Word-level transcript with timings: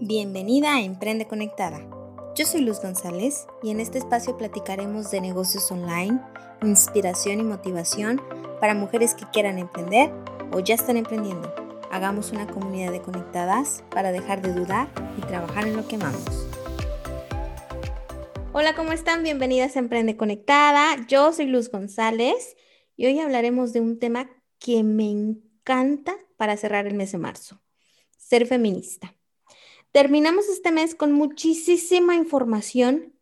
Bienvenida 0.00 0.76
a 0.76 0.80
Emprende 0.80 1.26
Conectada. 1.26 1.80
Yo 2.36 2.46
soy 2.46 2.60
Luz 2.60 2.80
González 2.80 3.48
y 3.64 3.70
en 3.70 3.80
este 3.80 3.98
espacio 3.98 4.38
platicaremos 4.38 5.10
de 5.10 5.20
negocios 5.20 5.72
online, 5.72 6.20
inspiración 6.62 7.40
y 7.40 7.42
motivación 7.42 8.22
para 8.60 8.74
mujeres 8.74 9.16
que 9.16 9.24
quieran 9.32 9.58
emprender 9.58 10.12
o 10.52 10.60
ya 10.60 10.76
están 10.76 10.98
emprendiendo. 10.98 11.52
Hagamos 11.90 12.30
una 12.30 12.46
comunidad 12.46 12.92
de 12.92 13.02
conectadas 13.02 13.82
para 13.90 14.12
dejar 14.12 14.40
de 14.40 14.52
dudar 14.52 14.88
y 15.16 15.20
trabajar 15.22 15.66
en 15.66 15.76
lo 15.76 15.88
que 15.88 15.96
amamos. 15.96 16.46
Hola, 18.52 18.76
¿cómo 18.76 18.92
están? 18.92 19.24
Bienvenidas 19.24 19.74
a 19.74 19.80
Emprende 19.80 20.16
Conectada. 20.16 20.94
Yo 21.08 21.32
soy 21.32 21.46
Luz 21.46 21.72
González 21.72 22.56
y 22.94 23.06
hoy 23.06 23.18
hablaremos 23.18 23.72
de 23.72 23.80
un 23.80 23.98
tema 23.98 24.30
que 24.60 24.84
me 24.84 25.10
encanta 25.10 26.14
para 26.36 26.56
cerrar 26.56 26.86
el 26.86 26.94
mes 26.94 27.10
de 27.10 27.18
marzo, 27.18 27.60
ser 28.16 28.46
feminista. 28.46 29.17
Terminamos 29.92 30.48
este 30.48 30.70
mes 30.70 30.94
con 30.94 31.12
muchísima 31.12 32.14
información 32.14 33.14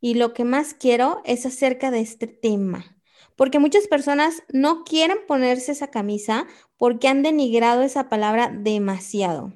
y 0.00 0.14
lo 0.14 0.34
que 0.34 0.44
más 0.44 0.74
quiero 0.74 1.22
es 1.24 1.46
acerca 1.46 1.90
de 1.92 2.00
este 2.00 2.26
tema, 2.26 2.96
porque 3.36 3.60
muchas 3.60 3.86
personas 3.86 4.42
no 4.52 4.82
quieren 4.82 5.18
ponerse 5.28 5.72
esa 5.72 5.92
camisa 5.92 6.46
porque 6.76 7.06
han 7.06 7.22
denigrado 7.22 7.82
esa 7.82 8.08
palabra 8.08 8.52
demasiado, 8.52 9.52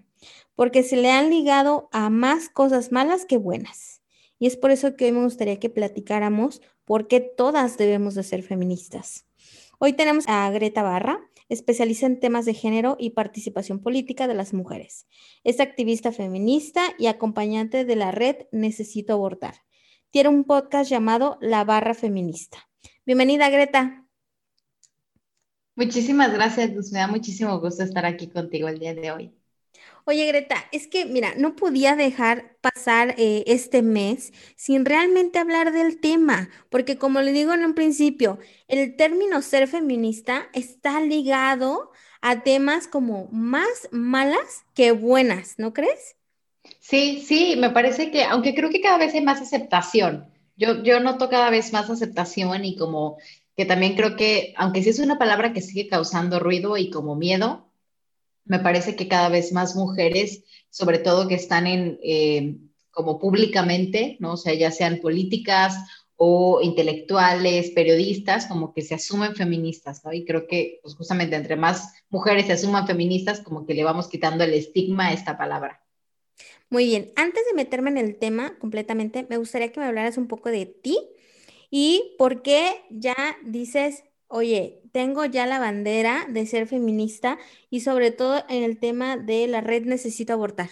porque 0.55 0.85
se 0.85 0.97
le 0.97 1.11
han 1.11 1.31
ligado 1.31 1.89
a 1.91 2.11
más 2.11 2.49
cosas 2.49 2.93
malas 2.93 3.25
que 3.25 3.39
buenas. 3.39 4.01
Y 4.39 4.47
es 4.47 4.57
por 4.57 4.71
eso 4.71 4.97
que 4.97 5.07
hoy 5.07 5.13
me 5.13 5.25
gustaría 5.25 5.59
que 5.59 5.71
platicáramos 5.71 6.63
por 6.85 7.09
qué 7.09 7.21
todas 7.21 7.77
debemos 7.77 8.15
de 8.15 8.23
ser 8.23 8.43
feministas. 8.43 9.27
Hoy 9.79 9.95
tenemos 9.95 10.25
a 10.29 10.49
Greta 10.51 10.83
Barra, 10.83 11.21
especializa 11.53 12.07
en 12.07 12.19
temas 12.19 12.47
de 12.47 12.55
género 12.55 12.97
y 12.99 13.11
participación 13.11 13.81
política 13.81 14.27
de 14.27 14.35
las 14.35 14.55
mujeres. 14.55 15.07
Es 15.45 15.61
activista 15.61 16.11
feminista 16.11 16.83
y 16.99 17.07
acompañante 17.07 17.85
de 17.85 17.97
la 17.97 18.11
red 18.11 18.37
Necesito 18.53 19.13
Abortar. 19.13 19.57
Tiene 20.11 20.31
un 20.31 20.45
podcast 20.45 20.91
llamado 20.91 21.39
La 21.41 21.65
Barra 21.65 21.95
Feminista. 21.95 22.69
Bienvenida, 23.05 23.51
Greta. 23.51 24.07
Muchísimas 25.75 26.33
gracias, 26.33 26.73
Luz. 26.73 26.91
Me 26.93 27.01
da 27.01 27.07
muchísimo 27.07 27.59
gusto 27.61 27.83
estar 27.83 28.07
aquí 28.07 28.29
contigo 28.29 28.69
el 28.69 28.79
día 28.79 28.95
de 28.95 29.11
hoy. 29.11 29.35
Oye, 30.05 30.27
Greta, 30.27 30.57
es 30.73 30.87
que, 30.87 31.05
mira, 31.05 31.35
no 31.37 31.55
podía 31.55 31.97
dejar 31.97 32.57
eh, 32.89 33.45
este 33.47 33.83
mes 33.83 34.33
sin 34.57 34.85
realmente 34.85 35.39
hablar 35.39 35.73
del 35.73 36.01
tema, 36.01 36.49
porque 36.71 36.97
como 36.97 37.21
le 37.21 37.33
digo 37.33 37.53
en 37.53 37.65
un 37.65 37.75
principio, 37.75 38.39
el 38.69 38.97
término 38.97 39.43
ser 39.43 39.69
feminista 39.69 40.49
está 40.53 41.01
ligado 41.01 41.91
a 42.21 42.43
temas 42.43 42.87
como 42.87 43.29
más 43.33 43.89
malas 43.91 44.65
que 44.75 44.93
buenas, 44.93 45.55
¿no 45.59 45.73
crees? 45.73 46.17
Sí, 46.81 47.23
sí, 47.27 47.57
me 47.57 47.71
parece 47.71 48.11
que, 48.11 48.25
aunque 48.25 48.55
creo 48.55 48.71
que 48.71 48.81
cada 48.81 48.99
vez 48.99 49.15
hay 49.15 49.23
más 49.23 49.41
aceptación, 49.41 50.33
yo, 50.57 50.83
yo 50.83 51.01
noto 51.01 51.29
cada 51.29 51.51
vez 51.51 51.73
más 51.73 51.91
aceptación 51.91 52.65
y 52.65 52.77
como 52.77 53.19
que 53.57 53.65
también 53.65 53.97
creo 53.97 54.17
que, 54.17 54.55
aunque 54.57 54.83
sí 54.83 54.91
es 54.91 54.99
una 54.99 55.19
palabra 55.19 55.53
que 55.53 55.61
sigue 55.61 55.89
causando 55.89 56.39
ruido 56.39 56.77
y 56.77 56.91
como 56.91 57.17
miedo, 57.17 57.69
me 58.45 58.59
parece 58.59 58.97
que 58.97 59.09
cada 59.09 59.29
vez 59.29 59.53
más 59.53 59.77
mujeres, 59.77 60.45
sobre 60.71 60.99
todo 60.99 61.29
que 61.29 61.35
están 61.35 61.67
en, 61.67 61.99
eh, 62.03 62.57
como 62.93 63.19
públicamente, 63.19 64.17
¿no? 64.21 64.35
O 64.35 64.37
sea, 64.37 64.55
ya 64.55 64.71
sean 64.71 65.01
políticas 65.01 65.75
o 66.17 66.61
intelectuales, 66.63 67.71
periodistas, 67.71 68.47
como 68.47 68.73
que 68.73 68.83
se 68.83 68.95
asumen 68.95 69.35
feministas, 69.35 70.05
¿no? 70.05 70.13
Y 70.13 70.25
creo 70.25 70.47
que, 70.47 70.79
pues 70.83 70.95
justamente 70.95 71.35
entre 71.35 71.57
más 71.57 71.93
mujeres 72.11 72.47
se 72.47 72.53
asuman 72.53 72.87
feministas, 72.87 73.41
como 73.41 73.67
que 73.67 73.75
le 73.75 73.83
vamos 73.83 74.09
quitando 74.09 74.45
el 74.45 74.55
estigma 74.55 75.09
a 75.09 75.13
esta 75.13 75.37
palabra. 75.37 75.83
Muy 76.71 76.87
bien, 76.87 77.13
antes 77.17 77.45
de 77.47 77.55
meterme 77.55 77.91
en 77.91 77.99
el 77.99 78.17
tema 78.17 78.57
completamente, 78.59 79.27
me 79.29 79.37
gustaría 79.37 79.73
que 79.73 79.81
me 79.81 79.87
hablaras 79.87 80.17
un 80.17 80.29
poco 80.29 80.51
de 80.51 80.67
ti 80.67 80.99
y 81.71 82.15
por 82.19 82.43
qué 82.43 82.85
ya 82.91 83.17
dices 83.45 84.05
oye, 84.33 84.81
tengo 84.93 85.27
ya 85.27 85.47
la 85.47 85.59
bandera 85.59 86.27
de 86.29 86.47
ser 86.47 86.67
feminista 86.67 87.39
y 87.69 87.81
sobre 87.81 88.11
todo 88.11 88.43
en 88.49 88.63
el 88.63 88.79
tema 88.79 89.19
de 89.19 89.47
la 89.47 89.61
red 89.61 89.85
necesito 89.85 90.33
abortar. 90.33 90.71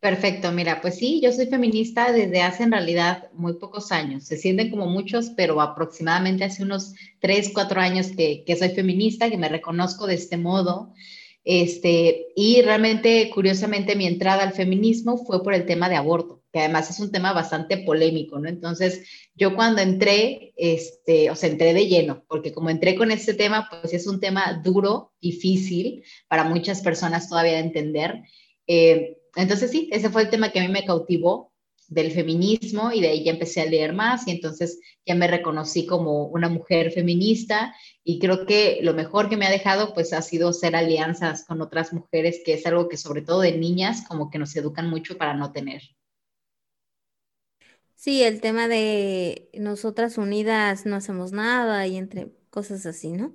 Perfecto, 0.00 0.52
mira, 0.52 0.80
pues 0.80 0.96
sí, 0.96 1.20
yo 1.20 1.32
soy 1.32 1.46
feminista 1.46 2.12
desde 2.12 2.40
hace 2.40 2.62
en 2.62 2.70
realidad 2.70 3.30
muy 3.32 3.54
pocos 3.54 3.90
años. 3.90 4.24
Se 4.24 4.36
sienten 4.36 4.70
como 4.70 4.86
muchos, 4.86 5.30
pero 5.36 5.60
aproximadamente 5.60 6.44
hace 6.44 6.62
unos 6.62 6.94
tres, 7.18 7.50
cuatro 7.52 7.80
años 7.80 8.08
que, 8.16 8.44
que 8.46 8.54
soy 8.54 8.68
feminista, 8.68 9.28
que 9.28 9.36
me 9.36 9.48
reconozco 9.48 10.06
de 10.06 10.14
este 10.14 10.36
modo. 10.36 10.94
Este, 11.42 12.26
y 12.36 12.62
realmente, 12.62 13.28
curiosamente, 13.34 13.96
mi 13.96 14.06
entrada 14.06 14.44
al 14.44 14.52
feminismo 14.52 15.16
fue 15.16 15.42
por 15.42 15.52
el 15.52 15.66
tema 15.66 15.88
de 15.88 15.96
aborto, 15.96 16.44
que 16.52 16.60
además 16.60 16.90
es 16.90 17.00
un 17.00 17.10
tema 17.10 17.32
bastante 17.32 17.78
polémico, 17.78 18.38
¿no? 18.38 18.48
Entonces, 18.48 19.02
yo 19.34 19.56
cuando 19.56 19.82
entré, 19.82 20.52
este, 20.56 21.28
o 21.30 21.34
sea, 21.34 21.48
entré 21.48 21.74
de 21.74 21.86
lleno, 21.88 22.24
porque 22.28 22.52
como 22.52 22.70
entré 22.70 22.94
con 22.94 23.10
este 23.10 23.34
tema, 23.34 23.68
pues 23.68 23.92
es 23.94 24.06
un 24.06 24.20
tema 24.20 24.60
duro, 24.62 25.12
difícil 25.20 26.04
para 26.28 26.44
muchas 26.44 26.82
personas 26.82 27.28
todavía 27.28 27.54
de 27.54 27.58
entender. 27.60 28.22
Eh, 28.68 29.17
entonces, 29.36 29.70
sí, 29.70 29.88
ese 29.92 30.10
fue 30.10 30.22
el 30.22 30.30
tema 30.30 30.50
que 30.50 30.60
a 30.60 30.62
mí 30.62 30.68
me 30.68 30.84
cautivó 30.84 31.52
del 31.88 32.12
feminismo 32.12 32.92
y 32.92 33.00
de 33.00 33.08
ahí 33.08 33.24
ya 33.24 33.32
empecé 33.32 33.62
a 33.62 33.66
leer 33.66 33.94
más 33.94 34.26
y 34.28 34.32
entonces 34.32 34.78
ya 35.06 35.14
me 35.14 35.26
reconocí 35.26 35.86
como 35.86 36.26
una 36.26 36.48
mujer 36.50 36.92
feminista 36.92 37.74
y 38.04 38.18
creo 38.18 38.44
que 38.46 38.80
lo 38.82 38.92
mejor 38.94 39.28
que 39.30 39.36
me 39.38 39.46
ha 39.46 39.50
dejado 39.50 39.94
pues 39.94 40.12
ha 40.12 40.20
sido 40.22 40.50
hacer 40.50 40.76
alianzas 40.76 41.44
con 41.46 41.62
otras 41.62 41.92
mujeres, 41.92 42.42
que 42.44 42.54
es 42.54 42.66
algo 42.66 42.88
que 42.88 42.98
sobre 42.98 43.22
todo 43.22 43.40
de 43.40 43.56
niñas 43.56 44.04
como 44.06 44.30
que 44.30 44.38
nos 44.38 44.54
educan 44.56 44.90
mucho 44.90 45.16
para 45.16 45.34
no 45.34 45.52
tener. 45.52 45.82
Sí, 47.94 48.22
el 48.22 48.40
tema 48.40 48.68
de 48.68 49.50
nosotras 49.54 50.18
unidas 50.18 50.86
no 50.86 50.96
hacemos 50.96 51.32
nada 51.32 51.86
y 51.86 51.96
entre 51.96 52.32
cosas 52.50 52.86
así, 52.86 53.12
¿no? 53.12 53.34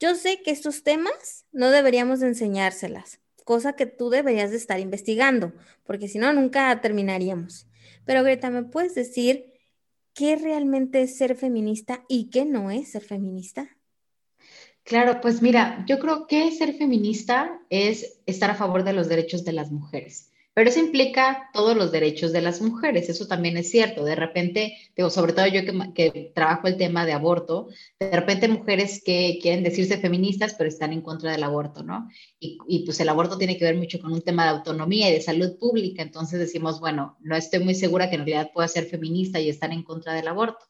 Yo 0.00 0.14
sé 0.14 0.42
que 0.42 0.50
estos 0.50 0.82
temas 0.82 1.46
no 1.52 1.70
deberíamos 1.70 2.22
enseñárselas, 2.22 3.20
cosa 3.48 3.72
que 3.72 3.86
tú 3.86 4.10
deberías 4.10 4.50
de 4.50 4.58
estar 4.58 4.78
investigando, 4.78 5.54
porque 5.86 6.06
si 6.06 6.18
no, 6.18 6.34
nunca 6.34 6.78
terminaríamos. 6.82 7.66
Pero 8.04 8.22
Greta, 8.22 8.50
¿me 8.50 8.62
puedes 8.62 8.94
decir 8.94 9.54
qué 10.12 10.36
realmente 10.36 11.00
es 11.00 11.16
ser 11.16 11.34
feminista 11.34 12.04
y 12.10 12.28
qué 12.28 12.44
no 12.44 12.70
es 12.70 12.90
ser 12.90 13.02
feminista? 13.02 13.78
Claro, 14.84 15.22
pues 15.22 15.40
mira, 15.40 15.82
yo 15.88 15.98
creo 15.98 16.26
que 16.26 16.50
ser 16.50 16.74
feminista 16.74 17.58
es 17.70 18.20
estar 18.26 18.50
a 18.50 18.54
favor 18.54 18.84
de 18.84 18.92
los 18.92 19.08
derechos 19.08 19.46
de 19.46 19.54
las 19.54 19.72
mujeres. 19.72 20.30
Pero 20.58 20.70
eso 20.70 20.80
implica 20.80 21.50
todos 21.52 21.76
los 21.76 21.92
derechos 21.92 22.32
de 22.32 22.40
las 22.40 22.60
mujeres, 22.60 23.08
eso 23.08 23.28
también 23.28 23.56
es 23.56 23.70
cierto. 23.70 24.04
De 24.04 24.16
repente, 24.16 24.76
digo, 24.96 25.08
sobre 25.08 25.32
todo 25.32 25.46
yo 25.46 25.60
que, 25.94 26.32
trabajo 26.34 26.66
el 26.66 26.76
tema 26.76 27.06
de 27.06 27.12
aborto, 27.12 27.68
de 28.00 28.10
repente 28.10 28.48
mujeres 28.48 29.00
que 29.04 29.38
quieren 29.40 29.62
decirse 29.62 29.98
feministas, 29.98 30.54
pero 30.54 30.68
están 30.68 30.92
en 30.92 31.00
contra 31.00 31.30
del 31.30 31.44
aborto, 31.44 31.84
¿no? 31.84 32.08
Y, 32.40 32.58
y 32.66 32.84
pues 32.84 32.98
el 32.98 33.08
aborto 33.08 33.38
tiene 33.38 33.56
que 33.56 33.66
ver 33.66 33.76
mucho 33.76 34.00
con 34.00 34.12
un 34.12 34.20
tema 34.20 34.42
de 34.42 34.50
autonomía 34.50 35.08
y 35.08 35.12
de 35.12 35.20
salud 35.20 35.56
pública, 35.60 36.02
entonces 36.02 36.40
decimos, 36.40 36.80
bueno, 36.80 37.16
no 37.20 37.36
estoy 37.36 37.60
muy 37.60 37.76
segura 37.76 38.10
que 38.10 38.16
en 38.16 38.26
realidad 38.26 38.50
pueda 38.52 38.66
ser 38.66 38.86
feminista 38.86 39.38
y 39.38 39.50
estar 39.50 39.70
en 39.70 39.84
contra 39.84 40.12
del 40.14 40.26
aborto. 40.26 40.66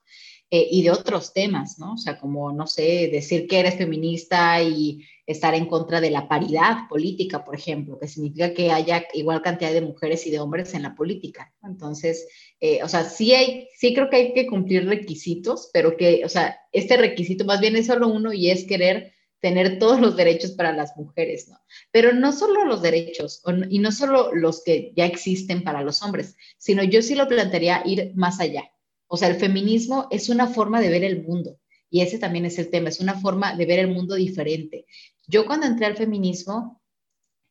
Eh, 0.51 0.67
y 0.71 0.83
de 0.83 0.91
otros 0.91 1.35
temas, 1.35 1.79
¿no? 1.79 1.93
O 1.93 1.99
sea, 1.99 2.19
como, 2.19 2.51
no 2.53 2.67
sé, 2.67 3.11
decir 3.13 3.47
que 3.47 3.61
eres 3.61 3.77
feminista 3.77 4.63
y 4.63 5.05
estar 5.27 5.55
en 5.55 5.67
contra 5.67 6.01
de 6.01 6.11
la 6.11 6.27
paridad 6.27 6.89
política, 6.89 7.45
por 7.45 7.55
ejemplo, 7.55 7.99
que 7.99 8.09
significa 8.09 8.55
que 8.55 8.71
haya 8.71 9.05
igual 9.13 9.43
cantidad 9.43 9.75
de 9.75 9.83
mujeres 9.83 10.27
y 10.27 10.31
de 10.31 10.41
hombres 10.41 10.73
en 10.73 10.85
la 10.85 10.95
política. 10.95 11.53
Entonces, 11.63 12.27
eh, 12.61 12.83
o 12.83 12.89
sea, 12.89 13.05
sí, 13.05 13.35
hay, 13.35 13.69
sí 13.77 13.93
creo 13.93 14.09
que 14.09 14.17
hay 14.17 14.33
que 14.33 14.47
cumplir 14.47 14.87
requisitos, 14.87 15.69
pero 15.71 15.99
que, 15.99 16.25
o 16.25 16.31
sea, 16.31 16.59
este 16.73 16.97
requisito 16.97 17.45
más 17.45 17.61
bien 17.61 17.77
es 17.77 17.87
solo 17.87 18.09
uno 18.09 18.33
y 18.33 18.51
es 18.51 18.65
querer 18.65 19.13
tener 19.41 19.79
todos 19.79 20.01
los 20.01 20.17
derechos 20.17 20.53
para 20.53 20.73
las 20.73 20.97
mujeres, 20.97 21.49
¿no? 21.49 21.59
Pero 21.93 22.15
no 22.15 22.33
solo 22.33 22.65
los 22.65 22.81
derechos 22.81 23.43
y 23.69 23.81
no 23.81 23.93
solo 23.93 24.35
los 24.35 24.65
que 24.65 24.95
ya 24.97 25.05
existen 25.05 25.63
para 25.63 25.83
los 25.83 26.03
hombres, 26.03 26.37
sino 26.57 26.83
yo 26.83 27.03
sí 27.03 27.15
lo 27.15 27.29
plantearía 27.29 27.83
ir 27.85 28.13
más 28.15 28.41
allá. 28.41 28.71
O 29.09 29.17
sea, 29.17 29.29
el 29.29 29.37
feminismo 29.37 30.07
es 30.11 30.29
una 30.29 30.47
forma 30.47 30.81
de 30.81 30.91
ver 30.91 31.03
el 31.03 31.25
mundo 31.25 31.59
y 31.91 32.03
ese 32.03 32.19
también 32.19 32.45
es 32.45 32.59
el 32.59 32.71
tema, 32.71 32.91
es 32.91 33.01
una 33.01 33.19
forma 33.19 33.57
de 33.57 33.67
ver 33.67 33.79
el 33.79 33.89
mundo 33.89 34.15
diferente. 34.15 34.87
Yo 35.27 35.47
cuando 35.47 35.67
entré 35.67 35.87
al 35.87 35.97
feminismo, 35.97 36.83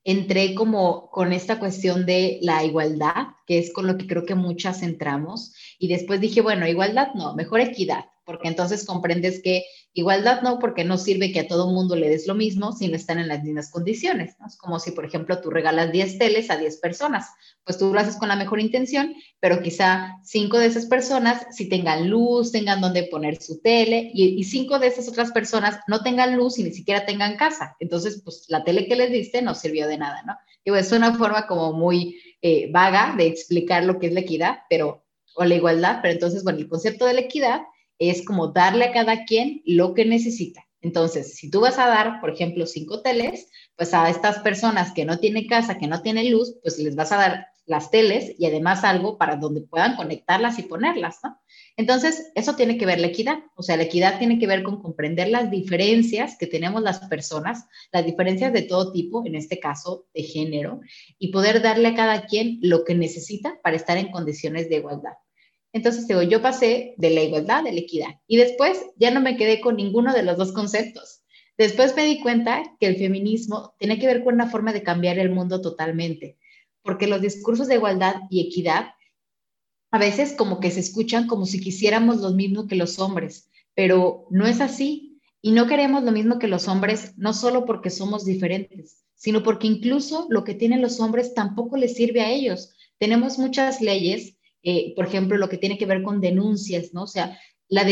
entré 0.04 0.56
como 0.56 1.10
con 1.10 1.34
esta 1.34 1.60
cuestión 1.60 2.06
de 2.06 2.40
la 2.42 2.64
igualdad, 2.64 3.28
que 3.46 3.58
es 3.58 3.74
con 3.74 3.88
lo 3.88 3.98
que 3.98 4.08
creo 4.08 4.26
que 4.26 4.36
muchas 4.36 4.84
entramos, 4.84 5.54
y 5.80 5.88
después 5.88 6.22
dije, 6.22 6.42
bueno, 6.42 6.68
igualdad 6.68 7.14
no, 7.16 7.36
mejor 7.36 7.60
equidad 7.60 8.06
porque 8.28 8.50
entonces 8.50 8.86
comprendes 8.86 9.42
que 9.42 9.64
igualdad 9.94 10.42
no, 10.42 10.60
porque 10.60 10.84
no 10.84 10.98
sirve 10.98 11.32
que 11.32 11.40
a 11.40 11.48
todo 11.48 11.72
mundo 11.72 11.96
le 11.96 12.10
des 12.10 12.28
lo 12.28 12.36
mismo 12.36 12.74
si 12.74 12.90
no 12.90 12.98
están 12.98 13.20
en 13.20 13.30
las 13.30 13.42
mismas 13.42 13.72
condiciones. 13.72 14.36
¿no? 14.38 14.46
Es 14.46 14.58
como 14.58 14.80
si, 14.80 14.92
por 14.92 15.06
ejemplo, 15.06 15.40
tú 15.40 15.50
regalas 15.50 15.94
10 15.94 16.20
teles 16.20 16.52
a 16.52 16.58
10 16.58 16.78
personas, 16.78 17.30
pues 17.64 17.78
tú 17.78 17.94
lo 17.94 18.00
haces 18.00 18.18
con 18.18 18.28
la 18.28 18.36
mejor 18.36 18.60
intención, 18.60 19.16
pero 19.40 19.62
quizá 19.62 20.18
5 20.26 20.60
de 20.60 20.66
esas 20.66 20.88
personas 20.88 21.48
si 21.52 21.70
tengan 21.70 22.10
luz, 22.10 22.52
tengan 22.52 22.82
donde 22.82 23.04
poner 23.04 23.42
su 23.42 23.62
tele, 23.62 24.12
y, 24.14 24.44
5 24.44 24.78
de 24.78 24.88
esas 24.88 25.08
otras 25.08 25.32
personas 25.32 25.80
no 25.88 26.04
tengan 26.04 26.36
luz 26.36 26.60
y 26.60 26.64
ni 26.64 26.72
siquiera 26.72 27.06
tengan 27.06 27.38
casa. 27.38 27.78
Entonces, 27.80 28.22
pues 28.26 28.44
la 28.50 28.66
tele 28.66 28.90
que 28.90 28.98
les 28.98 29.10
diste 29.10 29.42
no 29.42 29.56
sirvió 29.56 29.88
de 29.88 29.98
nada, 29.98 30.22
¿no? 30.24 30.34
es 30.76 30.92
una 30.92 31.16
forma 31.16 31.48
como 31.48 31.72
muy 31.72 32.20
eh, 32.42 32.70
vaga 32.74 33.16
de 33.18 33.26
explicar 33.28 33.86
lo 33.86 34.00
que 34.00 34.08
es 34.08 34.14
la 34.14 34.20
equidad, 34.20 34.60
pero, 34.70 35.06
o 35.34 35.46
la 35.46 35.56
igualdad, 35.56 36.00
pero 36.02 36.14
entonces, 36.14 36.44
bueno, 36.44 36.60
el 36.60 36.68
concepto 36.68 37.06
de 37.06 37.14
la 37.14 37.22
equidad 37.22 37.62
es 38.00 38.26
como 38.26 38.48
darle 38.48 38.86
a 38.86 38.92
cada 38.92 39.26
quien 39.26 39.62
lo 39.66 39.94
que 39.94 40.06
necesita. 40.06 40.68
Entonces, 40.82 41.36
si 41.36 41.50
tú 41.50 41.62
vas 41.62 41.80
a 41.80 41.88
dar, 41.88 42.22
por 42.22 42.30
ejemplo, 42.30 42.66
cinco 42.66 43.02
teles, 43.02 43.50
pues 43.76 43.94
a 43.94 44.10
estas 44.10 44.40
personas 44.40 44.94
que 44.94 45.06
no 45.06 45.20
tienen 45.20 45.48
casa, 45.48 45.78
que 45.78 45.88
no 45.88 46.02
tienen 46.02 46.32
luz, 46.32 46.56
pues 46.62 46.78
les 46.80 46.96
vas 46.96 47.12
a 47.12 47.18
dar 47.18 47.48
las 47.66 47.92
teles 47.92 48.34
y 48.40 48.46
además 48.46 48.84
algo 48.84 49.18
para 49.18 49.36
donde 49.36 49.62
puedan 49.62 49.98
conectarlas 49.98 50.58
y 50.58 50.64
ponerlas, 50.64 51.18
¿no? 51.24 51.38
Entonces, 51.76 52.32
eso 52.34 52.56
tiene 52.56 52.78
que 52.78 52.86
ver 52.86 53.00
la 53.00 53.08
equidad. 53.08 53.40
O 53.56 53.62
sea, 53.62 53.76
la 53.76 53.84
equidad 53.84 54.18
tiene 54.18 54.40
que 54.40 54.48
ver 54.48 54.64
con 54.64 54.82
comprender 54.82 55.28
las 55.28 55.52
diferencias 55.52 56.38
que 56.38 56.48
tenemos 56.48 56.82
las 56.82 57.00
personas, 57.08 57.66
las 57.92 58.06
diferencias 58.06 58.54
de 58.54 58.62
todo 58.62 58.94
tipo, 58.94 59.26
en 59.26 59.36
este 59.36 59.60
caso 59.60 60.08
de 60.14 60.24
género, 60.24 60.80
y 61.20 61.32
poder 61.32 61.62
darle 61.62 61.90
a 61.90 61.96
cada 61.96 62.26
quien 62.26 62.60
lo 62.62 62.86
que 62.86 62.96
necesita 62.96 63.60
para 63.62 63.76
estar 63.76 63.98
en 63.98 64.12
condiciones 64.12 64.70
de 64.70 64.78
igualdad. 64.78 65.14
Entonces, 65.74 66.08
digo, 66.08 66.22
yo 66.24 66.42
pasé 66.42 66.96
de 66.98 67.10
la 67.10 67.24
igualdad 67.24 67.60
a 67.60 67.72
la 67.72 67.80
equidad 67.80 68.20
y 68.28 68.38
después 68.38 68.80
ya 68.98 69.12
no 69.12 69.22
me 69.22 69.38
quedé 69.38 69.62
con 69.62 69.76
ninguno 69.76 70.14
de 70.14 70.24
los 70.24 70.38
dos 70.38 70.52
conceptos. 70.52 71.22
Después 71.58 71.96
me 71.96 72.06
di 72.06 72.22
cuenta 72.22 72.64
que 72.80 72.88
el 72.88 72.98
feminismo 72.98 73.74
tiene 73.80 74.00
que 74.00 74.08
ver 74.08 74.24
con 74.24 74.36
una 74.36 74.50
forma 74.50 74.74
de 74.74 74.84
cambiar 74.84 75.18
el 75.20 75.32
mundo 75.32 75.62
totalmente, 75.62 76.38
porque 76.84 77.08
los 77.08 77.22
discursos 77.22 77.68
de 77.68 77.76
igualdad 77.76 78.16
y 78.30 78.48
equidad 78.48 78.92
a 79.92 79.98
veces 79.98 80.34
como 80.34 80.60
que 80.60 80.72
se 80.72 80.82
escuchan 80.82 81.28
como 81.28 81.46
si 81.46 81.60
quisiéramos 81.60 82.18
lo 82.18 82.32
mismo 82.32 82.68
que 82.68 82.76
los 82.76 83.00
hombres, 83.00 83.50
pero 83.74 84.28
no 84.30 84.46
es 84.46 84.62
así. 84.62 85.04
Y 85.42 85.52
no 85.52 85.68
queremos 85.68 86.04
lo 86.04 86.12
mismo 86.12 86.40
que 86.40 86.48
los 86.48 86.68
hombres, 86.68 87.14
no 87.16 87.32
solo 87.32 87.66
porque 87.66 87.90
somos 87.90 88.26
diferentes, 88.26 89.06
sino 89.16 89.44
porque 89.44 89.68
incluso 89.68 90.26
lo 90.30 90.44
que 90.44 90.56
tienen 90.56 90.82
los 90.82 91.00
hombres 91.00 91.34
tampoco 91.36 91.78
les 91.78 91.96
sirve 91.96 92.22
a 92.22 92.32
ellos. 92.32 92.76
Tenemos 92.98 93.38
muchas 93.38 93.80
leyes 93.80 94.37
eh, 94.64 94.94
por 94.96 95.06
ejemplo, 95.06 95.38
lo 95.38 95.50
que 95.50 95.58
tiene 95.58 95.78
que 95.78 95.86
ver 95.86 96.04
con 96.04 96.22
denuncias, 96.22 96.94
¿no? 96.94 97.04
O 97.04 97.08
sea, 97.08 97.38
las 97.70 97.86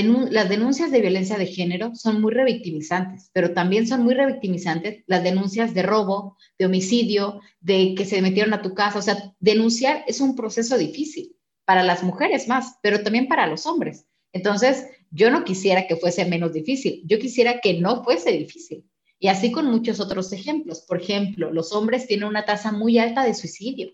denuncias 0.50 0.90
de 0.90 1.02
violencia 1.02 1.38
de 1.38 1.48
género 1.48 1.94
son 1.96 2.22
muy 2.22 2.34
revictimizantes, 2.34 3.30
pero 3.34 3.54
también 3.54 3.88
son 3.88 4.04
muy 4.04 4.14
revictimizantes 4.14 5.04
las 5.06 5.22
denuncias 5.22 5.74
de 5.74 5.84
robo, 5.84 6.38
de 6.58 6.66
homicidio, 6.66 7.42
de 7.60 7.94
que 7.96 8.06
se 8.06 8.22
metieron 8.22 8.54
a 8.54 8.62
tu 8.62 8.74
casa. 8.74 9.00
O 9.00 9.02
sea, 9.02 9.34
denunciar 9.40 10.06
es 10.08 10.22
un 10.22 10.36
proceso 10.36 10.78
difícil 10.78 11.36
para 11.66 11.84
las 11.84 12.04
mujeres 12.04 12.48
más, 12.48 12.76
pero 12.82 13.04
también 13.04 13.28
para 13.28 13.48
los 13.48 13.66
hombres. 13.66 14.06
Entonces, 14.32 14.88
yo 15.12 15.30
no 15.30 15.44
quisiera 15.44 15.88
que 15.88 15.98
fuese 15.98 16.26
menos 16.26 16.54
difícil, 16.54 17.02
yo 17.06 17.20
quisiera 17.20 17.60
que 17.60 17.80
no 17.80 18.04
fuese 18.04 18.32
difícil. 18.32 18.86
Y 19.20 19.28
así 19.28 19.52
con 19.52 19.66
muchos 19.66 20.00
otros 20.00 20.32
ejemplos. 20.34 20.82
Por 20.82 21.02
ejemplo, 21.02 21.52
los 21.52 21.74
hombres 21.74 22.08
tienen 22.08 22.28
una 22.28 22.46
tasa 22.46 22.72
muy 22.72 22.98
alta 22.98 23.24
de 23.24 23.34
suicidio. 23.34 23.92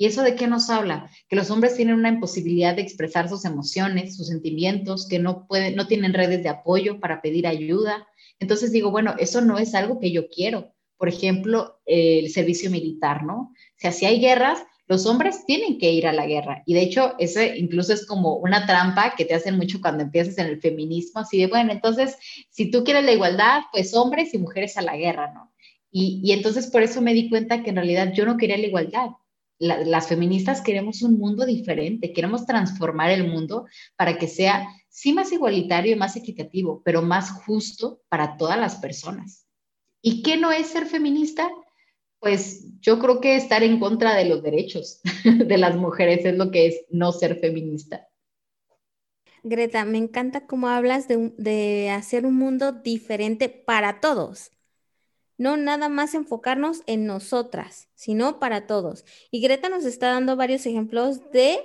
¿Y 0.00 0.06
eso 0.06 0.22
de 0.22 0.34
qué 0.34 0.46
nos 0.46 0.70
habla? 0.70 1.10
Que 1.28 1.36
los 1.36 1.50
hombres 1.50 1.76
tienen 1.76 1.94
una 1.94 2.08
imposibilidad 2.08 2.74
de 2.74 2.80
expresar 2.80 3.28
sus 3.28 3.44
emociones, 3.44 4.16
sus 4.16 4.28
sentimientos, 4.28 5.06
que 5.06 5.18
no 5.18 5.46
pueden, 5.46 5.76
no 5.76 5.86
tienen 5.88 6.14
redes 6.14 6.42
de 6.42 6.48
apoyo 6.48 7.00
para 7.00 7.20
pedir 7.20 7.46
ayuda. 7.46 8.08
Entonces 8.38 8.72
digo, 8.72 8.90
bueno, 8.90 9.14
eso 9.18 9.42
no 9.42 9.58
es 9.58 9.74
algo 9.74 10.00
que 10.00 10.10
yo 10.10 10.30
quiero. 10.30 10.72
Por 10.96 11.10
ejemplo, 11.10 11.82
el 11.84 12.30
servicio 12.30 12.70
militar, 12.70 13.24
¿no? 13.24 13.52
O 13.52 13.54
sea, 13.76 13.92
si 13.92 14.06
hay 14.06 14.20
guerras, 14.22 14.60
los 14.86 15.04
hombres 15.04 15.44
tienen 15.44 15.76
que 15.76 15.92
ir 15.92 16.06
a 16.06 16.14
la 16.14 16.26
guerra. 16.26 16.62
Y 16.64 16.72
de 16.72 16.80
hecho, 16.80 17.14
ese 17.18 17.58
incluso 17.58 17.92
es 17.92 18.06
como 18.06 18.36
una 18.36 18.64
trampa 18.64 19.14
que 19.14 19.26
te 19.26 19.34
hacen 19.34 19.58
mucho 19.58 19.82
cuando 19.82 20.02
empiezas 20.02 20.38
en 20.38 20.46
el 20.46 20.62
feminismo, 20.62 21.20
así 21.20 21.36
de, 21.36 21.46
bueno, 21.46 21.72
entonces, 21.72 22.16
si 22.48 22.70
tú 22.70 22.84
quieres 22.84 23.04
la 23.04 23.12
igualdad, 23.12 23.60
pues 23.70 23.92
hombres 23.92 24.32
y 24.32 24.38
mujeres 24.38 24.78
a 24.78 24.82
la 24.82 24.96
guerra, 24.96 25.30
¿no? 25.34 25.52
Y 25.92 26.32
entonces 26.32 26.68
por 26.68 26.82
eso 26.82 27.02
me 27.02 27.12
di 27.12 27.28
cuenta 27.28 27.62
que 27.62 27.68
en 27.68 27.76
realidad 27.76 28.14
yo 28.14 28.24
no 28.24 28.38
quería 28.38 28.56
la 28.56 28.66
igualdad, 28.66 29.10
las 29.60 30.08
feministas 30.08 30.62
queremos 30.62 31.02
un 31.02 31.18
mundo 31.18 31.44
diferente, 31.44 32.14
queremos 32.14 32.46
transformar 32.46 33.10
el 33.10 33.28
mundo 33.28 33.66
para 33.94 34.16
que 34.16 34.26
sea 34.26 34.66
sí 34.88 35.12
más 35.12 35.32
igualitario 35.32 35.92
y 35.92 35.98
más 35.98 36.16
equitativo, 36.16 36.82
pero 36.82 37.02
más 37.02 37.30
justo 37.30 38.00
para 38.08 38.38
todas 38.38 38.58
las 38.58 38.76
personas. 38.76 39.46
¿Y 40.02 40.22
qué 40.22 40.38
no 40.38 40.50
es 40.50 40.68
ser 40.68 40.86
feminista? 40.86 41.48
Pues 42.20 42.66
yo 42.80 42.98
creo 42.98 43.20
que 43.20 43.36
estar 43.36 43.62
en 43.62 43.78
contra 43.78 44.14
de 44.14 44.24
los 44.24 44.42
derechos 44.42 45.00
de 45.24 45.58
las 45.58 45.76
mujeres 45.76 46.24
es 46.24 46.36
lo 46.36 46.50
que 46.50 46.66
es 46.66 46.84
no 46.88 47.12
ser 47.12 47.38
feminista. 47.38 48.08
Greta, 49.42 49.84
me 49.84 49.98
encanta 49.98 50.46
cómo 50.46 50.68
hablas 50.68 51.06
de, 51.06 51.32
de 51.36 51.90
hacer 51.90 52.24
un 52.24 52.34
mundo 52.34 52.72
diferente 52.72 53.48
para 53.48 54.00
todos 54.00 54.50
no 55.40 55.56
nada 55.56 55.88
más 55.88 56.12
enfocarnos 56.12 56.82
en 56.84 57.06
nosotras, 57.06 57.88
sino 57.94 58.38
para 58.38 58.66
todos. 58.66 59.06
Y 59.30 59.40
Greta 59.40 59.70
nos 59.70 59.86
está 59.86 60.10
dando 60.10 60.36
varios 60.36 60.66
ejemplos 60.66 61.30
de 61.32 61.60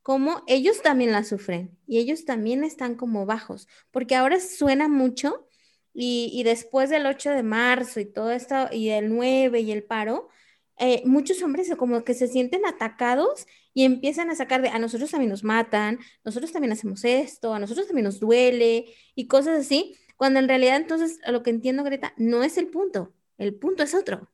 cómo 0.00 0.42
ellos 0.46 0.80
también 0.80 1.12
la 1.12 1.22
sufren 1.22 1.76
y 1.86 1.98
ellos 1.98 2.24
también 2.24 2.64
están 2.64 2.94
como 2.94 3.26
bajos, 3.26 3.68
porque 3.90 4.16
ahora 4.16 4.40
suena 4.40 4.88
mucho 4.88 5.46
y, 5.92 6.42
después 6.44 6.88
del 6.88 7.04
8 7.04 7.32
de 7.32 7.42
marzo 7.42 8.00
y 8.00 8.06
todo 8.06 8.30
esto, 8.30 8.68
y 8.72 8.88
el 8.88 9.14
9 9.14 9.60
y 9.60 9.70
el 9.70 9.82
paro, 9.82 10.30
eh, 10.78 11.02
muchos 11.04 11.42
hombres 11.42 11.70
como 11.76 12.04
que 12.04 12.14
se 12.14 12.26
sienten 12.26 12.64
atacados 12.64 13.46
y 13.74 13.84
empiezan 13.84 14.30
a 14.30 14.34
sacar 14.34 14.62
de 14.62 14.70
a 14.70 14.78
nosotros 14.78 15.10
también 15.10 15.28
nos 15.28 15.44
matan, 15.44 15.98
nosotros 16.24 16.52
también 16.52 16.72
hacemos 16.72 17.04
esto, 17.04 17.52
a 17.52 17.58
nosotros 17.58 17.86
también 17.86 18.04
nos 18.06 18.18
duele 18.18 18.94
y 19.14 19.26
cosas 19.26 19.60
así, 19.60 19.94
cuando 20.20 20.38
en 20.38 20.48
realidad 20.48 20.76
entonces 20.76 21.18
lo 21.26 21.42
que 21.42 21.48
entiendo, 21.48 21.82
Greta, 21.82 22.12
no 22.18 22.42
es 22.42 22.58
el 22.58 22.66
punto, 22.66 23.10
el 23.38 23.54
punto 23.54 23.82
es 23.82 23.94
otro. 23.94 24.28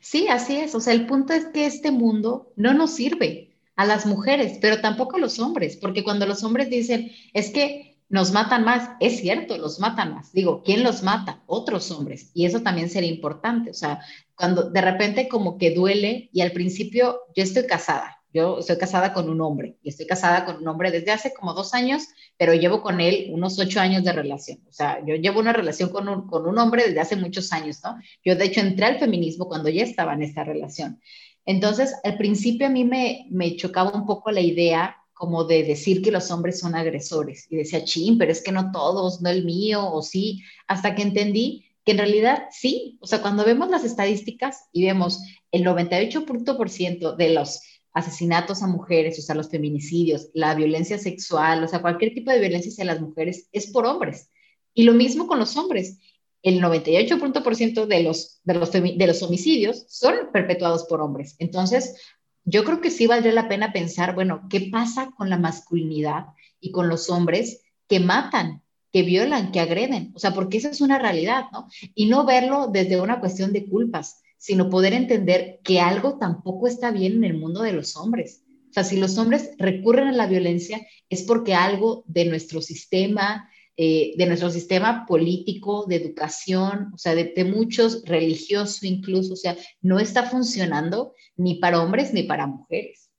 Sí, 0.00 0.28
así 0.28 0.56
es. 0.56 0.74
O 0.74 0.80
sea, 0.80 0.94
el 0.94 1.04
punto 1.04 1.34
es 1.34 1.44
que 1.44 1.66
este 1.66 1.90
mundo 1.90 2.54
no 2.56 2.72
nos 2.72 2.92
sirve 2.94 3.54
a 3.76 3.84
las 3.84 4.06
mujeres, 4.06 4.56
pero 4.62 4.80
tampoco 4.80 5.16
a 5.16 5.20
los 5.20 5.40
hombres, 5.40 5.76
porque 5.76 6.02
cuando 6.02 6.24
los 6.24 6.42
hombres 6.42 6.70
dicen, 6.70 7.12
es 7.34 7.50
que 7.50 7.98
nos 8.08 8.32
matan 8.32 8.64
más, 8.64 8.92
es 8.98 9.20
cierto, 9.20 9.58
los 9.58 9.78
matan 9.78 10.14
más. 10.14 10.32
Digo, 10.32 10.62
¿quién 10.64 10.82
los 10.82 11.02
mata? 11.02 11.42
Otros 11.44 11.90
hombres. 11.90 12.30
Y 12.32 12.46
eso 12.46 12.62
también 12.62 12.88
sería 12.88 13.10
importante. 13.10 13.68
O 13.68 13.74
sea, 13.74 14.00
cuando 14.36 14.70
de 14.70 14.80
repente 14.80 15.28
como 15.28 15.58
que 15.58 15.74
duele 15.74 16.30
y 16.32 16.40
al 16.40 16.52
principio 16.52 17.20
yo 17.36 17.42
estoy 17.42 17.66
casada 17.66 18.17
yo 18.32 18.58
estoy 18.58 18.76
casada 18.76 19.12
con 19.12 19.28
un 19.28 19.40
hombre 19.40 19.76
y 19.82 19.88
estoy 19.88 20.06
casada 20.06 20.44
con 20.44 20.56
un 20.56 20.68
hombre 20.68 20.90
desde 20.90 21.10
hace 21.10 21.32
como 21.32 21.54
dos 21.54 21.72
años, 21.74 22.08
pero 22.36 22.54
llevo 22.54 22.82
con 22.82 23.00
él 23.00 23.30
unos 23.32 23.58
ocho 23.58 23.80
años 23.80 24.04
de 24.04 24.12
relación. 24.12 24.60
O 24.68 24.72
sea, 24.72 25.04
yo 25.06 25.14
llevo 25.14 25.40
una 25.40 25.52
relación 25.52 25.88
con 25.88 26.08
un, 26.08 26.26
con 26.26 26.46
un 26.46 26.58
hombre 26.58 26.84
desde 26.86 27.00
hace 27.00 27.16
muchos 27.16 27.52
años, 27.52 27.80
¿no? 27.82 27.98
Yo 28.24 28.36
de 28.36 28.44
hecho 28.44 28.60
entré 28.60 28.86
al 28.86 28.98
feminismo 28.98 29.48
cuando 29.48 29.70
ya 29.70 29.82
estaba 29.82 30.12
en 30.14 30.22
esta 30.22 30.44
relación. 30.44 31.00
Entonces, 31.46 31.94
al 32.04 32.18
principio 32.18 32.66
a 32.66 32.70
mí 32.70 32.84
me, 32.84 33.26
me 33.30 33.56
chocaba 33.56 33.92
un 33.92 34.04
poco 34.04 34.30
la 34.30 34.42
idea 34.42 34.96
como 35.14 35.44
de 35.44 35.64
decir 35.64 36.02
que 36.02 36.12
los 36.12 36.30
hombres 36.30 36.60
son 36.60 36.76
agresores. 36.76 37.46
Y 37.50 37.56
decía, 37.56 37.82
ching, 37.82 38.18
pero 38.18 38.30
es 38.30 38.42
que 38.42 38.52
no 38.52 38.70
todos, 38.70 39.20
no 39.20 39.30
el 39.30 39.44
mío, 39.44 39.90
o 39.90 40.02
sí, 40.02 40.44
hasta 40.66 40.94
que 40.94 41.02
entendí 41.02 41.64
que 41.84 41.92
en 41.92 41.98
realidad 41.98 42.44
sí. 42.50 42.98
O 43.00 43.06
sea, 43.06 43.22
cuando 43.22 43.44
vemos 43.44 43.70
las 43.70 43.82
estadísticas 43.82 44.68
y 44.72 44.84
vemos 44.84 45.22
el 45.50 45.64
98% 45.64 47.16
de 47.16 47.30
los 47.30 47.62
asesinatos 47.92 48.62
a 48.62 48.66
mujeres, 48.66 49.18
o 49.18 49.22
sea, 49.22 49.34
los 49.34 49.50
feminicidios, 49.50 50.28
la 50.34 50.54
violencia 50.54 50.98
sexual, 50.98 51.64
o 51.64 51.68
sea, 51.68 51.82
cualquier 51.82 52.14
tipo 52.14 52.30
de 52.30 52.40
violencia 52.40 52.70
hacia 52.70 52.84
las 52.84 53.00
mujeres 53.00 53.48
es 53.52 53.68
por 53.68 53.86
hombres. 53.86 54.30
Y 54.74 54.84
lo 54.84 54.94
mismo 54.94 55.26
con 55.26 55.38
los 55.38 55.56
hombres. 55.56 55.98
El 56.42 56.62
98% 56.62 57.86
de 57.86 58.02
los, 58.04 58.40
de 58.44 58.54
los, 58.54 58.70
de 58.70 59.06
los 59.06 59.22
homicidios 59.22 59.84
son 59.88 60.14
perpetuados 60.32 60.84
por 60.84 61.00
hombres. 61.00 61.34
Entonces, 61.40 61.96
yo 62.44 62.64
creo 62.64 62.80
que 62.80 62.90
sí 62.90 63.06
valdría 63.06 63.32
la 63.32 63.48
pena 63.48 63.72
pensar, 63.72 64.14
bueno, 64.14 64.46
¿qué 64.48 64.68
pasa 64.72 65.10
con 65.16 65.28
la 65.28 65.36
masculinidad 65.36 66.26
y 66.60 66.70
con 66.70 66.88
los 66.88 67.10
hombres 67.10 67.62
que 67.88 68.00
matan, 68.00 68.62
que 68.92 69.02
violan, 69.02 69.50
que 69.50 69.60
agreden? 69.60 70.12
O 70.14 70.18
sea, 70.18 70.32
porque 70.32 70.58
esa 70.58 70.70
es 70.70 70.80
una 70.80 70.98
realidad, 70.98 71.46
¿no? 71.52 71.68
Y 71.94 72.06
no 72.06 72.24
verlo 72.24 72.68
desde 72.68 73.00
una 73.00 73.20
cuestión 73.20 73.52
de 73.52 73.66
culpas, 73.66 74.22
sino 74.38 74.70
poder 74.70 74.94
entender 74.94 75.60
que 75.62 75.80
algo 75.80 76.16
tampoco 76.18 76.66
está 76.68 76.90
bien 76.90 77.16
en 77.16 77.24
el 77.24 77.38
mundo 77.38 77.62
de 77.62 77.72
los 77.72 77.96
hombres. 77.96 78.44
O 78.70 78.72
sea, 78.72 78.84
si 78.84 78.96
los 78.96 79.18
hombres 79.18 79.50
recurren 79.58 80.08
a 80.08 80.12
la 80.12 80.26
violencia 80.26 80.86
es 81.10 81.22
porque 81.22 81.54
algo 81.54 82.04
de 82.06 82.24
nuestro 82.26 82.62
sistema, 82.62 83.50
eh, 83.76 84.14
de 84.16 84.26
nuestro 84.26 84.50
sistema 84.50 85.06
político, 85.06 85.86
de 85.86 85.96
educación, 85.96 86.90
o 86.94 86.98
sea, 86.98 87.14
de, 87.14 87.44
muchos, 87.44 88.02
religioso 88.04 88.86
incluso, 88.86 89.34
o 89.34 89.36
sea, 89.36 89.56
no 89.80 89.98
está 89.98 90.24
funcionando 90.24 91.14
ni 91.36 91.56
para 91.56 91.82
hombres 91.82 92.12
ni 92.12 92.24
para 92.24 92.46
mujeres. 92.46 93.10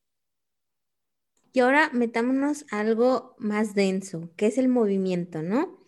Y 1.51 1.61
ahora 1.61 1.89
metámonos 1.93 2.65
a 2.71 2.81
algo 2.81 3.35
más 3.39 3.73
denso, 3.73 4.29
que 4.35 4.45
es 4.45 4.57
el 4.57 4.67
movimiento, 4.67 5.41
¿no? 5.41 5.79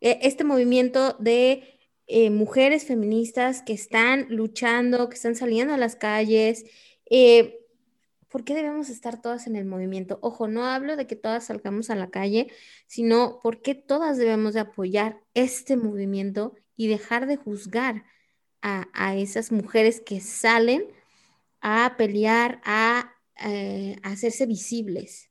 E, 0.00 0.18
este 0.22 0.44
movimiento 0.44 1.16
de 1.18 1.71
eh, 2.14 2.28
mujeres 2.28 2.84
feministas 2.84 3.62
que 3.62 3.72
están 3.72 4.26
luchando, 4.28 5.08
que 5.08 5.14
están 5.14 5.34
saliendo 5.34 5.72
a 5.72 5.78
las 5.78 5.96
calles. 5.96 6.66
Eh, 7.08 7.58
¿Por 8.28 8.44
qué 8.44 8.54
debemos 8.54 8.90
estar 8.90 9.22
todas 9.22 9.46
en 9.46 9.56
el 9.56 9.64
movimiento? 9.64 10.18
Ojo, 10.20 10.46
no 10.46 10.66
hablo 10.66 10.96
de 10.96 11.06
que 11.06 11.16
todas 11.16 11.46
salgamos 11.46 11.88
a 11.88 11.94
la 11.94 12.10
calle, 12.10 12.48
sino 12.86 13.40
porque 13.42 13.74
todas 13.74 14.18
debemos 14.18 14.52
de 14.52 14.60
apoyar 14.60 15.22
este 15.32 15.78
movimiento 15.78 16.54
y 16.76 16.88
dejar 16.88 17.26
de 17.26 17.36
juzgar 17.36 18.04
a, 18.60 19.16
esas 19.16 19.50
mujeres 19.50 20.02
que 20.02 20.20
salen 20.20 20.84
a 21.62 21.94
pelear, 21.96 22.60
eh, 23.42 23.96
a 24.02 24.10
hacerse 24.10 24.44
visibles. 24.44 25.30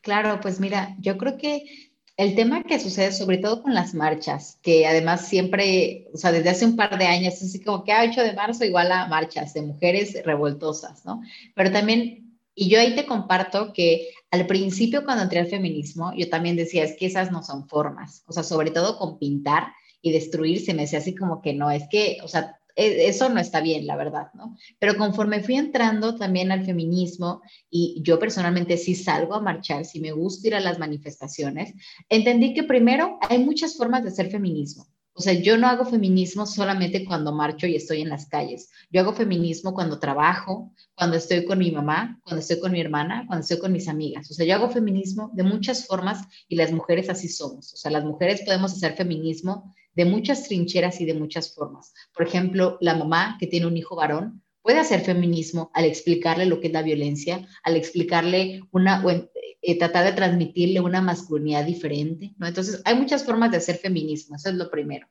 Claro, 0.00 0.40
pues 0.40 0.60
mira, 0.60 0.96
yo 0.98 1.18
creo 1.18 1.36
que 1.36 1.87
el 2.18 2.34
tema 2.34 2.64
que 2.64 2.80
sucede 2.80 3.12
sobre 3.12 3.38
todo 3.38 3.62
con 3.62 3.74
las 3.74 3.94
marchas, 3.94 4.58
que 4.60 4.86
además 4.86 5.28
siempre, 5.28 6.08
o 6.12 6.16
sea, 6.16 6.32
desde 6.32 6.50
hace 6.50 6.66
un 6.66 6.74
par 6.74 6.98
de 6.98 7.06
años, 7.06 7.34
así 7.34 7.62
como 7.62 7.84
que 7.84 7.92
a 7.92 8.00
ah, 8.00 8.06
8 8.10 8.22
de 8.22 8.32
marzo 8.32 8.64
igual 8.64 8.90
a 8.90 9.06
marchas 9.06 9.54
de 9.54 9.62
mujeres 9.62 10.20
revoltosas, 10.24 11.04
¿no? 11.04 11.22
Pero 11.54 11.70
también, 11.70 12.36
y 12.56 12.68
yo 12.68 12.80
ahí 12.80 12.96
te 12.96 13.06
comparto 13.06 13.72
que 13.72 14.08
al 14.32 14.48
principio 14.48 15.04
cuando 15.04 15.22
entré 15.22 15.38
al 15.38 15.46
feminismo, 15.46 16.12
yo 16.16 16.28
también 16.28 16.56
decía, 16.56 16.82
es 16.82 16.96
que 16.96 17.06
esas 17.06 17.30
no 17.30 17.44
son 17.44 17.68
formas, 17.68 18.24
o 18.26 18.32
sea, 18.32 18.42
sobre 18.42 18.72
todo 18.72 18.98
con 18.98 19.20
pintar 19.20 19.68
y 20.02 20.10
destruir, 20.10 20.60
se 20.60 20.74
me 20.74 20.82
decía 20.82 20.98
así 20.98 21.14
como 21.14 21.40
que 21.40 21.54
no, 21.54 21.70
es 21.70 21.84
que, 21.88 22.18
o 22.24 22.28
sea, 22.28 22.57
eso 22.78 23.28
no 23.28 23.40
está 23.40 23.60
bien, 23.60 23.86
la 23.86 23.96
verdad, 23.96 24.28
¿no? 24.34 24.56
Pero 24.78 24.96
conforme 24.96 25.42
fui 25.42 25.56
entrando 25.56 26.14
también 26.14 26.52
al 26.52 26.64
feminismo 26.64 27.42
y 27.68 28.00
yo 28.02 28.20
personalmente 28.20 28.76
sí 28.76 28.94
salgo 28.94 29.34
a 29.34 29.40
marchar, 29.40 29.84
sí 29.84 30.00
me 30.00 30.12
gusta 30.12 30.46
ir 30.46 30.54
a 30.54 30.60
las 30.60 30.78
manifestaciones, 30.78 31.74
entendí 32.08 32.54
que 32.54 32.62
primero 32.62 33.18
hay 33.28 33.38
muchas 33.38 33.76
formas 33.76 34.04
de 34.04 34.10
hacer 34.10 34.30
feminismo. 34.30 34.86
O 35.12 35.20
sea, 35.20 35.32
yo 35.32 35.58
no 35.58 35.66
hago 35.66 35.84
feminismo 35.84 36.46
solamente 36.46 37.04
cuando 37.04 37.32
marcho 37.32 37.66
y 37.66 37.74
estoy 37.74 38.02
en 38.02 38.08
las 38.08 38.26
calles. 38.26 38.70
Yo 38.88 39.00
hago 39.00 39.12
feminismo 39.12 39.74
cuando 39.74 39.98
trabajo, 39.98 40.72
cuando 40.94 41.16
estoy 41.16 41.44
con 41.44 41.58
mi 41.58 41.72
mamá, 41.72 42.20
cuando 42.22 42.40
estoy 42.40 42.60
con 42.60 42.70
mi 42.70 42.80
hermana, 42.80 43.24
cuando 43.26 43.42
estoy 43.42 43.58
con 43.58 43.72
mis 43.72 43.88
amigas. 43.88 44.30
O 44.30 44.34
sea, 44.34 44.46
yo 44.46 44.54
hago 44.54 44.70
feminismo 44.70 45.32
de 45.34 45.42
muchas 45.42 45.88
formas 45.88 46.28
y 46.46 46.54
las 46.54 46.70
mujeres 46.70 47.10
así 47.10 47.28
somos. 47.28 47.72
O 47.74 47.76
sea, 47.76 47.90
las 47.90 48.04
mujeres 48.04 48.42
podemos 48.42 48.72
hacer 48.72 48.94
feminismo 48.94 49.74
de 49.98 50.04
muchas 50.04 50.44
trincheras 50.44 51.00
y 51.00 51.06
de 51.06 51.14
muchas 51.14 51.52
formas. 51.52 51.92
Por 52.14 52.24
ejemplo, 52.24 52.78
la 52.80 52.94
mamá 52.94 53.36
que 53.40 53.48
tiene 53.48 53.66
un 53.66 53.76
hijo 53.76 53.96
varón 53.96 54.44
puede 54.62 54.78
hacer 54.78 55.00
feminismo 55.00 55.72
al 55.74 55.86
explicarle 55.86 56.46
lo 56.46 56.60
que 56.60 56.68
es 56.68 56.72
la 56.72 56.82
violencia, 56.82 57.48
al 57.64 57.74
explicarle 57.74 58.60
una, 58.70 59.04
o 59.04 59.10
eh, 59.10 59.76
tratar 59.76 60.04
de 60.04 60.12
transmitirle 60.12 60.78
una 60.78 61.00
masculinidad 61.00 61.64
diferente. 61.64 62.32
Entonces, 62.40 62.80
hay 62.84 62.94
muchas 62.94 63.24
formas 63.24 63.50
de 63.50 63.56
hacer 63.56 63.78
feminismo, 63.78 64.36
eso 64.36 64.50
es 64.50 64.54
lo 64.54 64.70
primero. 64.70 65.08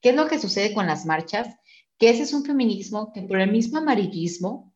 ¿Qué 0.00 0.08
es 0.08 0.16
lo 0.16 0.26
que 0.26 0.40
sucede 0.40 0.74
con 0.74 0.88
las 0.88 1.06
marchas? 1.06 1.46
Que 1.96 2.10
ese 2.10 2.24
es 2.24 2.32
un 2.32 2.44
feminismo 2.44 3.12
que 3.12 3.22
por 3.22 3.40
el 3.40 3.52
mismo 3.52 3.78
amarillismo 3.78 4.74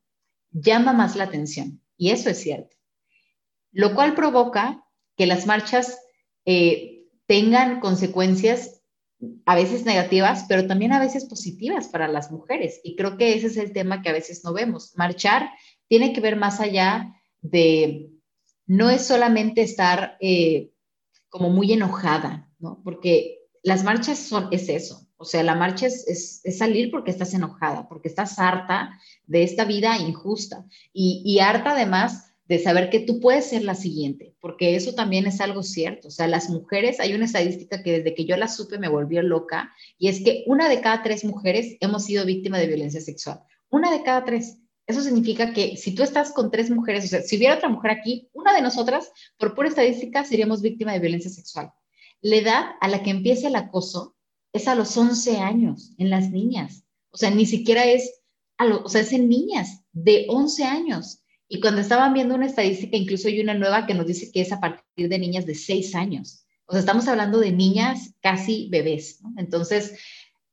llama 0.51 0.93
más 0.93 1.17
la 1.17 1.25
atención, 1.25 1.81
y 1.97 2.11
eso 2.11 2.29
es 2.29 2.37
cierto. 2.37 2.77
Lo 3.73 3.95
cual 3.95 4.15
provoca 4.15 4.81
que 5.17 5.25
las 5.25 5.45
marchas 5.45 5.99
eh, 6.45 7.03
tengan 7.27 7.81
consecuencias 7.81 8.80
a 9.45 9.55
veces 9.55 9.85
negativas, 9.85 10.45
pero 10.47 10.67
también 10.67 10.93
a 10.93 10.99
veces 10.99 11.25
positivas 11.25 11.87
para 11.87 12.07
las 12.07 12.31
mujeres. 12.31 12.79
Y 12.83 12.95
creo 12.95 13.17
que 13.17 13.35
ese 13.35 13.47
es 13.47 13.57
el 13.57 13.73
tema 13.73 14.01
que 14.01 14.09
a 14.09 14.13
veces 14.13 14.43
no 14.43 14.53
vemos. 14.53 14.93
Marchar 14.95 15.49
tiene 15.87 16.13
que 16.13 16.21
ver 16.21 16.35
más 16.35 16.59
allá 16.59 17.13
de, 17.41 18.09
no 18.65 18.89
es 18.89 19.05
solamente 19.05 19.61
estar 19.61 20.17
eh, 20.19 20.71
como 21.29 21.49
muy 21.49 21.71
enojada, 21.71 22.49
¿no? 22.59 22.81
Porque 22.83 23.39
las 23.63 23.83
marchas 23.83 24.19
son, 24.19 24.47
es 24.51 24.69
eso. 24.69 25.07
O 25.17 25.25
sea, 25.25 25.43
la 25.43 25.55
marcha 25.55 25.85
es, 25.85 26.41
es, 26.43 26.57
salir 26.57 26.89
porque 26.89 27.11
estás 27.11 27.33
enojada, 27.35 27.87
porque 27.87 28.07
estás 28.07 28.39
harta 28.39 28.99
de 29.27 29.43
esta 29.43 29.65
vida 29.65 29.97
injusta 29.97 30.65
y, 30.91 31.21
y 31.23 31.39
harta 31.39 31.71
además 31.71 32.30
de 32.51 32.59
saber 32.59 32.89
que 32.89 32.99
tú 32.99 33.21
puedes 33.21 33.45
ser 33.45 33.63
la 33.63 33.75
siguiente, 33.75 34.35
porque 34.41 34.75
eso 34.75 34.93
también 34.93 35.25
es 35.25 35.39
algo 35.39 35.63
cierto. 35.63 36.09
O 36.09 36.11
sea, 36.11 36.27
las 36.27 36.49
mujeres, 36.49 36.99
hay 36.99 37.13
una 37.13 37.23
estadística 37.23 37.81
que 37.81 37.99
desde 37.99 38.13
que 38.13 38.25
yo 38.25 38.35
la 38.35 38.49
supe 38.49 38.77
me 38.77 38.89
volvió 38.89 39.21
loca, 39.21 39.73
y 39.97 40.09
es 40.09 40.21
que 40.21 40.43
una 40.47 40.67
de 40.67 40.81
cada 40.81 41.01
tres 41.01 41.23
mujeres 41.23 41.77
hemos 41.79 42.03
sido 42.03 42.25
víctima 42.25 42.59
de 42.59 42.67
violencia 42.67 42.99
sexual. 42.99 43.39
Una 43.69 43.89
de 43.89 44.03
cada 44.03 44.25
tres. 44.25 44.57
Eso 44.85 45.01
significa 45.01 45.53
que 45.53 45.77
si 45.77 45.95
tú 45.95 46.03
estás 46.03 46.33
con 46.33 46.51
tres 46.51 46.69
mujeres, 46.69 47.05
o 47.05 47.07
sea, 47.07 47.21
si 47.21 47.37
hubiera 47.37 47.55
otra 47.55 47.69
mujer 47.69 47.91
aquí, 47.91 48.29
una 48.33 48.53
de 48.53 48.61
nosotras, 48.61 49.13
por 49.37 49.55
pura 49.55 49.69
estadística, 49.69 50.25
seríamos 50.25 50.61
víctima 50.61 50.91
de 50.91 50.99
violencia 50.99 51.31
sexual. 51.31 51.71
La 52.19 52.35
edad 52.35 52.65
a 52.81 52.89
la 52.89 53.01
que 53.01 53.11
empieza 53.11 53.47
el 53.47 53.55
acoso 53.55 54.17
es 54.51 54.67
a 54.67 54.75
los 54.75 54.97
11 54.97 55.37
años 55.37 55.93
en 55.97 56.09
las 56.09 56.31
niñas. 56.31 56.83
O 57.11 57.17
sea, 57.17 57.31
ni 57.31 57.45
siquiera 57.45 57.85
es, 57.85 58.19
a 58.57 58.65
o 58.65 58.89
sea, 58.89 58.99
es 58.99 59.13
en 59.13 59.29
niñas 59.29 59.85
de 59.93 60.25
11 60.27 60.65
años. 60.65 61.20
Y 61.53 61.59
cuando 61.59 61.81
estaban 61.81 62.13
viendo 62.13 62.33
una 62.33 62.45
estadística, 62.45 62.95
incluso 62.95 63.27
hay 63.27 63.41
una 63.41 63.53
nueva 63.53 63.85
que 63.85 63.93
nos 63.93 64.07
dice 64.07 64.31
que 64.31 64.39
es 64.39 64.53
a 64.53 64.61
partir 64.61 65.09
de 65.09 65.19
niñas 65.19 65.45
de 65.45 65.53
seis 65.53 65.95
años. 65.95 66.45
O 66.65 66.71
sea, 66.71 66.79
estamos 66.79 67.09
hablando 67.09 67.41
de 67.41 67.51
niñas 67.51 68.15
casi 68.21 68.69
bebés. 68.71 69.19
Entonces, 69.35 69.99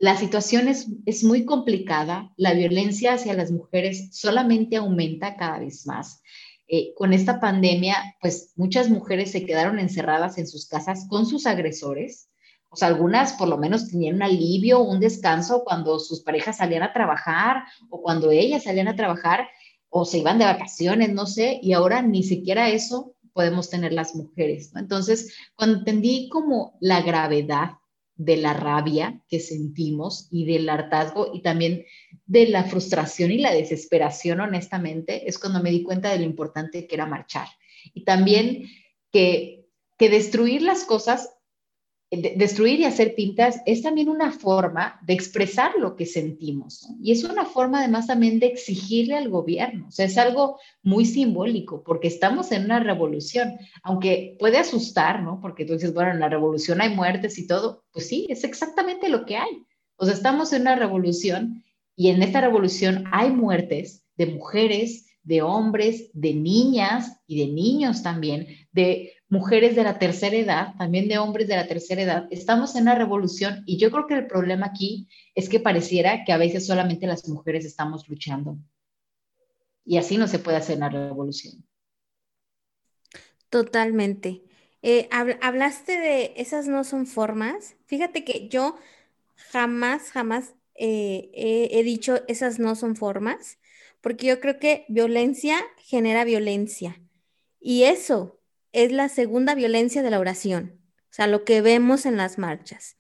la 0.00 0.16
situación 0.16 0.66
es, 0.66 0.88
es 1.06 1.22
muy 1.22 1.44
complicada. 1.44 2.32
La 2.36 2.52
violencia 2.52 3.12
hacia 3.12 3.34
las 3.34 3.52
mujeres 3.52 4.08
solamente 4.10 4.74
aumenta 4.74 5.36
cada 5.36 5.60
vez 5.60 5.86
más. 5.86 6.20
Eh, 6.66 6.94
con 6.96 7.12
esta 7.12 7.38
pandemia, 7.38 8.16
pues 8.20 8.52
muchas 8.56 8.90
mujeres 8.90 9.30
se 9.30 9.46
quedaron 9.46 9.78
encerradas 9.78 10.36
en 10.36 10.48
sus 10.48 10.66
casas 10.66 11.06
con 11.08 11.26
sus 11.26 11.46
agresores. 11.46 12.28
O 12.70 12.76
sea, 12.76 12.88
algunas 12.88 13.34
por 13.34 13.46
lo 13.46 13.56
menos 13.56 13.88
tenían 13.88 14.16
un 14.16 14.24
alivio, 14.24 14.80
un 14.80 14.98
descanso 14.98 15.62
cuando 15.62 16.00
sus 16.00 16.22
parejas 16.22 16.56
salían 16.56 16.82
a 16.82 16.92
trabajar 16.92 17.62
o 17.88 18.02
cuando 18.02 18.32
ellas 18.32 18.64
salían 18.64 18.88
a 18.88 18.96
trabajar 18.96 19.48
o 19.90 20.04
se 20.04 20.18
iban 20.18 20.38
de 20.38 20.44
vacaciones, 20.44 21.12
no 21.12 21.26
sé, 21.26 21.58
y 21.62 21.72
ahora 21.72 22.02
ni 22.02 22.22
siquiera 22.22 22.68
eso 22.68 23.14
podemos 23.32 23.70
tener 23.70 23.92
las 23.92 24.14
mujeres. 24.14 24.72
Entonces, 24.74 25.34
cuando 25.54 25.78
entendí 25.78 26.28
como 26.28 26.76
la 26.80 27.02
gravedad 27.02 27.72
de 28.16 28.36
la 28.36 28.52
rabia 28.52 29.22
que 29.28 29.38
sentimos 29.38 30.26
y 30.30 30.44
del 30.44 30.68
hartazgo 30.68 31.30
y 31.32 31.40
también 31.40 31.86
de 32.26 32.48
la 32.48 32.64
frustración 32.64 33.30
y 33.30 33.38
la 33.38 33.52
desesperación, 33.52 34.40
honestamente, 34.40 35.28
es 35.28 35.38
cuando 35.38 35.62
me 35.62 35.70
di 35.70 35.84
cuenta 35.84 36.10
de 36.10 36.18
lo 36.18 36.24
importante 36.24 36.86
que 36.86 36.94
era 36.96 37.06
marchar. 37.06 37.46
Y 37.94 38.04
también 38.04 38.68
que, 39.12 39.66
que 39.96 40.10
destruir 40.10 40.62
las 40.62 40.84
cosas 40.84 41.30
destruir 42.10 42.80
y 42.80 42.84
hacer 42.84 43.14
pintas 43.14 43.60
es 43.66 43.82
también 43.82 44.08
una 44.08 44.32
forma 44.32 44.98
de 45.02 45.12
expresar 45.12 45.72
lo 45.78 45.94
que 45.94 46.06
sentimos. 46.06 46.88
Y 47.02 47.12
es 47.12 47.22
una 47.22 47.44
forma 47.44 47.80
además 47.80 48.06
también 48.06 48.38
de 48.38 48.46
exigirle 48.46 49.14
al 49.14 49.28
gobierno. 49.28 49.88
O 49.88 49.90
sea, 49.90 50.06
es 50.06 50.16
algo 50.16 50.58
muy 50.82 51.04
simbólico 51.04 51.82
porque 51.84 52.08
estamos 52.08 52.50
en 52.52 52.64
una 52.64 52.80
revolución, 52.80 53.58
aunque 53.82 54.36
puede 54.38 54.56
asustar, 54.56 55.22
¿no? 55.22 55.38
Porque 55.40 55.66
tú 55.66 55.74
dices, 55.74 55.92
bueno, 55.92 56.12
en 56.12 56.20
la 56.20 56.30
revolución 56.30 56.80
hay 56.80 56.94
muertes 56.94 57.38
y 57.38 57.46
todo. 57.46 57.84
Pues 57.92 58.08
sí, 58.08 58.26
es 58.30 58.42
exactamente 58.42 59.10
lo 59.10 59.26
que 59.26 59.36
hay. 59.36 59.66
O 59.96 60.06
sea, 60.06 60.14
estamos 60.14 60.52
en 60.54 60.62
una 60.62 60.76
revolución 60.76 61.62
y 61.94 62.08
en 62.08 62.22
esta 62.22 62.40
revolución 62.40 63.04
hay 63.12 63.30
muertes 63.30 64.04
de 64.16 64.26
mujeres, 64.26 65.06
de 65.24 65.42
hombres, 65.42 66.10
de 66.14 66.32
niñas 66.32 67.20
y 67.26 67.40
de 67.40 67.52
niños 67.52 68.02
también, 68.02 68.46
de 68.72 69.12
mujeres 69.28 69.76
de 69.76 69.84
la 69.84 69.98
tercera 69.98 70.36
edad, 70.36 70.74
también 70.78 71.08
de 71.08 71.18
hombres 71.18 71.48
de 71.48 71.56
la 71.56 71.66
tercera 71.66 72.02
edad. 72.02 72.28
Estamos 72.30 72.74
en 72.76 72.82
una 72.82 72.94
revolución 72.94 73.62
y 73.66 73.78
yo 73.78 73.90
creo 73.90 74.06
que 74.06 74.14
el 74.14 74.26
problema 74.26 74.66
aquí 74.66 75.08
es 75.34 75.48
que 75.48 75.60
pareciera 75.60 76.24
que 76.24 76.32
a 76.32 76.38
veces 76.38 76.66
solamente 76.66 77.06
las 77.06 77.28
mujeres 77.28 77.64
estamos 77.64 78.08
luchando. 78.08 78.56
Y 79.84 79.98
así 79.98 80.16
no 80.16 80.28
se 80.28 80.38
puede 80.38 80.56
hacer 80.56 80.76
una 80.78 80.88
revolución. 80.88 81.64
Totalmente. 83.50 84.42
Eh, 84.82 85.08
hablaste 85.10 85.98
de 85.98 86.32
esas 86.36 86.68
no 86.68 86.84
son 86.84 87.06
formas. 87.06 87.76
Fíjate 87.86 88.24
que 88.24 88.48
yo 88.48 88.76
jamás, 89.50 90.10
jamás 90.10 90.54
eh, 90.74 91.30
he 91.34 91.82
dicho 91.82 92.20
esas 92.28 92.58
no 92.58 92.76
son 92.76 92.96
formas, 92.96 93.58
porque 94.00 94.26
yo 94.26 94.40
creo 94.40 94.58
que 94.58 94.84
violencia 94.88 95.58
genera 95.78 96.24
violencia. 96.24 97.00
Y 97.60 97.84
eso 97.84 98.37
es 98.72 98.92
la 98.92 99.08
segunda 99.08 99.54
violencia 99.54 100.02
de 100.02 100.10
la 100.10 100.20
oración, 100.20 100.80
o 101.10 101.14
sea, 101.14 101.26
lo 101.26 101.44
que 101.44 101.60
vemos 101.60 102.06
en 102.06 102.16
las 102.16 102.38
marchas. 102.38 102.96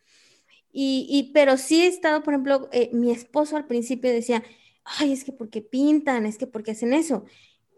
Y, 0.70 1.32
pero 1.34 1.56
sí 1.56 1.82
he 1.82 1.86
estado, 1.88 2.22
por 2.22 2.34
ejemplo, 2.34 2.68
eh, 2.72 2.90
mi 2.92 3.10
esposo 3.10 3.56
al 3.56 3.66
principio 3.66 4.12
decía, 4.12 4.44
ay, 4.84 5.12
es 5.12 5.24
que 5.24 5.32
porque 5.32 5.60
pintan, 5.60 6.24
es 6.24 6.38
que 6.38 6.46
porque 6.46 6.70
hacen 6.70 6.92
eso. 6.92 7.24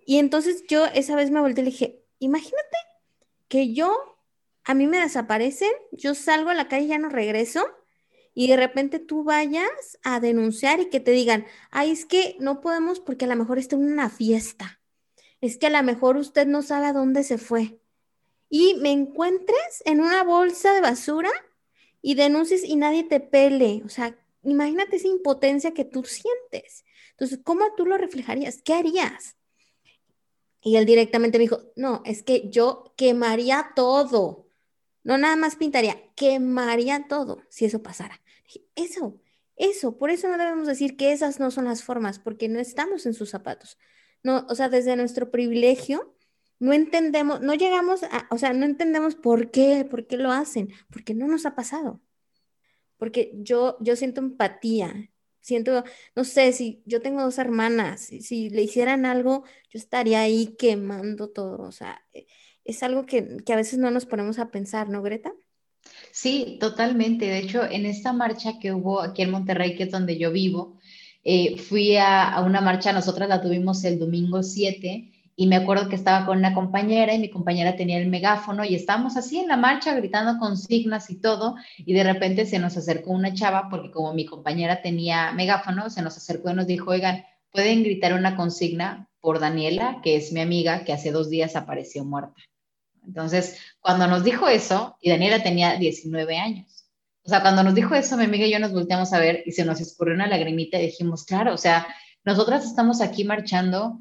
Y 0.04 0.18
entonces 0.18 0.64
yo 0.68 0.85
esa 0.87 1.16
vez 1.16 1.30
me 1.30 1.40
volteé 1.40 1.62
y 1.62 1.64
le 1.64 1.70
dije, 1.70 2.04
imagínate 2.18 2.76
que 3.49 3.73
yo, 3.73 4.18
a 4.64 4.75
mí 4.75 4.87
me 4.87 4.99
desaparecen, 4.99 5.70
yo 5.92 6.14
salgo 6.14 6.50
a 6.50 6.54
la 6.54 6.68
calle 6.68 6.85
y 6.85 6.88
ya 6.88 6.99
no 6.99 7.09
regreso, 7.09 7.64
y 8.35 8.49
de 8.49 8.56
repente 8.56 8.99
tú 8.99 9.25
vayas 9.25 9.99
a 10.02 10.20
denunciar 10.20 10.80
y 10.80 10.90
que 10.90 11.00
te 11.00 11.12
digan, 11.12 11.47
ay, 11.70 11.90
es 11.92 12.04
que 12.04 12.37
no 12.38 12.61
podemos 12.61 13.00
porque 13.00 13.25
a 13.25 13.28
lo 13.28 13.37
mejor 13.37 13.59
está 13.59 13.76
en 13.76 13.85
una 13.90 14.11
fiesta, 14.11 14.80
es 15.40 15.56
que 15.56 15.68
a 15.68 15.70
lo 15.70 15.82
mejor 15.82 16.16
usted 16.16 16.47
no 16.47 16.62
sabe 16.62 16.87
a 16.87 16.92
dónde 16.92 17.25
se 17.25 17.38
fue 17.38 17.79
y 18.50 18.75
me 18.75 18.90
encuentres 18.90 19.83
en 19.85 20.00
una 20.00 20.25
bolsa 20.25 20.75
de 20.75 20.80
basura 20.80 21.30
y 22.02 22.16
denuncies 22.16 22.64
y 22.64 22.76
nadie 22.76 23.04
te 23.04 23.21
pele. 23.21 23.83
O 23.87 23.88
sea, 23.88 24.19
imagínate 24.42 24.97
esa 24.97 25.07
impotencia 25.07 25.73
que 25.73 25.85
tú 25.85 26.02
sientes. 26.04 26.85
Entonces, 27.12 27.38
¿cómo 27.45 27.75
tú 27.76 27.87
lo 27.87 27.97
reflejarías? 27.97 28.61
¿Qué 28.62 28.75
harías? 28.75 29.37
Y 30.62 30.76
él 30.76 30.85
directamente 30.85 31.38
me 31.38 31.42
dijo, 31.42 31.62
no, 31.76 32.02
es 32.04 32.23
que 32.23 32.50
yo 32.50 32.92
quemaría 32.97 33.71
todo. 33.76 34.49
No 35.04 35.16
nada 35.16 35.37
más 35.37 35.57
pintaría, 35.57 35.97
quemaría 36.16 37.07
todo 37.09 37.42
si 37.49 37.64
eso 37.64 37.83
pasara. 37.83 38.21
Eso, 38.75 39.19
eso, 39.57 39.97
por 39.97 40.11
eso 40.11 40.28
no 40.28 40.37
debemos 40.37 40.66
decir 40.66 40.97
que 40.97 41.12
esas 41.12 41.38
no 41.38 41.50
son 41.50 41.66
las 41.66 41.83
formas, 41.85 42.19
porque 42.19 42.49
no 42.49 42.59
estamos 42.59 43.07
en 43.07 43.14
sus 43.14 43.30
zapatos. 43.30 43.78
No, 44.23 44.45
o 44.49 44.54
sea, 44.54 44.69
desde 44.69 44.97
nuestro 44.97 45.30
privilegio 45.30 46.14
no 46.60 46.72
entendemos, 46.72 47.40
no 47.40 47.54
llegamos 47.54 48.04
a, 48.04 48.28
o 48.30 48.38
sea, 48.38 48.52
no 48.52 48.64
entendemos 48.64 49.16
por 49.16 49.50
qué, 49.50 49.84
por 49.90 50.06
qué 50.06 50.16
lo 50.16 50.30
hacen, 50.30 50.70
porque 50.90 51.14
no 51.14 51.26
nos 51.26 51.46
ha 51.46 51.56
pasado. 51.56 52.00
Porque 52.98 53.32
yo, 53.34 53.76
yo 53.80 53.96
siento 53.96 54.20
empatía, 54.20 55.10
siento, 55.40 55.84
no 56.14 56.24
sé, 56.24 56.52
si 56.52 56.82
yo 56.86 57.00
tengo 57.02 57.22
dos 57.22 57.38
hermanas, 57.38 58.02
si, 58.02 58.50
le 58.50 58.62
hicieran 58.62 59.06
algo, 59.06 59.44
yo 59.70 59.78
estaría 59.78 60.20
ahí 60.20 60.54
quemando 60.58 61.30
todo, 61.30 61.62
o 61.62 61.72
sea, 61.72 62.04
es 62.64 62.82
algo 62.82 63.06
que, 63.06 63.38
que 63.44 63.52
a 63.52 63.56
veces 63.56 63.78
no 63.78 63.90
nos 63.90 64.06
ponemos 64.06 64.38
a 64.38 64.50
pensar, 64.50 64.90
¿no, 64.90 65.02
Greta? 65.02 65.32
Sí, 66.12 66.58
totalmente. 66.60 67.26
De 67.26 67.38
hecho, 67.38 67.64
en 67.64 67.86
esta 67.86 68.12
marcha 68.12 68.58
que 68.60 68.72
hubo 68.72 69.00
aquí 69.00 69.22
en 69.22 69.30
Monterrey, 69.30 69.76
que 69.76 69.84
es 69.84 69.90
donde 69.90 70.18
yo 70.18 70.30
vivo, 70.30 70.78
eh, 71.24 71.58
fui 71.58 71.96
a, 71.96 72.40
una 72.44 72.60
marcha, 72.60 72.92
nosotras 72.92 73.28
la 73.28 73.42
tuvimos 73.42 73.84
el 73.84 73.98
domingo 73.98 74.42
7 74.42 75.12
y 75.40 75.47
me 75.47 75.56
acuerdo 75.56 75.88
que 75.88 75.97
estaba 75.97 76.26
con 76.26 76.37
una 76.37 76.52
compañera 76.52 77.14
y 77.14 77.18
mi 77.18 77.30
compañera 77.30 77.75
tenía 77.75 77.97
el 77.97 78.11
megáfono 78.11 78.62
y 78.62 78.75
estábamos 78.75 79.16
así 79.16 79.38
en 79.38 79.49
la 79.49 79.56
marcha 79.56 79.94
gritando 79.94 80.38
consignas 80.38 81.09
y 81.09 81.18
todo 81.18 81.54
y 81.78 81.94
de 81.94 82.04
repente 82.04 82.44
se 82.44 82.59
nos 82.59 82.76
acercó 82.76 83.12
una 83.12 83.32
chava 83.32 83.68
porque 83.70 83.90
como 83.90 84.12
mi 84.12 84.26
compañera 84.26 84.82
tenía 84.82 85.32
megáfono, 85.32 85.88
se 85.88 86.02
nos 86.02 86.14
acercó 86.14 86.50
y 86.50 86.54
nos 86.54 86.66
dijo, 86.66 86.90
oigan, 86.90 87.25
pueden 87.52 87.82
gritar 87.82 88.12
una 88.12 88.37
consigna 88.37 89.09
por 89.18 89.40
Daniela, 89.40 90.00
que 90.02 90.16
es 90.16 90.30
mi 90.30 90.40
amiga, 90.42 90.85
que 90.85 90.92
hace 90.92 91.11
dos 91.11 91.30
días 91.30 91.56
apareció 91.56 92.04
muerta. 92.04 92.35
Entonces, 93.06 93.56
cuando 93.80 94.06
nos 94.09 94.23
dijo 94.23 94.47
eso, 94.47 94.99
y 95.00 95.09
Daniela 95.09 95.42
tenía 95.42 95.76
19 95.76 96.37
años, 96.37 96.85
o 97.25 97.30
sea, 97.30 97.40
cuando 97.40 97.62
nos 97.62 97.75
dijo 97.75 97.94
eso, 97.94 98.18
mi 98.18 98.25
amiga 98.25 98.44
y 98.44 98.52
yo 98.52 98.59
nos 98.59 98.75
volteamos 98.75 99.11
a 99.14 99.18
ver 99.18 99.42
y 99.47 99.52
se 99.52 99.64
nos 99.64 99.80
escurrió 99.80 100.12
una 100.12 100.26
lagrimita 100.26 100.78
y 100.78 100.85
dijimos, 100.85 101.25
claro, 101.25 101.54
o 101.54 101.59
sea, 101.59 101.87
nosotras 102.25 102.66
estamos 102.66 103.00
aquí 103.00 103.25
marchando, 103.25 103.99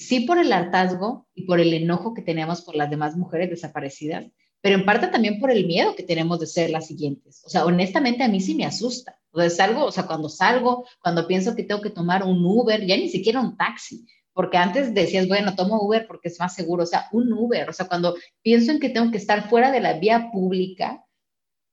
sí 0.00 0.20
por 0.20 0.38
el 0.38 0.52
hartazgo 0.52 1.28
y 1.34 1.42
por 1.44 1.60
el 1.60 1.74
enojo 1.74 2.14
que 2.14 2.22
tenemos 2.22 2.62
por 2.62 2.74
las 2.74 2.90
demás 2.90 3.16
mujeres 3.16 3.50
desaparecidas, 3.50 4.26
pero 4.62 4.76
en 4.76 4.84
parte 4.84 5.08
también 5.08 5.38
por 5.38 5.50
el 5.50 5.66
miedo 5.66 5.94
que 5.94 6.02
tenemos 6.02 6.40
de 6.40 6.46
ser 6.46 6.70
las 6.70 6.86
siguientes. 6.86 7.42
O 7.44 7.50
sea, 7.50 7.64
honestamente 7.64 8.22
a 8.22 8.28
mí 8.28 8.40
sí 8.40 8.54
me 8.54 8.64
asusta. 8.64 9.18
O 9.30 9.40
sea, 9.40 9.50
salgo, 9.50 9.84
o 9.84 9.92
sea, 9.92 10.06
cuando 10.06 10.28
salgo, 10.28 10.86
cuando 11.02 11.26
pienso 11.26 11.54
que 11.54 11.64
tengo 11.64 11.80
que 11.80 11.90
tomar 11.90 12.24
un 12.24 12.44
Uber, 12.44 12.84
ya 12.84 12.96
ni 12.96 13.08
siquiera 13.08 13.40
un 13.40 13.56
taxi, 13.56 14.06
porque 14.32 14.56
antes 14.56 14.94
decías, 14.94 15.28
bueno, 15.28 15.54
tomo 15.54 15.80
Uber 15.82 16.06
porque 16.06 16.28
es 16.28 16.40
más 16.40 16.54
seguro, 16.54 16.84
o 16.84 16.86
sea, 16.86 17.08
un 17.12 17.32
Uber, 17.32 17.68
o 17.68 17.72
sea, 17.72 17.86
cuando 17.86 18.16
pienso 18.42 18.72
en 18.72 18.80
que 18.80 18.88
tengo 18.88 19.10
que 19.10 19.18
estar 19.18 19.48
fuera 19.48 19.70
de 19.70 19.80
la 19.80 19.94
vía 19.94 20.30
pública, 20.32 21.04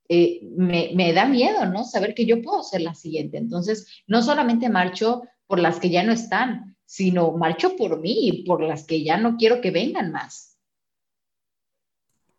eh, 0.08 0.40
me, 0.56 1.12
da 1.12 1.26
miedo, 1.26 1.66
¿no? 1.66 1.84
Saber 1.84 2.14
que 2.14 2.24
yo 2.24 2.40
puedo 2.40 2.62
ser 2.62 2.80
la 2.80 2.94
siguiente. 2.94 3.36
Entonces, 3.36 4.02
no 4.06 4.22
solamente 4.22 4.68
marcho 4.70 5.22
por 5.46 5.58
las 5.58 5.80
que 5.80 5.90
ya 5.90 6.02
no 6.02 6.12
están, 6.12 6.77
sino 6.88 7.32
marcho 7.32 7.76
por 7.76 8.00
mí 8.00 8.28
y 8.28 8.44
por 8.44 8.62
las 8.62 8.86
que 8.86 9.04
ya 9.04 9.18
no 9.18 9.36
quiero 9.36 9.60
que 9.60 9.70
vengan 9.70 10.10
más. 10.10 10.56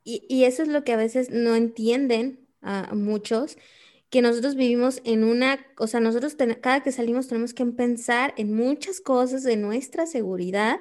Y, 0.03 0.25
y 0.27 0.45
eso 0.45 0.63
es 0.63 0.69
lo 0.69 0.83
que 0.83 0.93
a 0.93 0.97
veces 0.97 1.29
no 1.29 1.53
entienden 1.53 2.47
a 2.63 2.95
muchos, 2.95 3.57
que 4.09 4.23
nosotros 4.23 4.55
vivimos 4.55 5.01
en 5.03 5.23
una, 5.23 5.63
o 5.77 5.85
sea, 5.85 5.99
nosotros 5.99 6.35
cada 6.61 6.81
que 6.81 6.91
salimos 6.91 7.27
tenemos 7.27 7.53
que 7.53 7.63
pensar 7.67 8.33
en 8.37 8.55
muchas 8.55 9.01
cosas 9.01 9.43
de 9.43 9.55
nuestra 9.55 10.07
seguridad, 10.07 10.79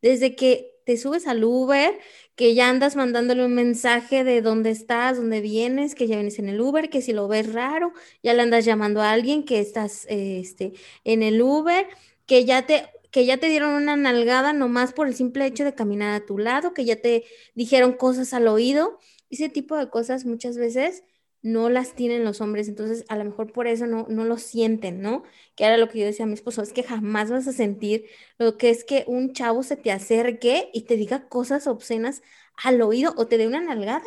desde 0.00 0.36
que 0.36 0.76
te 0.86 0.96
subes 0.96 1.26
al 1.26 1.42
Uber, 1.42 1.98
que 2.36 2.54
ya 2.54 2.68
andas 2.68 2.94
mandándole 2.94 3.44
un 3.44 3.54
mensaje 3.54 4.22
de 4.22 4.42
dónde 4.42 4.70
estás, 4.70 5.16
dónde 5.16 5.40
vienes, 5.40 5.96
que 5.96 6.06
ya 6.06 6.14
vienes 6.14 6.38
en 6.38 6.48
el 6.48 6.60
Uber, 6.60 6.88
que 6.88 7.02
si 7.02 7.12
lo 7.12 7.26
ves 7.26 7.52
raro, 7.52 7.92
ya 8.22 8.32
le 8.32 8.42
andas 8.42 8.64
llamando 8.64 9.02
a 9.02 9.10
alguien 9.10 9.44
que 9.44 9.58
estás 9.58 10.06
este, 10.08 10.72
en 11.02 11.24
el 11.24 11.42
Uber, 11.42 11.88
que 12.26 12.44
ya 12.44 12.64
te 12.64 12.86
que 13.10 13.26
ya 13.26 13.38
te 13.38 13.48
dieron 13.48 13.70
una 13.74 13.96
nalgada 13.96 14.52
nomás 14.52 14.92
por 14.92 15.06
el 15.06 15.14
simple 15.14 15.46
hecho 15.46 15.64
de 15.64 15.74
caminar 15.74 16.14
a 16.14 16.26
tu 16.26 16.38
lado, 16.38 16.74
que 16.74 16.84
ya 16.84 17.00
te 17.00 17.24
dijeron 17.54 17.92
cosas 17.92 18.34
al 18.34 18.48
oído, 18.48 18.98
ese 19.30 19.48
tipo 19.48 19.76
de 19.76 19.88
cosas 19.90 20.24
muchas 20.24 20.56
veces 20.58 21.04
no 21.42 21.70
las 21.70 21.94
tienen 21.94 22.24
los 22.24 22.40
hombres, 22.40 22.68
entonces 22.68 23.04
a 23.08 23.16
lo 23.16 23.24
mejor 23.24 23.52
por 23.52 23.66
eso 23.66 23.86
no, 23.86 24.06
no 24.08 24.24
lo 24.24 24.38
sienten, 24.38 25.00
¿no? 25.00 25.22
Que 25.54 25.64
era 25.64 25.76
lo 25.76 25.88
que 25.88 26.00
yo 26.00 26.06
decía 26.06 26.24
a 26.24 26.28
mi 26.28 26.34
esposo, 26.34 26.62
es 26.62 26.72
que 26.72 26.82
jamás 26.82 27.30
vas 27.30 27.46
a 27.46 27.52
sentir 27.52 28.06
lo 28.38 28.58
que 28.58 28.70
es 28.70 28.84
que 28.84 29.04
un 29.06 29.32
chavo 29.32 29.62
se 29.62 29.76
te 29.76 29.92
acerque 29.92 30.70
y 30.74 30.82
te 30.82 30.96
diga 30.96 31.28
cosas 31.28 31.66
obscenas 31.66 32.22
al 32.56 32.82
oído 32.82 33.14
o 33.16 33.26
te 33.26 33.38
dé 33.38 33.46
una 33.46 33.60
nalgada. 33.60 34.02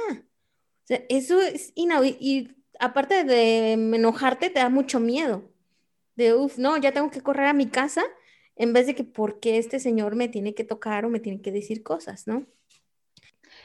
O 0.84 0.88
sea, 0.88 1.04
eso 1.10 1.42
es 1.42 1.72
inaudito. 1.76 2.18
Y 2.20 2.56
aparte 2.80 3.24
de 3.24 3.74
enojarte, 3.74 4.50
te 4.50 4.60
da 4.60 4.70
mucho 4.70 5.00
miedo. 5.00 5.44
De, 6.16 6.34
uff, 6.36 6.58
no, 6.58 6.78
ya 6.78 6.92
tengo 6.94 7.10
que 7.12 7.22
correr 7.22 7.48
a 7.48 7.54
mi 7.54 7.68
casa 7.68 8.04
en 8.56 8.74
vez 8.74 8.88
de 8.88 8.96
que 8.96 9.04
porque 9.04 9.58
este 9.58 9.80
señor 9.80 10.16
me 10.16 10.28
tiene 10.30 10.54
que 10.54 10.64
tocar 10.64 11.06
o 11.06 11.10
me 11.10 11.20
tiene 11.20 11.42
que 11.42 11.52
decir 11.52 11.84
cosas, 11.84 12.28
¿no? 12.28 12.46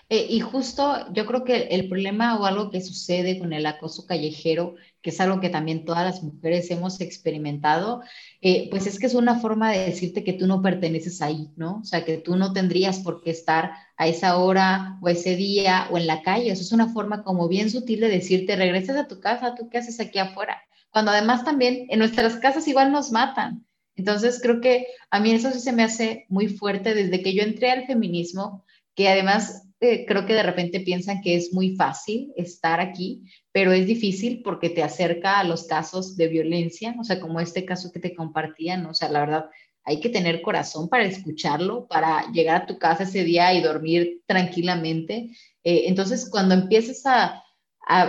Eh, 0.08 0.26
y 0.30 0.40
justo 0.40 1.12
yo 1.12 1.26
creo 1.26 1.44
que 1.44 1.56
el 1.70 1.88
problema 1.88 2.38
o 2.38 2.44
algo 2.44 2.70
que 2.70 2.80
sucede 2.80 3.38
con 3.38 3.52
el 3.52 3.66
acoso 3.66 4.06
callejero, 4.06 4.76
que 5.02 5.10
es 5.10 5.20
algo 5.20 5.40
que 5.40 5.48
también 5.48 5.84
todas 5.84 6.04
las 6.04 6.22
mujeres 6.22 6.70
hemos 6.70 7.00
experimentado, 7.00 8.02
eh, 8.40 8.68
pues 8.70 8.86
es 8.86 8.98
que 8.98 9.06
es 9.06 9.14
una 9.14 9.40
forma 9.40 9.72
de 9.72 9.80
decirte 9.86 10.22
que 10.24 10.32
tú 10.32 10.46
no 10.46 10.62
perteneces 10.62 11.22
ahí, 11.22 11.50
¿no? 11.56 11.80
O 11.80 11.84
sea, 11.84 12.04
que 12.04 12.18
tú 12.18 12.36
no 12.36 12.52
tendrías 12.52 13.00
por 13.00 13.22
qué 13.22 13.30
estar 13.30 13.72
a 13.96 14.06
esa 14.08 14.38
hora 14.38 14.98
o 15.02 15.08
ese 15.08 15.34
día 15.36 15.88
o 15.90 15.98
en 15.98 16.06
la 16.06 16.22
calle. 16.22 16.52
Eso 16.52 16.62
es 16.62 16.72
una 16.72 16.92
forma 16.92 17.22
como 17.24 17.48
bien 17.48 17.70
sutil 17.70 18.00
de 18.00 18.08
decirte, 18.08 18.56
regresas 18.56 18.96
a 18.96 19.08
tu 19.08 19.20
casa, 19.20 19.54
¿tú 19.56 19.68
qué 19.68 19.78
haces 19.78 19.98
aquí 20.00 20.18
afuera? 20.18 20.62
Cuando 20.90 21.10
además 21.10 21.44
también 21.44 21.86
en 21.90 21.98
nuestras 21.98 22.36
casas 22.36 22.66
igual 22.68 22.92
nos 22.92 23.10
matan. 23.12 23.66
Entonces 23.96 24.40
creo 24.42 24.60
que 24.60 24.86
a 25.10 25.20
mí 25.20 25.32
eso 25.32 25.50
sí 25.50 25.60
se 25.60 25.72
me 25.72 25.82
hace 25.82 26.26
muy 26.28 26.48
fuerte 26.48 26.94
desde 26.94 27.22
que 27.22 27.34
yo 27.34 27.42
entré 27.42 27.70
al 27.70 27.86
feminismo, 27.86 28.64
que 28.94 29.08
además 29.08 29.66
eh, 29.80 30.06
creo 30.06 30.24
que 30.24 30.32
de 30.32 30.42
repente 30.42 30.80
piensan 30.80 31.20
que 31.20 31.36
es 31.36 31.52
muy 31.52 31.76
fácil 31.76 32.32
estar 32.36 32.80
aquí, 32.80 33.22
pero 33.52 33.72
es 33.72 33.86
difícil 33.86 34.42
porque 34.42 34.70
te 34.70 34.82
acerca 34.82 35.38
a 35.38 35.44
los 35.44 35.66
casos 35.66 36.16
de 36.16 36.28
violencia, 36.28 36.94
o 36.98 37.04
sea, 37.04 37.20
como 37.20 37.40
este 37.40 37.64
caso 37.64 37.92
que 37.92 38.00
te 38.00 38.14
compartían, 38.14 38.86
o 38.86 38.94
sea, 38.94 39.10
la 39.10 39.20
verdad, 39.20 39.46
hay 39.86 40.00
que 40.00 40.08
tener 40.08 40.42
corazón 40.42 40.88
para 40.88 41.04
escucharlo, 41.04 41.86
para 41.86 42.30
llegar 42.32 42.62
a 42.62 42.66
tu 42.66 42.76
casa 42.78 43.04
ese 43.04 43.22
día 43.22 43.54
y 43.54 43.62
dormir 43.62 44.22
tranquilamente. 44.26 45.30
Eh, 45.62 45.84
entonces, 45.86 46.28
cuando 46.28 46.54
empiezas 46.54 47.02
a, 47.06 47.42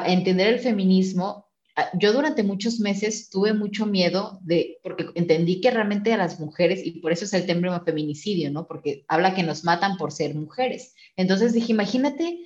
entender 0.08 0.48
el 0.48 0.60
feminismo, 0.60 1.46
yo 1.94 2.14
durante 2.14 2.44
muchos 2.44 2.80
meses 2.80 3.30
tuve 3.30 3.54
mucho 3.54 3.86
miedo 3.86 4.40
de, 4.42 4.80
porque 4.84 5.08
entendí 5.16 5.62
que 5.62 5.72
realmente 5.72 6.14
a 6.14 6.18
las 6.18 6.40
mujeres, 6.40 6.86
y 6.86 7.00
por 7.00 7.12
eso 7.12 7.26
es 7.26 7.34
el 7.34 7.46
término 7.46 7.80
feminicidio, 7.84 8.52
¿no? 8.52 8.68
Porque 8.68 9.06
habla 9.08 9.36
que 9.36 9.44
nos 9.44 9.64
matan 9.64 9.98
por 9.98 10.12
ser 10.12 10.34
mujeres. 10.36 10.96
Entonces 11.16 11.54
dije, 11.54 11.72
imagínate 11.72 12.40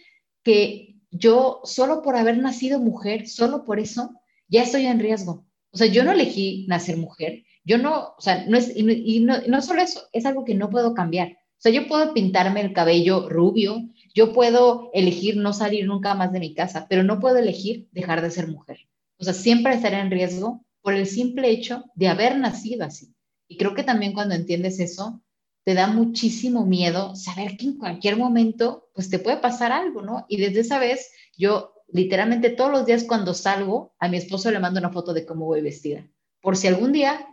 que 0.44 0.98
yo 1.12 1.62
solo 1.64 2.02
por 2.02 2.16
haber 2.16 2.38
nacido 2.38 2.80
mujer, 2.80 3.28
solo 3.28 3.64
por 3.64 3.80
eso, 3.80 4.12
ya 4.48 4.64
estoy 4.64 4.86
en 4.86 5.00
riesgo. 5.00 5.46
O 5.72 5.78
sea, 5.78 5.88
yo 5.88 6.04
no 6.04 6.12
elegí 6.12 6.66
nacer 6.68 6.98
mujer, 6.98 7.44
yo 7.64 7.78
no, 7.78 8.16
o 8.18 8.22
sea, 8.22 8.46
no 8.48 8.58
es, 8.58 8.76
y, 8.76 9.22
no, 9.22 9.36
no 9.48 9.62
solo 9.62 9.82
eso, 9.82 10.02
es 10.12 10.26
algo 10.26 10.44
que 10.44 10.56
no 10.56 10.70
puedo 10.70 10.94
cambiar. 10.94 11.30
O 11.30 11.62
sea, 11.62 11.72
yo 11.72 11.88
puedo 11.88 12.14
pintarme 12.14 12.62
el 12.62 12.74
cabello 12.74 13.30
rubio, 13.30 13.88
yo 14.14 14.34
puedo 14.34 14.90
elegir 14.94 15.38
no 15.38 15.54
salir 15.54 15.86
nunca 15.86 16.16
más 16.16 16.34
de 16.34 16.40
mi 16.40 16.54
casa, 16.54 16.88
pero 16.90 17.04
no 17.04 17.20
puedo 17.20 17.38
elegir 17.38 17.88
dejar 17.92 18.22
de 18.22 18.32
ser 18.32 18.48
mujer. 18.48 18.80
O 19.22 19.24
sea, 19.24 19.34
siempre 19.34 19.76
estaré 19.76 20.00
en 20.00 20.10
riesgo 20.10 20.66
por 20.82 20.96
el 20.96 21.06
simple 21.06 21.52
hecho 21.52 21.86
de 21.94 22.08
haber 22.08 22.38
nacido 22.38 22.86
así. 22.86 23.14
Y 23.48 23.58
creo 23.58 23.76
que 23.76 23.84
también 23.84 24.14
cuando 24.14 24.34
entiendes 24.34 24.80
eso, 24.80 25.22
te 25.64 25.76
da 25.76 25.86
muchísimo 25.86 26.66
miedo 26.66 27.16
saber 27.16 27.56
que 27.56 27.68
en 27.68 27.78
cualquier 27.78 28.18
momento, 28.18 28.90
pues 28.96 29.12
te 29.12 29.20
puede 29.20 29.38
pasar 29.38 29.72
algo, 29.72 30.02
¿no? 30.02 30.26
Y 30.28 30.38
desde 30.38 30.62
esa 30.62 30.80
vez, 30.80 31.12
yo 31.38 31.76
literalmente 31.88 32.50
todos 32.50 32.72
los 32.72 32.86
días 32.88 33.04
cuando 33.04 33.36
salgo, 33.36 33.94
a 34.00 34.08
mi 34.08 34.18
esposo 34.18 34.50
le 34.50 34.60
mando 34.60 34.80
una 34.80 34.90
foto 34.90 35.14
de 35.14 35.24
cómo 35.24 35.46
voy 35.46 35.62
vestida. 35.62 36.10
Por 36.42 36.58
si 36.58 36.68
algún 36.68 36.92
día, 36.92 37.28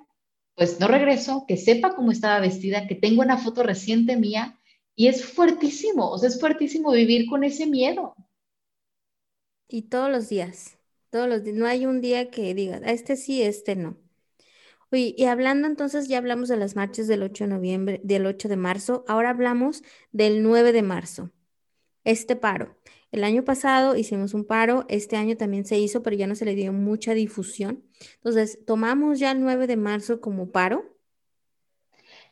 pues 0.57 0.79
no 0.81 0.89
regreso, 0.89 1.47
que 1.49 1.57
sepa 1.57 1.95
cómo 1.95 2.13
estaba 2.13 2.39
vestida, 2.41 2.87
que 2.87 2.97
tengo 2.97 3.23
una 3.23 3.39
foto 3.39 3.63
reciente 3.63 4.17
mía. 4.19 4.61
Y 4.95 5.07
es 5.07 5.25
fuertísimo, 5.25 6.11
o 6.11 6.19
sea, 6.19 6.29
es 6.29 6.39
fuertísimo 6.39 6.91
vivir 6.91 7.27
con 7.27 7.45
ese 7.45 7.67
miedo. 7.67 8.15
Y 9.69 9.83
todos 9.83 10.11
los 10.11 10.29
días. 10.29 10.78
Todos 11.11 11.29
los 11.29 11.43
días. 11.43 11.57
No 11.57 11.67
hay 11.67 11.87
un 11.87 12.01
día 12.01 12.31
que 12.31 12.55
diga, 12.55 12.79
este 12.79 13.17
sí, 13.17 13.43
este 13.43 13.77
no. 13.77 13.97
Oye, 14.91 15.15
y 15.17 15.25
hablando 15.25 15.67
entonces, 15.69 16.09
ya 16.09 16.19
hablamos 16.19 16.49
de 16.49 16.57
las 16.57 16.75
marchas 16.75 17.07
del 17.09 17.23
8 17.23 17.45
de 17.45 17.51
noviembre, 17.51 18.01
del 18.05 18.25
8 18.27 18.49
de 18.49 18.57
marzo, 18.57 19.05
ahora 19.07 19.31
hablamos 19.31 19.83
del 20.13 20.43
9 20.43 20.73
de 20.73 20.83
marzo, 20.83 21.31
este 22.05 22.37
paro. 22.37 22.79
El 23.11 23.25
año 23.25 23.45
pasado 23.45 23.97
hicimos 23.97 24.35
un 24.35 24.45
paro, 24.45 24.87
este 24.89 25.17
año 25.17 25.37
también 25.37 25.65
se 25.67 25.79
hizo, 25.79 26.03
pero 26.03 26.17
ya 26.17 26.27
no 26.27 26.35
se 26.35 26.45
le 26.45 26.55
dio 26.55 26.73
mucha 26.73 27.15
difusión. 27.15 27.85
Entonces, 28.17 28.65
tomamos 28.67 29.19
ya 29.19 29.33
el 29.33 29.41
9 29.41 29.67
de 29.67 29.77
marzo 29.77 30.21
como 30.21 30.51
paro. 30.53 30.98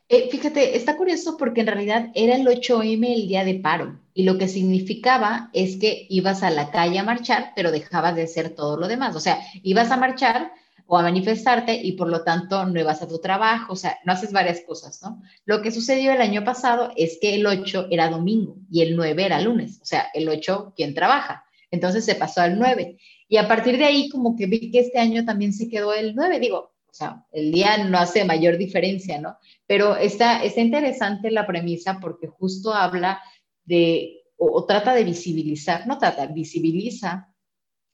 Eh, 0.09 0.29
fíjate, 0.31 0.77
está 0.77 0.95
curioso 0.95 1.35
porque 1.35 1.61
en 1.61 1.67
realidad 1.67 2.11
era 2.13 2.35
el 2.35 2.47
8M 2.47 3.13
el 3.13 3.27
día 3.27 3.43
de 3.43 3.55
paro 3.55 3.99
y 4.13 4.23
lo 4.23 4.37
que 4.37 4.47
significaba 4.47 5.49
es 5.51 5.75
que 5.75 6.07
ibas 6.09 6.43
a 6.43 6.49
la 6.49 6.71
calle 6.71 6.97
a 6.97 7.03
marchar, 7.03 7.51
pero 7.57 7.71
dejabas 7.71 8.15
de 8.15 8.23
hacer 8.23 8.51
todo 8.51 8.77
lo 8.77 8.87
demás. 8.87 9.17
O 9.17 9.19
sea, 9.19 9.39
ibas 9.63 9.91
a 9.91 9.97
marchar 9.97 10.53
o 10.85 10.97
a 10.97 11.01
manifestarte 11.01 11.75
y 11.75 11.91
por 11.93 12.07
lo 12.07 12.23
tanto 12.23 12.65
no 12.65 12.79
ibas 12.79 13.01
a 13.01 13.07
tu 13.09 13.19
trabajo, 13.19 13.73
o 13.73 13.75
sea, 13.75 13.97
no 14.05 14.13
haces 14.13 14.31
varias 14.31 14.61
cosas, 14.61 15.01
¿no? 15.03 15.21
Lo 15.43 15.61
que 15.61 15.71
sucedió 15.71 16.13
el 16.13 16.21
año 16.21 16.45
pasado 16.45 16.93
es 16.95 17.17
que 17.19 17.35
el 17.35 17.45
8 17.45 17.87
era 17.91 18.09
domingo 18.09 18.55
y 18.71 18.83
el 18.83 18.95
9 18.95 19.25
era 19.25 19.41
lunes, 19.41 19.79
o 19.81 19.85
sea, 19.85 20.07
el 20.13 20.29
8, 20.29 20.71
¿quién 20.77 20.93
trabaja? 20.93 21.43
Entonces 21.69 22.05
se 22.05 22.15
pasó 22.15 22.39
al 22.39 22.57
9. 22.57 22.97
Y 23.27 23.35
a 23.35 23.47
partir 23.49 23.77
de 23.77 23.83
ahí 23.83 24.07
como 24.07 24.37
que 24.37 24.45
vi 24.45 24.71
que 24.71 24.79
este 24.79 24.99
año 24.99 25.25
también 25.25 25.51
se 25.51 25.67
quedó 25.67 25.93
el 25.93 26.15
9, 26.15 26.39
digo, 26.39 26.71
o 26.89 26.93
sea, 26.93 27.25
el 27.31 27.51
día 27.51 27.77
no 27.83 27.97
hace 27.97 28.25
mayor 28.25 28.57
diferencia, 28.57 29.19
¿no? 29.19 29.37
Pero 29.65 29.95
está, 29.97 30.43
está 30.43 30.61
interesante 30.61 31.29
la 31.29 31.45
premisa 31.45 31.99
porque 32.01 32.27
justo 32.27 32.73
habla 32.73 33.21
de, 33.65 34.23
o, 34.37 34.65
trata 34.65 34.93
de 34.95 35.03
visibilizar, 35.03 35.85
no 35.85 35.97
trata, 35.97 36.25
visibiliza 36.27 37.33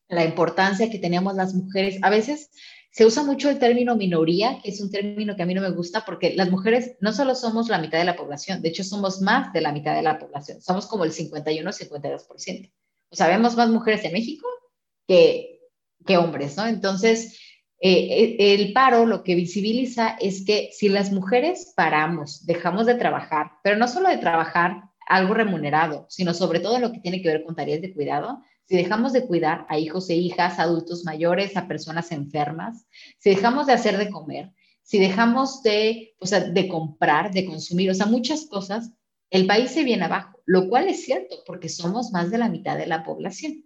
la 0.07 0.23
importancia 0.23 0.89
que 0.89 0.99
tenemos 0.99 1.35
las 1.35 1.53
mujeres. 1.53 1.97
A 2.01 2.09
veces 2.09 2.51
se 2.91 3.05
usa 3.05 3.23
mucho 3.23 3.49
el 3.49 3.59
término 3.59 3.95
minoría, 3.95 4.59
que 4.63 4.69
es 4.69 4.79
un 4.79 4.91
término 4.91 5.35
que 5.35 5.43
a 5.43 5.45
mí 5.47 5.53
no 5.55 5.61
me 5.61 5.71
gusta 5.71 6.05
porque 6.05 6.35
las 6.35 6.51
mujeres 6.51 6.95
no 6.99 7.11
solo 7.11 7.33
somos 7.33 7.69
la 7.69 7.79
mitad 7.79 7.97
de 7.97 8.05
la 8.05 8.15
población, 8.15 8.61
de 8.61 8.69
hecho 8.69 8.83
somos 8.83 9.19
más 9.21 9.51
de 9.51 9.61
la 9.61 9.71
mitad 9.71 9.95
de 9.95 10.03
la 10.03 10.19
población, 10.19 10.61
somos 10.61 10.85
como 10.85 11.03
el 11.03 11.11
51-52%. 11.11 12.71
O 13.09 13.15
sea, 13.15 13.27
vemos 13.27 13.55
más 13.55 13.69
mujeres 13.69 14.05
en 14.05 14.13
México 14.13 14.47
que, 15.07 15.61
que 16.05 16.17
hombres, 16.17 16.55
¿no? 16.55 16.67
Entonces, 16.67 17.39
eh, 17.85 18.37
eh, 18.39 18.53
el 18.53 18.71
paro 18.71 19.05
lo 19.05 19.25
que 19.25 19.35
visibiliza 19.35 20.15
es 20.21 20.45
que 20.45 20.69
si 20.71 20.87
las 20.87 21.11
mujeres 21.11 21.73
paramos, 21.75 22.45
dejamos 22.45 22.85
de 22.85 22.95
trabajar, 22.95 23.51
pero 23.61 23.75
no 23.75 23.89
solo 23.89 24.07
de 24.07 24.19
trabajar 24.19 24.83
algo 25.05 25.33
remunerado, 25.33 26.05
sino 26.07 26.33
sobre 26.33 26.61
todo 26.61 26.79
lo 26.79 26.93
que 26.93 26.99
tiene 26.99 27.21
que 27.21 27.27
ver 27.27 27.43
con 27.43 27.57
tareas 27.57 27.81
de 27.81 27.93
cuidado, 27.93 28.41
si 28.69 28.77
dejamos 28.77 29.11
de 29.11 29.27
cuidar 29.27 29.65
a 29.67 29.77
hijos 29.77 30.09
e 30.09 30.15
hijas, 30.15 30.59
adultos 30.59 31.03
mayores, 31.03 31.57
a 31.57 31.67
personas 31.67 32.13
enfermas, 32.13 32.87
si 33.19 33.31
dejamos 33.31 33.67
de 33.67 33.73
hacer 33.73 33.97
de 33.97 34.09
comer, 34.09 34.53
si 34.81 34.97
dejamos 34.97 35.61
de, 35.61 36.15
o 36.19 36.25
sea, 36.25 36.39
de 36.39 36.67
comprar, 36.69 37.33
de 37.33 37.45
consumir, 37.45 37.91
o 37.91 37.93
sea, 37.93 38.05
muchas 38.05 38.45
cosas, 38.45 38.93
el 39.29 39.45
país 39.45 39.71
se 39.71 39.83
viene 39.83 40.05
abajo, 40.05 40.39
lo 40.45 40.69
cual 40.69 40.87
es 40.87 41.03
cierto 41.03 41.35
porque 41.45 41.67
somos 41.67 42.13
más 42.13 42.31
de 42.31 42.37
la 42.37 42.47
mitad 42.47 42.77
de 42.77 42.87
la 42.87 43.03
población. 43.03 43.65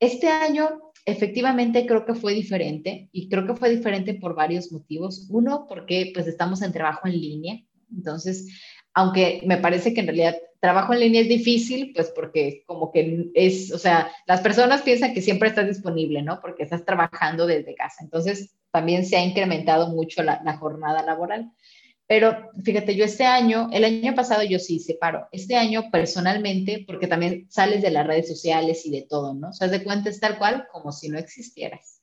Este 0.00 0.28
año 0.28 0.92
efectivamente 1.04 1.86
creo 1.86 2.04
que 2.04 2.14
fue 2.14 2.34
diferente 2.34 3.08
y 3.12 3.28
creo 3.28 3.46
que 3.46 3.54
fue 3.54 3.70
diferente 3.70 4.14
por 4.14 4.34
varios 4.34 4.72
motivos. 4.72 5.26
Uno, 5.30 5.66
porque 5.68 6.10
pues 6.12 6.26
estamos 6.26 6.62
en 6.62 6.72
trabajo 6.72 7.06
en 7.06 7.20
línea, 7.20 7.60
entonces, 7.94 8.46
aunque 8.94 9.42
me 9.44 9.58
parece 9.58 9.94
que 9.94 10.00
en 10.00 10.06
realidad 10.06 10.36
trabajo 10.60 10.92
en 10.92 11.00
línea 11.00 11.20
es 11.20 11.28
difícil, 11.28 11.92
pues 11.94 12.10
porque 12.14 12.64
como 12.66 12.90
que 12.90 13.30
es, 13.34 13.72
o 13.72 13.78
sea, 13.78 14.10
las 14.26 14.40
personas 14.40 14.82
piensan 14.82 15.14
que 15.14 15.22
siempre 15.22 15.48
estás 15.48 15.68
disponible, 15.68 16.22
¿no? 16.22 16.40
Porque 16.40 16.64
estás 16.64 16.84
trabajando 16.84 17.46
desde 17.46 17.74
casa. 17.74 18.02
Entonces, 18.02 18.56
también 18.72 19.06
se 19.06 19.16
ha 19.16 19.24
incrementado 19.24 19.88
mucho 19.88 20.22
la, 20.22 20.40
la 20.44 20.56
jornada 20.56 21.02
laboral. 21.02 21.52
Pero 22.08 22.50
fíjate, 22.62 22.94
yo 22.94 23.04
este 23.04 23.24
año, 23.24 23.68
el 23.72 23.84
año 23.84 24.14
pasado 24.14 24.42
yo 24.44 24.58
sí 24.58 24.78
separo. 24.78 25.26
Este 25.32 25.56
año 25.56 25.90
personalmente, 25.90 26.84
porque 26.86 27.08
también 27.08 27.46
sales 27.50 27.82
de 27.82 27.90
las 27.90 28.06
redes 28.06 28.28
sociales 28.28 28.86
y 28.86 28.90
de 28.90 29.02
todo, 29.02 29.34
¿no? 29.34 29.48
O 29.48 29.52
sea, 29.52 29.68
de 29.68 29.82
cuenta 29.82 30.10
es 30.10 30.20
tal 30.20 30.38
cual 30.38 30.68
como 30.70 30.92
si 30.92 31.08
no 31.08 31.18
existieras. 31.18 32.00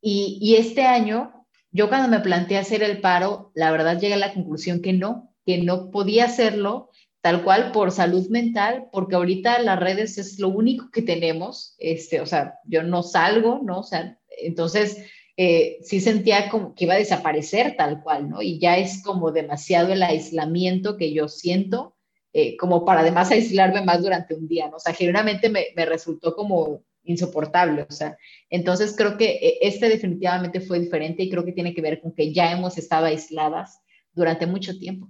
Y, 0.00 0.38
y 0.40 0.56
este 0.56 0.82
año, 0.82 1.46
yo 1.72 1.88
cuando 1.88 2.08
me 2.08 2.20
planteé 2.20 2.58
hacer 2.58 2.82
el 2.82 3.00
paro, 3.00 3.50
la 3.54 3.72
verdad 3.72 3.98
llegué 3.98 4.14
a 4.14 4.18
la 4.18 4.34
conclusión 4.34 4.80
que 4.80 4.92
no, 4.92 5.34
que 5.44 5.58
no 5.58 5.90
podía 5.90 6.26
hacerlo 6.26 6.90
tal 7.24 7.42
cual 7.42 7.72
por 7.72 7.90
salud 7.90 8.28
mental, 8.28 8.88
porque 8.92 9.16
ahorita 9.16 9.58
las 9.60 9.80
redes 9.80 10.18
es 10.18 10.38
lo 10.38 10.50
único 10.50 10.90
que 10.90 11.00
tenemos, 11.00 11.74
este, 11.78 12.20
o 12.20 12.26
sea, 12.26 12.58
yo 12.64 12.82
no 12.82 13.02
salgo, 13.02 13.62
¿no? 13.64 13.80
O 13.80 13.82
sea, 13.82 14.18
entonces 14.28 14.98
eh, 15.36 15.78
sí 15.82 16.00
sentía 16.00 16.48
como 16.50 16.74
que 16.74 16.84
iba 16.84 16.94
a 16.94 16.98
desaparecer 16.98 17.76
tal 17.76 18.02
cual, 18.02 18.28
¿no? 18.30 18.42
Y 18.42 18.58
ya 18.60 18.78
es 18.78 19.02
como 19.02 19.32
demasiado 19.32 19.92
el 19.92 20.02
aislamiento 20.02 20.96
que 20.96 21.12
yo 21.12 21.28
siento, 21.28 21.96
eh, 22.32 22.56
como 22.56 22.84
para 22.84 23.00
además 23.00 23.30
aislarme 23.30 23.82
más 23.84 24.02
durante 24.02 24.34
un 24.34 24.48
día, 24.48 24.68
¿no? 24.68 24.76
O 24.76 24.80
sea, 24.80 24.94
generalmente 24.94 25.48
me, 25.50 25.66
me 25.76 25.86
resultó 25.86 26.34
como 26.34 26.82
insoportable, 27.04 27.82
o 27.88 27.92
sea, 27.92 28.16
entonces 28.48 28.94
creo 28.96 29.18
que 29.18 29.32
eh, 29.34 29.58
este 29.62 29.88
definitivamente 29.88 30.60
fue 30.60 30.80
diferente 30.80 31.22
y 31.22 31.30
creo 31.30 31.44
que 31.44 31.52
tiene 31.52 31.74
que 31.74 31.82
ver 31.82 32.00
con 32.00 32.14
que 32.14 32.32
ya 32.32 32.50
hemos 32.52 32.78
estado 32.78 33.06
aisladas 33.06 33.80
durante 34.14 34.46
mucho 34.46 34.78
tiempo. 34.78 35.08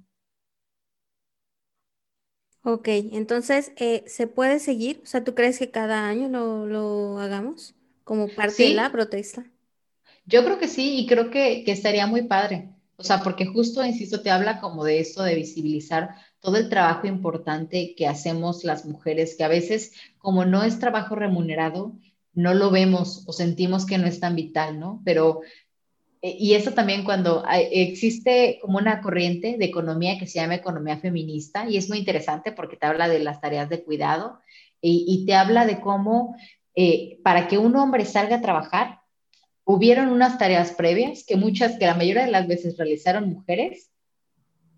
Ok, 2.67 2.89
entonces, 2.89 3.73
¿se 4.07 4.27
puede 4.27 4.59
seguir? 4.59 5.01
O 5.03 5.07
sea, 5.07 5.23
¿tú 5.23 5.35
crees 5.35 5.59
que 5.59 5.71
cada 5.71 6.09
año 6.09 6.29
lo, 6.29 6.67
lo 6.67 7.19
hagamos 7.21 7.75
como 8.05 8.35
parte 8.35 8.63
de 8.65 8.71
la 8.71 8.91
Sí, 8.91 8.91
protesta? 8.91 9.45
Yo 10.27 10.45
creo 10.45 10.59
que 10.59 10.69
sí 10.69 11.01
y 11.01 11.07
creo 11.07 11.31
que, 11.31 11.65
que 11.65 11.73
estaría 11.73 12.07
muy 12.07 12.23
padre. 12.23 12.71
O 12.97 13.03
sea, 13.03 13.21
porque 13.21 13.47
justo, 13.47 13.85
insisto, 13.85 14.23
te 14.23 14.31
habla 14.31 14.61
como 14.61 14.85
de 14.85 15.01
esto 15.01 15.23
de 15.23 15.35
visibilizar 15.35 16.15
todo 16.41 16.57
el 16.57 16.69
trabajo 16.69 17.07
importante 17.07 17.95
que 17.97 18.07
hacemos 18.07 18.65
las 18.65 18.87
mujeres, 18.87 19.35
que 19.37 19.45
a 19.45 19.49
veces, 19.49 19.93
como 20.19 20.45
no 20.45 20.63
es 20.63 20.79
trabajo 20.79 21.15
remunerado, 21.15 21.93
no 22.35 22.55
lo 22.55 22.71
vemos 22.71 23.25
o 23.27 23.33
sentimos 23.33 23.87
que 23.87 23.99
no 23.99 24.07
es 24.07 24.21
tan 24.21 24.37
vital, 24.37 24.79
¿no? 24.79 25.03
Pero, 25.05 25.41
eh, 26.23 26.37
y 26.39 26.55
eso 26.55 26.73
también 26.73 27.05
cuando 27.05 27.45
existe 27.49 28.59
como 28.61 28.79
una 28.79 29.01
corriente 29.01 29.57
de 29.59 29.65
economía 29.65 30.19
que 30.19 30.27
se 30.27 30.41
llama 30.41 30.55
economía 30.55 30.99
feminista, 30.99 31.69
y 31.69 31.77
es 31.77 31.89
muy 31.89 31.99
interesante 31.99 32.53
porque 32.53 32.77
te 32.77 32.87
habla 32.87 33.09
de 33.09 33.19
las 33.21 33.41
tareas 33.41 33.69
de 33.69 33.83
cuidado 33.83 34.39
y, 34.81 35.05
y 35.09 35.27
te 35.27 35.35
habla 35.35 35.67
de 35.67 35.81
cómo 35.81 36.37
eh, 36.77 37.21
para 37.23 37.49
que 37.49 37.59
un 37.59 37.77
hombre 37.77 38.05
salga 38.05 38.37
a 38.37 38.43
trabajar, 38.43 39.01
hubieron 39.65 40.09
unas 40.09 40.39
tareas 40.39 40.73
previas 40.73 41.25
que 41.27 41.37
muchas, 41.37 41.79
que 41.79 41.87
la 41.87 41.95
mayoría 41.95 42.25
de 42.25 42.31
las 42.31 42.47
veces 42.47 42.77
realizaron 42.77 43.31
mujeres 43.31 43.91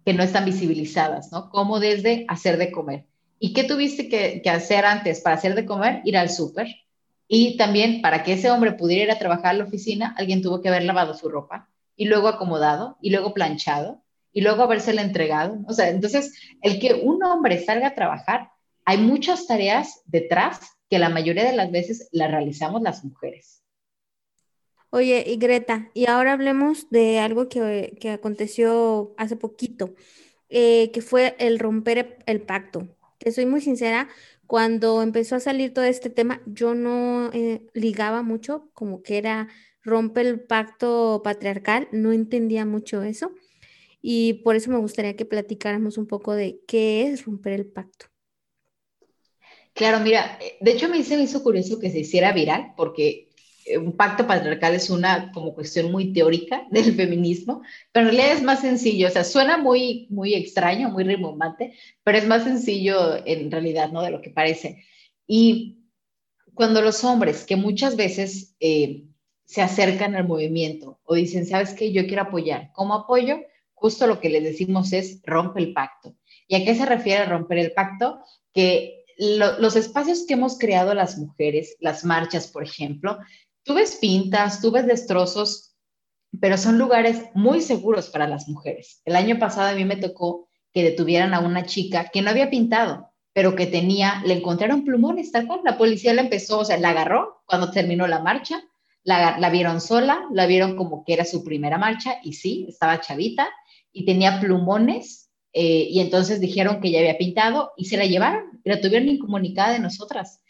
que 0.04 0.14
no 0.14 0.22
están 0.22 0.44
visibilizadas, 0.44 1.32
¿no? 1.32 1.50
Como 1.50 1.80
desde 1.80 2.24
hacer 2.28 2.58
de 2.58 2.70
comer. 2.70 3.06
¿Y 3.38 3.52
qué 3.52 3.64
tuviste 3.64 4.08
que, 4.08 4.48
hacer 4.48 4.84
antes 4.84 5.20
para 5.20 5.36
hacer 5.36 5.54
de 5.54 5.66
comer? 5.66 6.00
Ir 6.04 6.16
al 6.16 6.30
súper. 6.30 6.68
Y 7.28 7.56
también 7.56 8.00
para 8.00 8.22
que 8.22 8.34
ese 8.34 8.50
hombre 8.50 8.72
pudiera 8.72 9.04
ir 9.04 9.10
a 9.10 9.18
trabajar 9.18 9.46
a 9.46 9.58
la 9.58 9.64
oficina, 9.64 10.14
alguien 10.16 10.42
tuvo 10.42 10.62
que 10.62 10.68
haber 10.68 10.84
lavado 10.84 11.14
su 11.14 11.28
ropa 11.28 11.68
y 11.96 12.04
luego 12.06 12.28
acomodado 12.28 12.98
y 13.02 13.10
luego 13.10 13.34
planchado 13.34 14.04
y 14.32 14.42
luego 14.42 14.62
habérsela 14.62 15.02
entregado. 15.02 15.58
O 15.66 15.72
sea, 15.72 15.88
entonces, 15.88 16.38
el 16.62 16.78
que 16.78 16.94
un 16.94 17.22
hombre 17.24 17.58
salga 17.64 17.88
a 17.88 17.94
trabajar, 17.94 18.50
hay 18.84 18.98
muchas 18.98 19.48
tareas 19.48 20.02
detrás 20.06 20.60
que 20.88 21.00
la 21.00 21.08
mayoría 21.08 21.44
de 21.44 21.56
las 21.56 21.72
veces 21.72 22.08
las 22.12 22.30
realizamos 22.30 22.80
las 22.82 23.04
mujeres. 23.04 23.65
Oye, 24.96 25.24
y 25.26 25.36
Greta, 25.36 25.90
y 25.92 26.08
ahora 26.08 26.32
hablemos 26.32 26.88
de 26.88 27.18
algo 27.18 27.50
que, 27.50 27.98
que 28.00 28.08
aconteció 28.08 29.12
hace 29.18 29.36
poquito, 29.36 29.94
eh, 30.48 30.90
que 30.90 31.02
fue 31.02 31.36
el 31.38 31.58
romper 31.58 32.16
el 32.24 32.40
pacto. 32.40 32.88
Te 33.18 33.30
soy 33.30 33.44
muy 33.44 33.60
sincera, 33.60 34.08
cuando 34.46 35.02
empezó 35.02 35.36
a 35.36 35.40
salir 35.40 35.74
todo 35.74 35.84
este 35.84 36.08
tema, 36.08 36.40
yo 36.46 36.74
no 36.74 37.30
eh, 37.34 37.66
ligaba 37.74 38.22
mucho, 38.22 38.70
como 38.72 39.02
que 39.02 39.18
era 39.18 39.48
romper 39.82 40.24
el 40.28 40.40
pacto 40.40 41.20
patriarcal, 41.22 41.88
no 41.92 42.10
entendía 42.12 42.64
mucho 42.64 43.02
eso, 43.02 43.32
y 44.00 44.40
por 44.44 44.56
eso 44.56 44.70
me 44.70 44.78
gustaría 44.78 45.14
que 45.14 45.26
platicáramos 45.26 45.98
un 45.98 46.06
poco 46.06 46.32
de 46.32 46.62
qué 46.66 47.08
es 47.08 47.26
romper 47.26 47.52
el 47.52 47.66
pacto. 47.66 48.06
Claro, 49.74 50.00
mira, 50.00 50.38
eh, 50.40 50.56
de 50.62 50.70
hecho 50.70 50.88
mí 50.88 51.02
se 51.02 51.18
me 51.18 51.24
hizo 51.24 51.42
curioso 51.42 51.78
que 51.78 51.90
se 51.90 51.98
hiciera 51.98 52.32
viral 52.32 52.72
porque 52.78 53.25
un 53.74 53.96
pacto 53.96 54.26
patriarcal 54.26 54.74
es 54.74 54.90
una 54.90 55.32
como 55.32 55.54
cuestión 55.54 55.90
muy 55.90 56.12
teórica 56.12 56.66
del 56.70 56.94
feminismo, 56.94 57.62
pero 57.92 58.08
en 58.08 58.14
realidad 58.14 58.36
es 58.36 58.42
más 58.42 58.60
sencillo, 58.60 59.08
o 59.08 59.10
sea, 59.10 59.24
suena 59.24 59.56
muy, 59.56 60.06
muy 60.10 60.34
extraño, 60.34 60.90
muy 60.90 61.04
rimbombante, 61.04 61.74
pero 62.04 62.18
es 62.18 62.26
más 62.26 62.44
sencillo 62.44 63.24
en 63.26 63.50
realidad, 63.50 63.90
¿no? 63.90 64.02
De 64.02 64.10
lo 64.10 64.20
que 64.20 64.30
parece. 64.30 64.84
Y 65.26 65.78
cuando 66.54 66.80
los 66.80 67.04
hombres, 67.04 67.44
que 67.44 67.56
muchas 67.56 67.96
veces 67.96 68.54
eh, 68.60 69.04
se 69.44 69.62
acercan 69.62 70.14
al 70.16 70.26
movimiento 70.26 71.00
o 71.04 71.14
dicen, 71.14 71.46
¿sabes 71.46 71.74
qué? 71.74 71.92
Yo 71.92 72.06
quiero 72.06 72.22
apoyar. 72.22 72.70
¿Cómo 72.72 72.94
apoyo? 72.94 73.40
Justo 73.74 74.06
lo 74.06 74.20
que 74.20 74.30
les 74.30 74.42
decimos 74.42 74.92
es 74.92 75.20
rompe 75.24 75.60
el 75.60 75.72
pacto. 75.72 76.16
¿Y 76.48 76.56
a 76.56 76.64
qué 76.64 76.74
se 76.74 76.86
refiere 76.86 77.26
romper 77.26 77.58
el 77.58 77.72
pacto? 77.72 78.20
Que 78.54 79.04
lo, 79.18 79.58
los 79.58 79.76
espacios 79.76 80.24
que 80.26 80.34
hemos 80.34 80.58
creado 80.58 80.94
las 80.94 81.18
mujeres, 81.18 81.76
las 81.80 82.04
marchas, 82.04 82.48
por 82.48 82.64
ejemplo, 82.64 83.18
tú 83.66 83.74
ves 83.74 83.98
pintas, 84.00 84.62
tú 84.62 84.70
ves 84.70 84.86
destrozos, 84.86 85.74
pero 86.40 86.56
son 86.56 86.78
lugares 86.78 87.24
muy 87.34 87.60
seguros 87.60 88.08
para 88.08 88.28
las 88.28 88.48
mujeres. 88.48 89.02
El 89.04 89.16
año 89.16 89.38
pasado 89.38 89.68
a 89.68 89.74
mí 89.74 89.84
me 89.84 89.96
tocó 89.96 90.48
que 90.72 90.84
detuvieran 90.84 91.34
a 91.34 91.40
una 91.40 91.66
chica 91.66 92.10
que 92.12 92.22
no 92.22 92.30
había 92.30 92.48
pintado, 92.48 93.10
pero 93.32 93.56
que 93.56 93.66
tenía, 93.66 94.22
le 94.24 94.34
encontraron 94.34 94.84
plumones, 94.84 95.32
tal 95.32 95.46
cual. 95.46 95.60
La 95.64 95.76
policía 95.76 96.14
la 96.14 96.22
empezó, 96.22 96.60
o 96.60 96.64
sea, 96.64 96.78
la 96.78 96.90
agarró 96.90 97.42
cuando 97.44 97.70
terminó 97.70 98.06
la 98.06 98.20
marcha, 98.20 98.62
la, 99.02 99.50
vieron 99.50 99.80
sola, 99.80 100.26
la 100.32 100.46
vieron 100.46 100.76
como 100.76 101.04
que 101.04 101.14
era 101.14 101.24
su 101.24 101.42
primera 101.42 101.76
marcha, 101.76 102.20
y 102.22 102.34
sí, 102.34 102.66
estaba 102.68 103.00
chavita, 103.00 103.48
y 103.92 104.04
tenía 104.04 104.40
plumones, 104.40 105.30
eh, 105.52 105.88
y 105.90 106.00
entonces 106.00 106.40
dijeron 106.40 106.80
que 106.80 106.90
ya 106.90 107.00
había 107.00 107.18
pintado, 107.18 107.72
y 107.76 107.86
se 107.86 107.96
la 107.96 108.04
llevaron, 108.04 108.60
la 108.64 108.80
tuvieron 108.80 109.08
incomunicada 109.08 109.72
de 109.72 109.80
nosotras. 109.80 110.40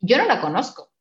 Yo 0.00 0.18
no 0.18 0.26
la 0.26 0.40
conozco, 0.40 0.93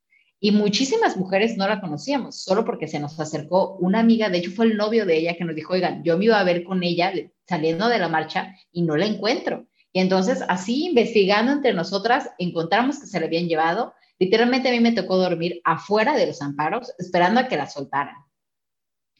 Y 0.43 0.51
muchísimas 0.51 1.15
mujeres 1.15 1.55
no 1.55 1.65
la 1.69 1.79
conocíamos, 1.79 2.43
solo 2.43 2.65
porque 2.65 2.89
se 2.89 2.99
nos 2.99 3.17
acercó 3.17 3.77
una 3.77 4.01
amiga, 4.01 4.27
de 4.27 4.39
hecho 4.39 4.51
fue 4.51 4.65
el 4.65 4.75
novio 4.75 5.05
de 5.05 5.15
ella 5.15 5.37
que 5.37 5.45
nos 5.45 5.55
dijo, 5.55 5.71
oigan, 5.71 6.03
yo 6.03 6.17
me 6.17 6.25
iba 6.25 6.37
a 6.37 6.43
ver 6.43 6.65
con 6.65 6.83
ella 6.83 7.13
saliendo 7.47 7.87
de 7.87 7.97
la 7.97 8.09
marcha 8.09 8.53
y 8.73 8.81
no 8.81 8.97
la 8.97 9.05
encuentro. 9.05 9.67
Y 9.93 10.01
entonces, 10.01 10.43
así 10.49 10.87
investigando 10.87 11.53
entre 11.53 11.73
nosotras, 11.73 12.29
encontramos 12.39 12.99
que 12.99 13.07
se 13.07 13.21
la 13.21 13.27
habían 13.27 13.47
llevado. 13.47 13.93
Literalmente 14.19 14.67
a 14.67 14.73
mí 14.73 14.81
me 14.81 14.91
tocó 14.91 15.15
dormir 15.15 15.61
afuera 15.63 16.13
de 16.17 16.27
los 16.27 16.41
amparos, 16.41 16.93
esperando 16.99 17.39
a 17.39 17.47
que 17.47 17.55
la 17.55 17.69
soltaran. 17.69 18.17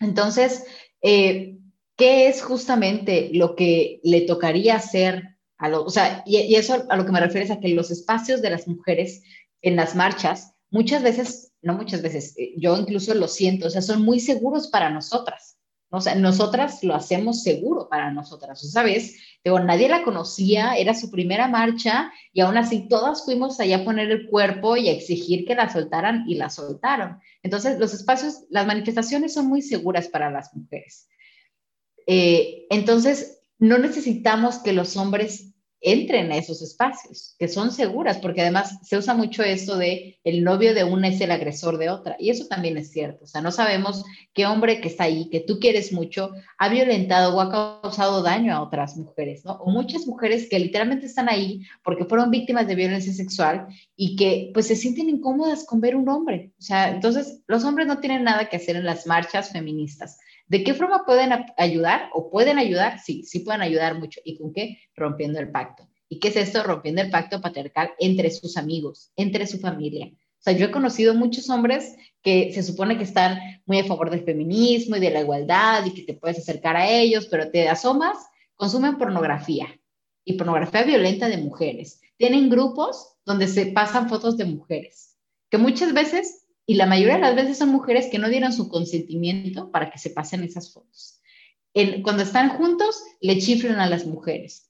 Entonces, 0.02 0.66
eh, 1.02 1.58
¿qué 1.96 2.28
es 2.28 2.42
justamente 2.42 3.30
lo 3.32 3.56
que 3.56 4.02
le 4.04 4.22
tocaría 4.24 4.76
hacer 4.76 5.38
a 5.58 5.70
lo, 5.70 5.86
o 5.86 5.90
sea, 5.90 6.22
y, 6.26 6.36
y, 6.40 6.56
eso 6.56 6.86
a 6.90 6.98
lo 6.98 7.06
que 7.06 7.14
me 7.14 7.22
refiero 7.22 7.46
es 7.46 7.52
a 7.52 7.62
que 7.62 7.70
los 7.70 7.92
espacios 7.92 8.42
de 8.42 8.50
las 8.50 8.68
mujeres 8.68 9.24
en 9.62 9.78
las 9.78 9.96
marchas, 9.96 10.53
muchas 10.74 11.04
veces, 11.04 11.54
no 11.62 11.76
muchas 11.76 12.02
veces, 12.02 12.34
eh, 12.38 12.54
yo 12.58 12.76
incluso 12.76 13.14
lo 13.14 13.28
siento, 13.28 13.68
o 13.68 13.70
sea, 13.70 13.82
son 13.82 14.04
muy 14.04 14.20
seguros 14.20 14.68
para 14.68 14.90
nosotras. 14.90 15.58
O 15.90 16.02
sea, 16.02 16.16
nosotras 16.16 16.84
lo 16.84 16.96
hacemos 16.96 17.44
seguro 17.44 17.88
para 17.88 18.12
nosotras, 18.12 18.60
¿sabes? 18.72 19.16
Digo, 19.44 19.60
nadie 19.60 19.88
la 19.88 20.04
conocía, 20.04 20.74
era 20.74 20.96
su 20.96 21.12
primera 21.12 21.48
marcha 21.48 22.12
y 22.34 22.42
aún 22.42 22.58
así 22.58 22.88
todas 22.90 23.24
fuimos 23.24 23.60
allá 23.60 23.78
a 23.78 23.86
poner 23.86 24.10
el 24.10 24.28
cuerpo 24.28 24.76
y 24.76 24.90
a 24.90 24.92
exigir 24.92 25.46
que 25.46 25.54
la 25.54 25.72
soltaran 25.72 26.24
y 26.28 26.34
la 26.34 26.50
soltaron. 26.50 27.20
Entonces, 27.44 27.78
los 27.78 27.94
espacios, 27.94 28.40
las 28.50 28.66
manifestaciones 28.66 29.36
son 29.36 29.46
muy 29.46 29.62
seguras 29.62 30.08
para 30.08 30.32
las 30.32 30.52
mujeres. 30.56 31.08
Eh, 32.08 32.66
entonces, 32.72 33.42
no 33.60 33.78
necesitamos 33.78 34.58
que 34.58 34.74
los 34.74 34.98
hombres 34.98 35.53
entren 35.84 36.32
a 36.32 36.38
esos 36.38 36.62
espacios, 36.62 37.36
que 37.38 37.50
son 37.50 37.72
seguras, 37.72 38.18
porque 38.18 38.42
además 38.42 38.80
se 38.84 38.98
usa 38.98 39.14
mucho 39.14 39.44
esto 39.44 39.78
de 39.78 40.18
el 40.24 40.44
novio 40.44 40.74
de 40.74 40.86
una 40.86 41.10
es 41.10 41.20
el 41.20 41.32
agresor 41.32 41.78
de 41.78 41.90
otra, 41.90 42.16
y 42.18 42.30
eso 42.30 42.48
también 42.48 42.78
es 42.78 42.92
cierto, 42.92 43.26
o 43.26 43.28
sea, 43.28 43.42
no 43.42 43.52
sabemos 43.52 44.06
qué 44.34 44.46
hombre 44.46 44.80
que 44.80 44.88
está 44.88 45.04
ahí, 45.04 45.30
que 45.30 45.42
tú 45.42 45.60
quieres 45.60 45.92
mucho, 45.92 46.32
ha 46.58 46.70
violentado 46.70 47.36
o 47.36 47.42
ha 47.42 47.82
causado 47.82 48.24
daño 48.24 48.54
a 48.56 48.62
otras 48.62 48.96
mujeres, 48.96 49.44
¿no? 49.44 49.54
O 49.54 49.72
muchas 49.72 50.08
mujeres 50.08 50.48
que 50.50 50.58
literalmente 50.58 51.06
están 51.06 51.28
ahí 51.30 51.62
porque 51.84 52.06
fueron 52.06 52.32
víctimas 52.32 52.66
de 52.66 52.76
violencia 52.76 53.12
sexual 53.12 53.68
y 53.98 54.16
que 54.16 54.52
pues 54.54 54.68
se 54.68 54.78
sienten 54.78 55.10
incómodas 55.10 55.66
con 55.66 55.82
ver 55.82 55.98
un 55.98 56.08
hombre, 56.08 56.54
o 56.58 56.62
sea, 56.62 56.92
entonces 56.92 57.42
los 57.48 57.66
hombres 57.66 57.88
no 57.88 58.00
tienen 58.00 58.24
nada 58.24 58.48
que 58.48 58.56
hacer 58.56 58.78
en 58.78 58.86
las 58.86 59.06
marchas 59.06 59.52
feministas. 59.52 60.18
¿De 60.48 60.64
qué 60.64 60.74
forma 60.74 61.06
pueden 61.06 61.32
ayudar 61.58 62.10
o 62.14 62.30
pueden 62.30 62.58
ayudar? 62.58 63.00
Sí, 63.00 63.24
sí 63.24 63.40
pueden 63.40 63.62
ayudar 63.62 63.98
mucho. 64.00 64.20
¿Y 64.24 64.38
con 64.38 64.54
qué? 64.54 64.80
Rompiendo 64.96 65.40
el 65.40 65.52
pacto. 65.52 65.88
¿Y 66.10 66.20
qué 66.20 66.28
es 66.28 66.36
esto? 66.36 66.64
Rompiendo 66.64 67.02
el 67.02 67.10
pacto 67.10 67.42
patriarcal 67.42 67.92
entre 68.00 68.30
sus 68.30 68.58
amigos, 68.58 69.12
entre 69.16 69.48
su 69.48 69.60
familia. 69.60 70.08
O 70.08 70.44
sea, 70.44 70.54
yo 70.54 70.66
he 70.66 70.72
conocido 70.72 71.16
muchos 71.16 71.50
hombres 71.50 71.96
que 72.22 72.52
se 72.54 72.64
supone 72.64 72.98
que 72.98 73.06
están 73.06 73.40
muy 73.66 73.80
a 73.80 73.86
favor 73.86 74.10
del 74.10 74.26
feminismo 74.26 74.98
y 74.98 75.00
de 75.00 75.10
la 75.10 75.22
igualdad 75.22 75.86
y 75.86 75.94
que 75.94 76.04
te 76.04 76.14
puedes 76.14 76.38
acercar 76.38 76.76
a 76.76 76.90
ellos, 76.90 77.28
pero 77.32 77.50
te 77.50 77.70
asomas, 77.70 78.18
consumen 78.56 78.98
pornografía 78.98 79.68
y 80.26 80.34
pornografía 80.34 80.84
violenta 80.84 81.30
de 81.30 81.38
mujeres. 81.38 82.02
Tienen 82.18 82.50
grupos 82.50 83.16
donde 83.26 83.48
se 83.48 83.68
pasan 83.68 84.10
fotos 84.10 84.38
de 84.38 84.46
mujeres, 84.46 85.18
que 85.50 85.58
muchas 85.58 85.94
veces 85.94 86.43
y 86.66 86.76
la 86.76 86.86
mayoría 86.86 87.16
de 87.16 87.22
las 87.22 87.36
veces 87.36 87.58
son 87.58 87.70
mujeres 87.70 88.08
que 88.08 88.20
no 88.20 88.30
dieron 88.30 88.54
su 88.54 88.70
consentimiento 88.70 89.72
para 89.72 89.90
que 89.90 90.00
se 90.00 90.10
pasen 90.10 90.44
esas 90.44 90.72
fotos. 90.72 91.20
cuando 92.04 92.24
están 92.24 92.50
juntos, 92.50 93.04
le 93.20 93.40
chiflan 93.40 93.80
a 93.80 93.90
las 93.90 94.06
mujeres. 94.06 94.70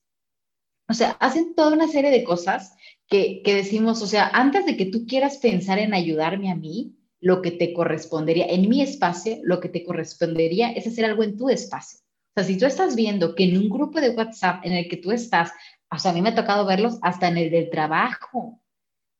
O 0.90 0.94
sea, 0.94 1.12
hacen 1.20 1.56
toda 1.56 1.74
una 1.74 1.88
serie 1.88 2.12
de 2.12 2.24
cosas 2.24 2.76
que, 3.08 3.42
que 3.44 3.56
decimos, 3.56 4.02
o 4.02 4.08
sea, 4.08 4.30
antes 4.34 4.66
de 4.66 4.78
que 4.78 4.86
tú 4.86 5.06
quieras 5.06 5.38
pensar 5.38 5.80
en 5.80 5.94
ayudarme 5.94 6.52
a 6.52 6.56
mí, 6.56 6.96
lo 7.20 7.42
que 7.42 7.52
te 7.52 7.74
correspondería, 7.74 8.48
en 8.48 8.68
mi 8.68 8.82
espacio, 8.82 9.38
lo 9.44 9.62
que 9.62 9.70
te 9.70 9.86
correspondería 9.86 10.72
es 10.72 10.88
hacer 10.88 11.06
algo 11.06 11.24
en 11.24 11.38
tu 11.38 11.50
espacio. 11.50 12.00
O 12.36 12.42
sea, 12.42 12.44
si 12.44 12.58
tú 12.58 12.66
estás 12.66 12.96
viendo 12.96 13.36
que 13.36 13.46
en 13.46 13.58
un 13.58 13.70
grupo 13.70 14.02
de 14.02 14.10
WhatsApp 14.10 14.66
en 14.66 14.74
el 14.74 14.90
que 14.90 14.98
tú 14.98 15.12
estás, 15.12 15.52
o 15.90 16.00
sea, 16.00 16.12
a 16.12 16.14
mí 16.14 16.22
me 16.22 16.30
ha 16.30 16.36
tocado 16.36 16.66
verlos 16.66 16.98
hasta 17.02 17.28
en 17.28 17.38
el 17.38 17.52
del 17.52 17.70
trabajo, 17.70 18.60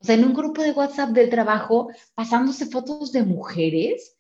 o 0.04 0.06
sea, 0.06 0.16
en 0.16 0.26
un 0.26 0.34
grupo 0.34 0.62
de 0.62 0.72
WhatsApp 0.72 1.12
del 1.12 1.30
trabajo, 1.30 1.90
pasándose 2.14 2.66
fotos 2.66 3.14
de 3.14 3.24
mujeres, 3.24 4.18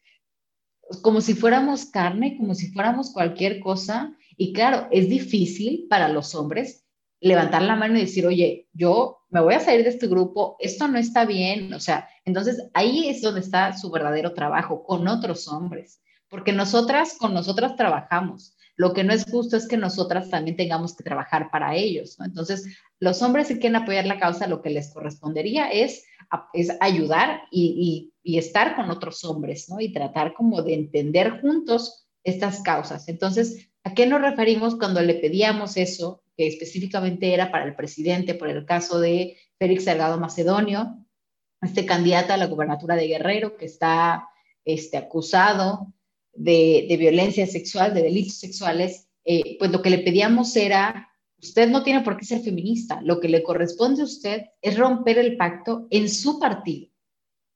como 1.01 1.19
si 1.19 1.33
fuéramos 1.33 1.85
carne, 1.85 2.37
como 2.37 2.55
si 2.55 2.71
fuéramos 2.71 3.11
cualquier 3.11 3.59
cosa. 3.59 4.15
Y 4.37 4.53
claro, 4.53 4.87
es 4.91 5.09
difícil 5.09 5.87
para 5.89 6.07
los 6.07 6.35
hombres 6.35 6.85
levantar 7.19 7.63
la 7.63 7.75
mano 7.75 7.97
y 7.97 8.01
decir, 8.01 8.25
oye, 8.25 8.69
yo 8.71 9.25
me 9.29 9.41
voy 9.41 9.55
a 9.55 9.59
salir 9.59 9.83
de 9.83 9.89
este 9.89 10.07
grupo, 10.07 10.55
esto 10.59 10.87
no 10.87 10.97
está 10.97 11.25
bien. 11.25 11.73
O 11.73 11.81
sea, 11.81 12.07
entonces 12.23 12.69
ahí 12.73 13.09
es 13.09 13.21
donde 13.21 13.41
está 13.41 13.75
su 13.77 13.91
verdadero 13.91 14.33
trabajo 14.33 14.83
con 14.83 15.05
otros 15.09 15.49
hombres, 15.49 16.01
porque 16.29 16.53
nosotras 16.53 17.17
con 17.17 17.33
nosotras 17.33 17.75
trabajamos. 17.75 18.55
Lo 18.75 18.93
que 18.93 19.03
no 19.03 19.13
es 19.13 19.25
justo 19.29 19.55
es 19.55 19.67
que 19.67 19.77
nosotras 19.77 20.29
también 20.29 20.57
tengamos 20.57 20.95
que 20.95 21.03
trabajar 21.03 21.51
para 21.51 21.75
ellos, 21.75 22.17
¿no? 22.17 22.25
Entonces, 22.25 22.65
los 22.99 23.21
hombres 23.21 23.47
que 23.47 23.59
quieren 23.59 23.75
apoyar 23.75 24.05
la 24.05 24.19
causa, 24.19 24.47
lo 24.47 24.61
que 24.61 24.71
les 24.71 24.91
correspondería 24.91 25.69
es, 25.69 26.05
es 26.53 26.75
ayudar 26.79 27.41
y, 27.51 28.11
y, 28.23 28.37
estar 28.37 28.75
con 28.75 28.89
otros 28.89 29.23
hombres, 29.23 29.69
¿no? 29.69 29.79
Y 29.79 29.93
tratar 29.93 30.33
como 30.33 30.63
de 30.63 30.73
entender 30.73 31.41
juntos 31.41 32.07
estas 32.23 32.61
causas. 32.61 33.07
Entonces, 33.09 33.69
¿a 33.83 33.93
qué 33.93 34.07
nos 34.07 34.21
referimos 34.21 34.75
cuando 34.75 35.01
le 35.01 35.15
pedíamos 35.15 35.77
eso, 35.77 36.23
que 36.35 36.47
específicamente 36.47 37.33
era 37.33 37.51
para 37.51 37.65
el 37.65 37.75
presidente, 37.75 38.33
por 38.33 38.49
el 38.49 38.65
caso 38.65 38.99
de 38.99 39.37
Félix 39.59 39.83
Salgado 39.83 40.19
Macedonio, 40.19 40.97
este 41.61 41.85
candidato 41.85 42.33
a 42.33 42.37
la 42.37 42.47
gubernatura 42.47 42.95
de 42.95 43.07
Guerrero 43.07 43.55
que 43.55 43.65
está 43.65 44.27
este, 44.65 44.97
acusado 44.97 45.92
de, 46.33 46.95
violencia 46.99 47.47
sexual, 47.47 47.93
de 47.93 48.03
delitos 48.03 48.37
sexuales, 48.37 49.07
eh, 49.25 49.57
pues 49.59 49.71
lo 49.71 49.81
que 49.81 49.89
le 49.89 49.99
pedíamos 49.99 50.55
era, 50.55 51.09
usted 51.41 51.69
no 51.69 51.83
tiene 51.83 52.01
por 52.01 52.17
qué 52.17 52.25
ser 52.25 52.41
feminista, 52.41 53.01
lo 53.01 53.19
que 53.19 53.29
le 53.29 53.43
corresponde 53.43 54.01
a 54.01 54.05
usted 54.05 54.43
es 54.61 54.77
romper 54.77 55.17
el 55.17 55.37
pacto 55.37 55.87
en 55.89 56.09
su 56.09 56.39
partido. 56.39 56.89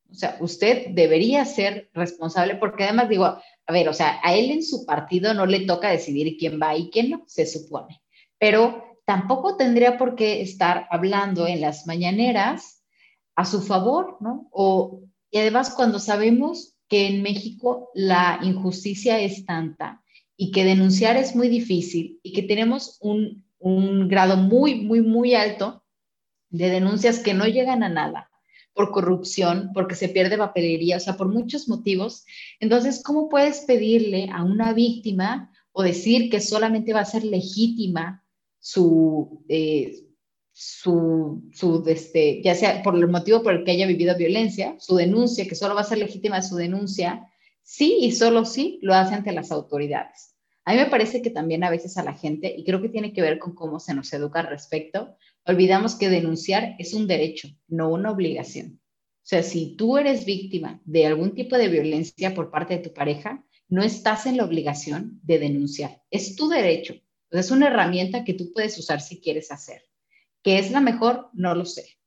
O 0.10 0.16
sea, 0.16 0.38
usted 0.40 0.88
debería 0.92 1.44
ser 1.44 1.90
responsable 1.94 2.56
porque 2.56 2.86
además 2.86 3.10
digo, 3.10 3.26
a 3.26 3.74
ver, 3.74 3.90
o 3.90 3.94
sea, 3.94 4.20
a 4.24 4.36
él 4.36 4.52
en 4.52 4.64
su 4.64 4.86
partido 4.86 5.34
no 5.34 5.46
le 5.46 5.66
toca 5.66 5.90
decidir 5.90 6.38
quién 6.38 6.60
va 6.62 6.76
y 6.78 6.90
quién 6.90 7.10
no, 7.10 7.24
se 7.28 7.46
supone. 7.46 8.02
Pero 8.40 9.02
tampoco 9.06 9.58
tendría 9.58 9.98
por 9.98 10.16
qué 10.16 10.42
estar 10.42 10.88
hablando 10.90 11.46
en 11.46 11.60
las 11.60 11.88
mañaneras 11.88 12.84
a 13.36 13.44
su 13.44 13.62
favor, 13.62 14.18
¿no? 14.22 14.48
O, 14.52 15.02
y 15.30 15.40
además 15.40 15.72
cuando 15.72 16.00
sabemos 16.00 16.77
que 16.88 17.08
en 17.08 17.22
México 17.22 17.90
la 17.94 18.40
injusticia 18.44 19.20
es 19.20 19.46
tanta 19.46 20.02
y 20.36 20.52
que 20.52 20.64
denunciar 20.64 21.18
es 21.18 21.36
muy 21.36 21.50
difícil 21.50 22.20
y 22.24 22.34
que 22.34 22.44
tenemos 22.44 22.98
un, 23.02 23.44
grado 24.08 24.38
muy, 24.38 24.76
muy, 24.76 25.02
muy 25.02 25.34
alto 25.34 25.84
de 26.50 26.70
denuncias 26.70 27.20
que 27.20 27.34
no 27.34 27.46
llegan 27.46 27.84
a 27.84 27.90
nada 27.90 28.30
por 28.74 28.92
corrupción, 28.92 29.72
porque 29.74 29.96
se 29.96 30.08
pierde 30.08 30.38
papelería, 30.38 30.98
o 30.98 31.00
sea, 31.00 31.18
por 31.18 31.28
muchos 31.34 31.68
motivos. 31.68 32.26
Entonces, 32.60 33.02
¿cómo 33.04 33.28
puedes 33.28 33.62
pedirle 33.62 34.30
a 34.32 34.44
una 34.44 34.72
víctima 34.74 35.52
o 35.72 35.82
decir 35.82 36.30
que 36.30 36.40
solamente 36.40 36.94
va 36.94 37.00
a 37.00 37.06
ser 37.06 37.24
legítima 37.24 38.24
su, 38.60 39.44
eh, 39.50 40.07
su, 40.60 41.44
su 41.54 41.84
este, 41.86 42.42
ya 42.42 42.56
sea 42.56 42.82
por 42.82 42.96
el 42.96 43.08
motivo 43.08 43.44
por 43.44 43.54
el 43.54 43.64
que 43.64 43.70
haya 43.70 43.86
vivido 43.86 44.18
violencia, 44.18 44.76
su 44.80 44.96
denuncia, 44.96 45.48
que 45.48 45.54
solo 45.54 45.76
va 45.76 45.82
a 45.82 45.84
ser 45.84 46.00
legítima 46.00 46.42
su 46.42 46.56
denuncia, 46.56 47.28
sí 47.62 47.98
y 48.02 48.12
solo 48.12 48.44
sí 48.44 48.80
lo 48.82 48.96
hace 48.96 49.14
ante 49.14 49.34
las 49.34 49.52
autoridades. 49.52 50.36
A 50.66 50.72
mí 50.72 50.80
me 50.80 50.88
parece 50.88 51.22
que 51.22 51.30
también 51.30 51.64
a 51.64 51.70
veces 51.70 51.96
a 52.00 52.04
la 52.04 52.14
gente, 52.14 52.52
y 52.58 52.64
creo 52.64 52.82
que 52.82 52.90
tiene 52.90 53.14
que 53.14 53.22
ver 53.22 53.38
con 53.38 53.54
cómo 53.54 53.80
se 53.80 53.94
nos 53.94 54.12
educa 54.14 54.40
al 54.40 54.48
respecto, 54.48 55.16
olvidamos 55.46 55.94
que 55.94 56.10
denunciar 56.10 56.76
es 56.80 56.96
un 56.96 57.06
derecho, 57.06 57.50
no 57.68 57.92
una 57.92 58.10
obligación. 58.10 58.82
O 58.82 59.30
sea, 59.30 59.44
si 59.44 59.76
tú 59.76 60.00
eres 60.00 60.26
víctima 60.26 60.82
de 60.86 61.06
algún 61.06 61.36
tipo 61.36 61.56
de 61.56 61.68
violencia 61.68 62.34
por 62.34 62.50
parte 62.50 62.78
de 62.78 62.84
tu 62.84 62.94
pareja, 62.94 63.46
no 63.70 63.84
estás 63.84 64.26
en 64.26 64.38
la 64.38 64.46
obligación 64.46 65.20
de 65.22 65.38
denunciar. 65.38 66.02
Es 66.10 66.36
tu 66.36 66.50
derecho. 66.50 66.96
Es 67.30 67.52
una 67.52 67.68
herramienta 67.68 68.24
que 68.24 68.34
tú 68.34 68.52
puedes 68.52 68.76
usar 68.80 69.02
si 69.02 69.22
quieres 69.22 69.52
hacer. 69.52 69.87
¿Qué 70.48 70.60
es 70.60 70.72
la 70.72 70.80
mejor? 70.80 71.30
No 71.34 71.54
lo 71.56 71.66
sé. 71.66 71.98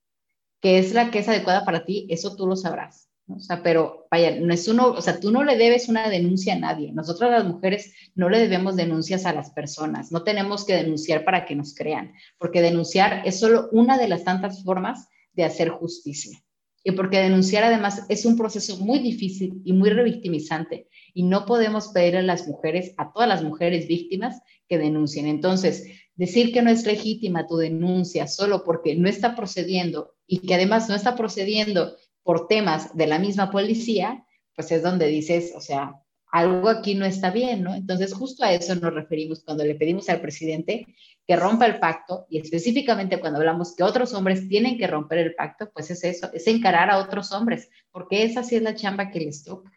¿Qué 0.63 0.79
es 0.79 0.95
la 0.95 1.11
que 1.11 1.19
es 1.19 1.29
adecuada 1.29 1.67
para 1.67 1.85
ti? 1.85 2.07
Eso 2.09 2.37
tú 2.37 2.47
lo 2.47 2.57
sabrás. 2.57 3.11
O 3.29 3.39
sea, 3.39 3.63
pero 3.63 4.07
vaya, 4.11 4.41
no 4.41 4.55
es 4.55 4.67
uno, 4.67 4.93
o 4.93 5.03
sea, 5.03 5.21
tú 5.21 5.31
no 5.31 5.45
le 5.45 5.59
debes 5.59 5.91
una 5.91 6.09
denuncia 6.09 6.55
a 6.55 6.59
nadie. 6.59 6.91
Nosotras 6.91 7.31
las 7.31 7.45
mujeres 7.45 7.93
no 8.15 8.31
le 8.31 8.39
debemos 8.39 8.77
denuncias 8.77 9.27
a 9.27 9.35
las 9.35 9.51
personas. 9.51 10.11
No 10.11 10.23
tenemos 10.23 10.65
que 10.65 10.73
denunciar 10.73 11.23
para 11.27 11.45
que 11.45 11.55
nos 11.55 11.75
crean, 11.75 12.15
porque 12.39 12.63
denunciar 12.63 13.21
es 13.27 13.39
solo 13.39 13.69
una 13.73 13.99
de 13.99 14.09
las 14.09 14.25
tantas 14.25 14.65
formas 14.65 15.07
de 15.35 15.45
hacer 15.45 15.69
justicia. 15.69 16.43
Y 16.83 16.93
porque 16.93 17.19
denunciar 17.19 17.65
además 17.65 18.07
es 18.09 18.25
un 18.25 18.39
proceso 18.39 18.79
muy 18.79 19.01
difícil 19.01 19.61
y 19.67 19.75
muy 19.75 19.91
revictimizante 19.91 20.89
y 21.13 21.25
no 21.25 21.45
podemos 21.45 21.89
pedir 21.89 22.17
a 22.17 22.23
las 22.23 22.49
mujeres, 22.49 22.95
a 22.97 23.13
todas 23.13 23.29
las 23.29 23.45
mujeres 23.45 23.87
víctimas, 23.87 24.41
que 24.67 24.79
denuncien. 24.79 25.27
Entonces, 25.27 25.85
decir 26.21 26.53
que 26.53 26.61
no 26.61 26.69
es 26.71 26.85
legítima 26.85 27.47
tu 27.47 27.57
denuncia 27.57 28.27
solo 28.27 28.63
porque 28.63 28.95
no 28.95 29.09
está 29.09 29.35
procediendo 29.35 30.13
y 30.27 30.41
que 30.41 30.55
además 30.55 30.87
no 30.87 30.95
está 30.95 31.17
procediendo 31.17 31.97
por 32.23 32.47
temas 32.47 32.95
de 32.95 33.07
la 33.07 33.19
misma 33.19 33.51
policía, 33.51 34.27
pues 34.55 34.71
es 34.71 34.83
donde 34.83 35.07
dices, 35.07 35.55
o 35.57 35.63
sea, 35.63 35.95
algo 36.31 36.69
aquí 36.69 36.95
no 36.95 37.07
está 37.07 37.31
bien, 37.31 37.63
¿no? 37.63 37.75
Entonces, 37.75 38.13
justo 38.13 38.45
a 38.45 38.53
eso 38.53 38.75
nos 38.75 38.93
referimos 38.93 39.43
cuando 39.43 39.65
le 39.65 39.75
pedimos 39.77 40.11
al 40.11 40.21
presidente 40.21 40.95
que 41.27 41.37
rompa 41.37 41.65
el 41.65 41.79
pacto 41.79 42.27
y 42.29 42.39
específicamente 42.39 43.19
cuando 43.19 43.39
hablamos 43.39 43.75
que 43.75 43.83
otros 43.83 44.13
hombres 44.13 44.47
tienen 44.47 44.77
que 44.77 44.87
romper 44.87 45.21
el 45.21 45.35
pacto, 45.35 45.71
pues 45.73 45.91
es 45.91 46.05
eso, 46.05 46.31
es 46.35 46.47
encarar 46.47 46.91
a 46.91 46.99
otros 46.99 47.33
hombres, 47.33 47.71
porque 47.91 48.25
esa 48.25 48.43
sí 48.43 48.57
es 48.57 48.63
la 48.63 48.75
chamba 48.75 49.11
que 49.11 49.21
les 49.21 49.43
toca. 49.43 49.73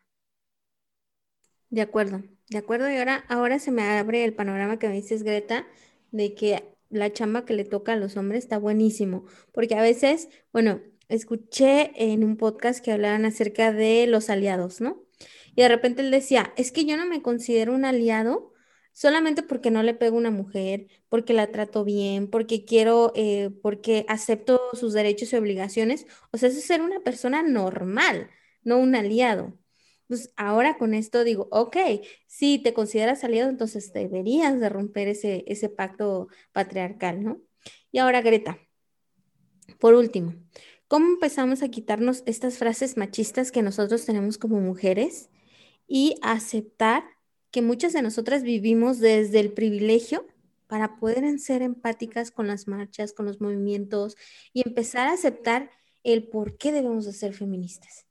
De 1.70 1.82
acuerdo, 1.82 2.22
de 2.50 2.58
acuerdo. 2.58 2.92
Y 2.92 2.98
ahora, 2.98 3.24
ahora 3.30 3.60
se 3.60 3.72
me 3.72 3.84
abre 3.84 4.26
el 4.26 4.34
panorama 4.34 4.78
que 4.78 4.90
me 4.90 4.96
dices, 4.96 5.24
Greta, 5.24 5.66
de 6.14 6.36
que 6.36 6.64
la 6.90 7.12
chamba 7.12 7.44
que 7.44 7.54
le 7.54 7.66
toca 7.66 7.94
a 7.94 7.98
los 7.98 8.16
hombres 8.16 8.44
está 8.46 8.58
buenísimo, 8.60 9.26
porque 9.52 9.76
a 9.76 9.82
veces, 9.82 10.30
bueno, 10.54 10.82
escuché 11.10 11.92
en 11.96 12.24
un 12.24 12.38
podcast 12.38 12.84
que 12.84 12.92
hablaban 12.92 13.26
acerca 13.26 13.74
de 13.74 14.08
los 14.08 14.30
aliados, 14.30 14.80
¿no? 14.80 15.04
Y 15.56 15.62
de 15.64 15.70
repente 15.70 16.02
él 16.02 16.12
decía, 16.12 16.54
es 16.56 16.72
que 16.72 16.86
yo 16.86 16.98
no 16.98 17.06
me 17.06 17.22
considero 17.22 17.74
un 17.74 17.86
aliado 17.86 18.54
solamente 18.94 19.44
porque 19.44 19.72
no 19.72 19.84
le 19.84 19.96
pego 19.96 20.18
a 20.18 20.20
una 20.20 20.32
mujer, 20.32 20.88
porque 21.10 21.34
la 21.34 21.52
trato 21.52 21.84
bien, 21.84 22.30
porque 22.30 22.66
quiero, 22.66 23.12
eh, 23.16 23.50
porque 23.62 24.06
acepto 24.08 24.62
sus 24.74 24.94
derechos 24.94 25.34
y 25.34 25.36
obligaciones. 25.36 26.06
O 26.32 26.38
sea, 26.38 26.50
eso 26.50 26.60
es 26.60 26.66
ser 26.66 26.82
una 26.82 27.00
persona 27.02 27.44
normal, 27.44 28.30
no 28.64 28.78
un 28.78 28.96
aliado. 28.96 29.58
Pues 30.08 30.34
ahora 30.36 30.78
con 30.78 30.94
esto 30.94 31.24
digo, 31.24 31.48
ok, 31.52 31.78
si 32.28 32.60
te 32.60 32.74
consideras 32.74 33.24
aliado, 33.24 33.50
entonces 33.50 33.94
deberías 33.94 34.60
de 34.60 34.70
romper 34.70 35.08
ese, 35.08 35.44
ese 35.48 35.70
pacto 35.70 36.28
patriarcal, 36.52 37.24
¿no? 37.24 37.42
Y 37.92 38.00
ahora, 38.00 38.22
Greta, 38.22 38.60
por 39.80 39.94
último, 39.94 40.34
¿cómo 40.88 41.08
empezamos 41.08 41.64
a 41.64 41.70
quitarnos 41.70 42.24
estas 42.26 42.58
frases 42.58 42.98
machistas 42.98 43.52
que 43.52 43.62
nosotros 43.62 44.06
tenemos 44.06 44.38
como 44.38 44.60
mujeres 44.60 45.30
y 45.88 46.16
aceptar 46.22 47.04
que 47.52 47.62
muchas 47.62 47.94
de 47.94 48.02
nosotras 48.02 48.44
vivimos 48.44 49.00
desde 49.00 49.40
el 49.40 49.54
privilegio 49.54 50.26
para 50.68 50.98
poder 50.98 51.38
ser 51.40 51.62
empáticas 51.62 52.32
con 52.32 52.48
las 52.48 52.68
marchas, 52.68 53.14
con 53.14 53.28
los 53.28 53.42
movimientos 53.42 54.18
y 54.54 54.68
empezar 54.68 55.08
a 55.08 55.14
aceptar 55.14 55.70
el 56.04 56.28
por 56.28 56.58
qué 56.58 56.72
debemos 56.72 57.06
de 57.06 57.14
ser 57.14 57.34
feministas. 57.34 58.08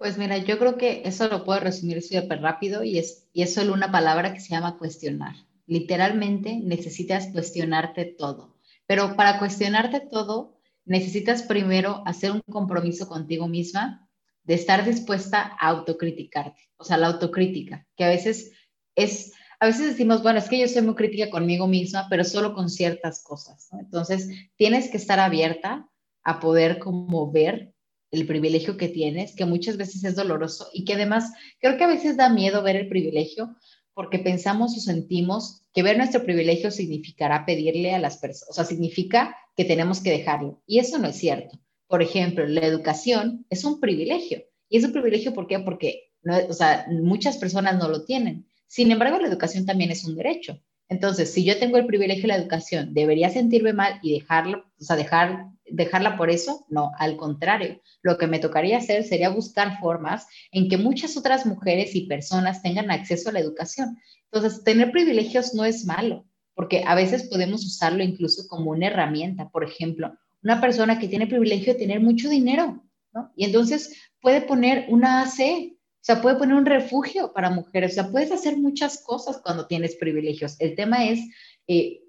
Pues 0.00 0.16
mira, 0.16 0.38
yo 0.38 0.58
creo 0.58 0.78
que 0.78 1.02
eso 1.04 1.28
lo 1.28 1.44
puedo 1.44 1.60
resumir 1.60 2.00
súper 2.00 2.40
rápido 2.40 2.82
y 2.82 2.96
es, 2.96 3.28
y 3.34 3.42
es 3.42 3.52
solo 3.52 3.74
una 3.74 3.92
palabra 3.92 4.32
que 4.32 4.40
se 4.40 4.48
llama 4.48 4.78
cuestionar. 4.78 5.34
Literalmente 5.66 6.56
necesitas 6.56 7.26
cuestionarte 7.26 8.06
todo, 8.06 8.56
pero 8.86 9.14
para 9.14 9.38
cuestionarte 9.38 10.00
todo 10.00 10.58
necesitas 10.86 11.42
primero 11.42 12.02
hacer 12.06 12.32
un 12.32 12.40
compromiso 12.50 13.08
contigo 13.08 13.46
misma 13.46 14.08
de 14.44 14.54
estar 14.54 14.86
dispuesta 14.86 15.54
a 15.60 15.68
autocriticarte, 15.68 16.70
o 16.78 16.84
sea, 16.84 16.96
la 16.96 17.08
autocrítica, 17.08 17.86
que 17.94 18.04
a 18.04 18.08
veces 18.08 18.52
es, 18.94 19.34
a 19.60 19.66
veces 19.66 19.88
decimos, 19.88 20.22
bueno, 20.22 20.38
es 20.38 20.48
que 20.48 20.58
yo 20.58 20.66
soy 20.66 20.80
muy 20.80 20.94
crítica 20.94 21.28
conmigo 21.28 21.66
misma, 21.66 22.06
pero 22.08 22.24
solo 22.24 22.54
con 22.54 22.70
ciertas 22.70 23.22
cosas, 23.22 23.68
Entonces, 23.78 24.30
tienes 24.56 24.90
que 24.90 24.96
estar 24.96 25.20
abierta 25.20 25.90
a 26.22 26.40
poder 26.40 26.78
como 26.78 27.30
ver 27.30 27.74
el 28.10 28.26
privilegio 28.26 28.76
que 28.76 28.88
tienes, 28.88 29.34
que 29.34 29.44
muchas 29.44 29.76
veces 29.76 30.04
es 30.04 30.16
doloroso 30.16 30.68
y 30.72 30.84
que 30.84 30.94
además 30.94 31.32
creo 31.60 31.76
que 31.76 31.84
a 31.84 31.88
veces 31.88 32.16
da 32.16 32.28
miedo 32.28 32.62
ver 32.62 32.76
el 32.76 32.88
privilegio 32.88 33.56
porque 33.94 34.18
pensamos 34.18 34.76
o 34.76 34.80
sentimos 34.80 35.62
que 35.72 35.82
ver 35.82 35.96
nuestro 35.96 36.24
privilegio 36.24 36.70
significará 36.70 37.44
pedirle 37.44 37.92
a 37.92 37.98
las 37.98 38.18
personas, 38.18 38.50
o 38.50 38.52
sea, 38.54 38.64
significa 38.64 39.36
que 39.56 39.64
tenemos 39.64 40.00
que 40.00 40.10
dejarlo. 40.10 40.62
Y 40.66 40.78
eso 40.78 40.98
no 40.98 41.08
es 41.08 41.16
cierto. 41.16 41.60
Por 41.86 42.02
ejemplo, 42.02 42.46
la 42.46 42.66
educación 42.66 43.46
es 43.50 43.64
un 43.64 43.80
privilegio. 43.80 44.44
Y 44.68 44.78
es 44.78 44.84
un 44.84 44.92
privilegio 44.92 45.34
¿por 45.34 45.46
qué? 45.46 45.58
porque 45.58 46.10
o 46.48 46.52
sea, 46.52 46.86
muchas 46.88 47.36
personas 47.36 47.78
no 47.78 47.88
lo 47.88 48.04
tienen. 48.04 48.46
Sin 48.66 48.90
embargo, 48.90 49.18
la 49.18 49.28
educación 49.28 49.66
también 49.66 49.90
es 49.90 50.04
un 50.04 50.16
derecho. 50.16 50.60
Entonces, 50.88 51.32
si 51.32 51.44
yo 51.44 51.58
tengo 51.58 51.76
el 51.76 51.86
privilegio 51.86 52.22
de 52.22 52.28
la 52.28 52.36
educación, 52.36 52.92
¿debería 52.94 53.30
sentirme 53.30 53.72
mal 53.72 54.00
y 54.02 54.12
dejarlo, 54.12 54.64
o 54.78 54.84
sea, 54.84 54.96
dejar, 54.96 55.46
dejarla 55.72 56.16
por 56.16 56.30
eso? 56.30 56.66
No, 56.68 56.92
al 56.98 57.16
contrario. 57.16 57.80
Lo 58.02 58.18
que 58.18 58.26
me 58.26 58.38
tocaría 58.38 58.78
hacer 58.78 59.04
sería 59.04 59.28
buscar 59.30 59.78
formas 59.80 60.26
en 60.52 60.68
que 60.68 60.76
muchas 60.76 61.16
otras 61.16 61.46
mujeres 61.46 61.94
y 61.94 62.06
personas 62.06 62.62
tengan 62.62 62.90
acceso 62.90 63.28
a 63.28 63.32
la 63.32 63.40
educación. 63.40 63.98
Entonces, 64.30 64.64
tener 64.64 64.90
privilegios 64.90 65.54
no 65.54 65.64
es 65.64 65.84
malo, 65.84 66.24
porque 66.54 66.84
a 66.86 66.94
veces 66.94 67.28
podemos 67.28 67.64
usarlo 67.64 68.02
incluso 68.02 68.46
como 68.48 68.70
una 68.70 68.88
herramienta. 68.88 69.48
Por 69.48 69.64
ejemplo, 69.64 70.12
una 70.42 70.60
persona 70.60 70.98
que 70.98 71.08
tiene 71.08 71.26
privilegio 71.26 71.72
de 71.72 71.78
tener 71.78 72.00
mucho 72.00 72.28
dinero, 72.28 72.82
¿no? 73.12 73.32
Y 73.36 73.44
entonces 73.44 73.96
puede 74.20 74.42
poner 74.42 74.86
una 74.88 75.22
AC, 75.22 75.40
o 75.40 76.02
sea, 76.02 76.22
puede 76.22 76.36
poner 76.36 76.56
un 76.56 76.66
refugio 76.66 77.32
para 77.32 77.50
mujeres, 77.50 77.92
o 77.92 77.94
sea, 77.94 78.10
puedes 78.10 78.32
hacer 78.32 78.56
muchas 78.56 79.02
cosas 79.02 79.40
cuando 79.42 79.66
tienes 79.66 79.96
privilegios. 79.96 80.56
El 80.58 80.74
tema 80.74 81.06
es 81.06 81.20
eh, 81.66 82.00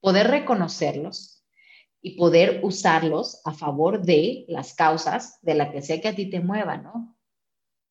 poder 0.00 0.28
reconocerlos 0.28 1.39
y 2.02 2.16
poder 2.16 2.60
usarlos 2.62 3.40
a 3.44 3.52
favor 3.52 4.02
de 4.02 4.44
las 4.48 4.74
causas 4.74 5.38
de 5.42 5.54
la 5.54 5.70
que 5.70 5.82
sea 5.82 6.00
que 6.00 6.08
a 6.08 6.14
ti 6.14 6.30
te 6.30 6.40
mueva, 6.40 6.78
¿no? 6.78 7.16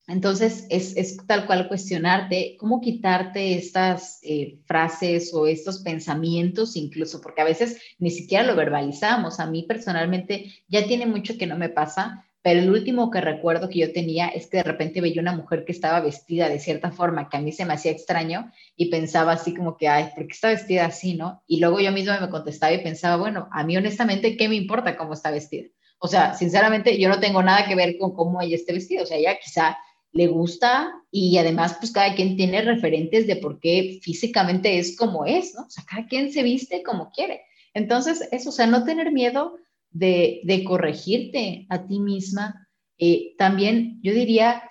Entonces, 0.06 0.66
es, 0.70 1.16
tal 1.28 1.46
cual 1.46 1.68
cuestionarte 1.68 2.56
cómo 2.58 2.80
quitarte 2.80 3.54
estas 3.54 4.18
eh, 4.24 4.58
frases 4.66 5.32
o 5.32 5.46
estos 5.46 5.78
pensamientos 5.78 6.74
incluso, 6.74 7.20
porque 7.20 7.42
a 7.42 7.44
veces 7.44 7.80
ni 7.98 8.10
siquiera 8.10 8.42
lo 8.44 8.56
verbalizamos. 8.56 9.38
A 9.38 9.46
mí 9.46 9.62
personalmente 9.68 10.52
ya 10.66 10.84
tiene 10.84 11.06
mucho 11.06 11.38
que 11.38 11.46
no 11.46 11.56
me 11.56 11.68
pasa, 11.68 12.26
pero 12.42 12.60
el 12.60 12.70
último 12.70 13.10
que 13.10 13.20
recuerdo 13.20 13.68
que 13.68 13.80
yo 13.80 13.92
tenía 13.92 14.28
es 14.28 14.46
que 14.46 14.58
de 14.58 14.62
repente 14.62 15.00
veía 15.00 15.20
una 15.20 15.36
mujer 15.36 15.64
que 15.64 15.72
estaba 15.72 16.00
vestida 16.00 16.48
de 16.48 16.58
cierta 16.58 16.90
forma 16.90 17.28
que 17.28 17.36
a 17.36 17.40
mí 17.40 17.52
se 17.52 17.66
me 17.66 17.74
hacía 17.74 17.92
extraño 17.92 18.50
y 18.76 18.90
pensaba 18.90 19.32
así 19.32 19.54
como 19.54 19.76
que, 19.76 19.88
ay, 19.88 20.10
¿por 20.14 20.26
qué 20.26 20.32
está 20.32 20.48
vestida 20.48 20.86
así, 20.86 21.14
no? 21.14 21.42
Y 21.46 21.60
luego 21.60 21.80
yo 21.80 21.92
misma 21.92 22.18
me 22.18 22.30
contestaba 22.30 22.72
y 22.72 22.82
pensaba, 22.82 23.16
bueno, 23.16 23.48
a 23.52 23.64
mí 23.64 23.76
honestamente, 23.76 24.36
¿qué 24.36 24.48
me 24.48 24.56
importa 24.56 24.96
cómo 24.96 25.12
está 25.12 25.30
vestida? 25.30 25.68
O 25.98 26.08
sea, 26.08 26.34
sinceramente, 26.34 26.98
yo 26.98 27.10
no 27.10 27.20
tengo 27.20 27.42
nada 27.42 27.66
que 27.66 27.74
ver 27.74 27.98
con 27.98 28.14
cómo 28.14 28.40
ella 28.40 28.56
esté 28.56 28.72
vestida. 28.72 29.02
O 29.02 29.06
sea, 29.06 29.18
ella 29.18 29.38
quizá 29.38 29.76
le 30.12 30.26
gusta 30.26 30.92
y 31.10 31.36
además 31.38 31.76
pues 31.78 31.92
cada 31.92 32.14
quien 32.14 32.36
tiene 32.36 32.62
referentes 32.62 33.26
de 33.26 33.36
por 33.36 33.60
qué 33.60 34.00
físicamente 34.02 34.78
es 34.78 34.96
como 34.96 35.24
es, 35.26 35.54
¿no? 35.54 35.62
O 35.62 35.70
sea, 35.70 35.84
cada 35.88 36.06
quien 36.06 36.32
se 36.32 36.42
viste 36.42 36.82
como 36.82 37.10
quiere. 37.10 37.42
Entonces, 37.74 38.26
eso, 38.32 38.48
o 38.48 38.52
sea, 38.52 38.66
no 38.66 38.84
tener 38.84 39.12
miedo 39.12 39.56
de, 39.90 40.40
de 40.44 40.64
corregirte 40.64 41.66
a 41.68 41.86
ti 41.86 42.00
misma. 42.00 42.68
Eh, 42.98 43.34
también 43.38 44.00
yo 44.02 44.12
diría 44.12 44.62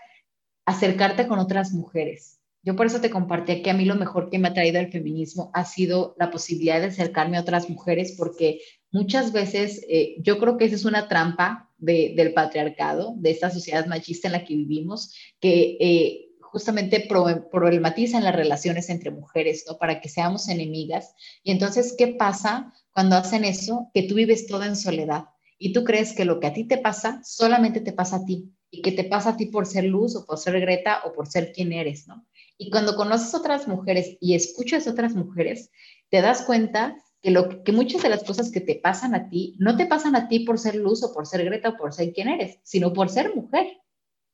acercarte 0.65 1.27
con 1.27 1.39
otras 1.39 1.71
mujeres. 1.73 2.39
Yo 2.61 2.75
por 2.75 2.85
eso 2.85 2.99
te 2.99 3.09
compartí 3.09 3.61
que 3.61 3.71
a 3.71 3.73
mí 3.73 3.85
lo 3.85 3.95
mejor 3.95 4.29
que 4.29 4.37
me 4.37 4.49
ha 4.49 4.53
traído 4.53 4.79
el 4.79 4.91
feminismo 4.91 5.49
ha 5.53 5.65
sido 5.65 6.15
la 6.19 6.29
posibilidad 6.29 6.79
de 6.79 6.87
acercarme 6.87 7.37
a 7.37 7.41
otras 7.41 7.69
mujeres 7.69 8.15
porque 8.17 8.59
muchas 8.91 9.31
veces 9.31 9.85
eh, 9.89 10.15
yo 10.19 10.37
creo 10.39 10.57
que 10.57 10.65
esa 10.65 10.75
es 10.75 10.85
una 10.85 11.07
trampa 11.07 11.69
del 11.77 12.33
patriarcado, 12.33 13.15
de 13.17 13.31
esta 13.31 13.49
sociedad 13.49 13.85
machista 13.85 14.27
en 14.27 14.33
la 14.33 14.43
que 14.43 14.53
vivimos, 14.55 15.15
que 15.39 15.77
eh, 15.79 16.29
justamente 16.41 17.07
problematizan 17.51 18.23
las 18.23 18.35
relaciones 18.35 18.89
entre 18.89 19.11
mujeres, 19.11 19.63
¿no? 19.67 19.77
Para 19.77 20.01
que 20.01 20.09
seamos 20.09 20.49
enemigas. 20.49 21.13
Y 21.43 21.51
entonces, 21.51 21.95
¿qué 21.97 22.07
pasa 22.07 22.73
cuando 22.93 23.15
hacen 23.15 23.45
eso? 23.45 23.89
Que 23.93 24.03
tú 24.03 24.15
vives 24.15 24.47
toda 24.47 24.65
en 24.67 24.75
soledad 24.75 25.25
y 25.57 25.73
tú 25.73 25.83
crees 25.83 26.13
que 26.13 26.25
lo 26.25 26.39
que 26.39 26.47
a 26.47 26.53
ti 26.53 26.63
te 26.63 26.77
pasa 26.77 27.21
solamente 27.23 27.81
te 27.81 27.91
pasa 27.91 28.17
a 28.17 28.25
ti 28.25 28.51
y 28.71 28.81
que 28.81 28.91
te 28.91 29.03
pasa 29.03 29.31
a 29.31 29.37
ti 29.37 29.47
por 29.47 29.65
ser 29.65 29.85
luz 29.85 30.15
o 30.15 30.25
por 30.25 30.37
ser 30.37 30.59
Greta 30.59 31.01
o 31.05 31.13
por 31.13 31.27
ser 31.27 31.51
quien 31.51 31.73
eres, 31.73 32.07
¿no? 32.07 32.25
Y 32.57 32.69
cuando 32.69 32.95
conoces 32.95 33.33
otras 33.33 33.67
mujeres 33.67 34.17
y 34.19 34.35
escuchas 34.35 34.87
otras 34.87 35.15
mujeres, 35.15 35.71
te 36.09 36.21
das 36.21 36.43
cuenta 36.43 36.97
que, 37.21 37.31
lo, 37.31 37.63
que 37.63 37.71
muchas 37.71 38.01
de 38.01 38.09
las 38.09 38.23
cosas 38.23 38.51
que 38.51 38.61
te 38.61 38.75
pasan 38.75 39.15
a 39.15 39.29
ti 39.29 39.55
no 39.59 39.75
te 39.75 39.85
pasan 39.85 40.15
a 40.15 40.27
ti 40.27 40.41
por 40.41 40.59
ser 40.59 40.75
luz 40.75 41.03
o 41.03 41.13
por 41.13 41.25
ser 41.25 41.43
Greta 41.45 41.69
o 41.69 41.77
por 41.77 41.93
ser 41.93 42.13
quien 42.13 42.29
eres, 42.29 42.59
sino 42.63 42.93
por 42.93 43.09
ser 43.09 43.35
mujer. 43.35 43.67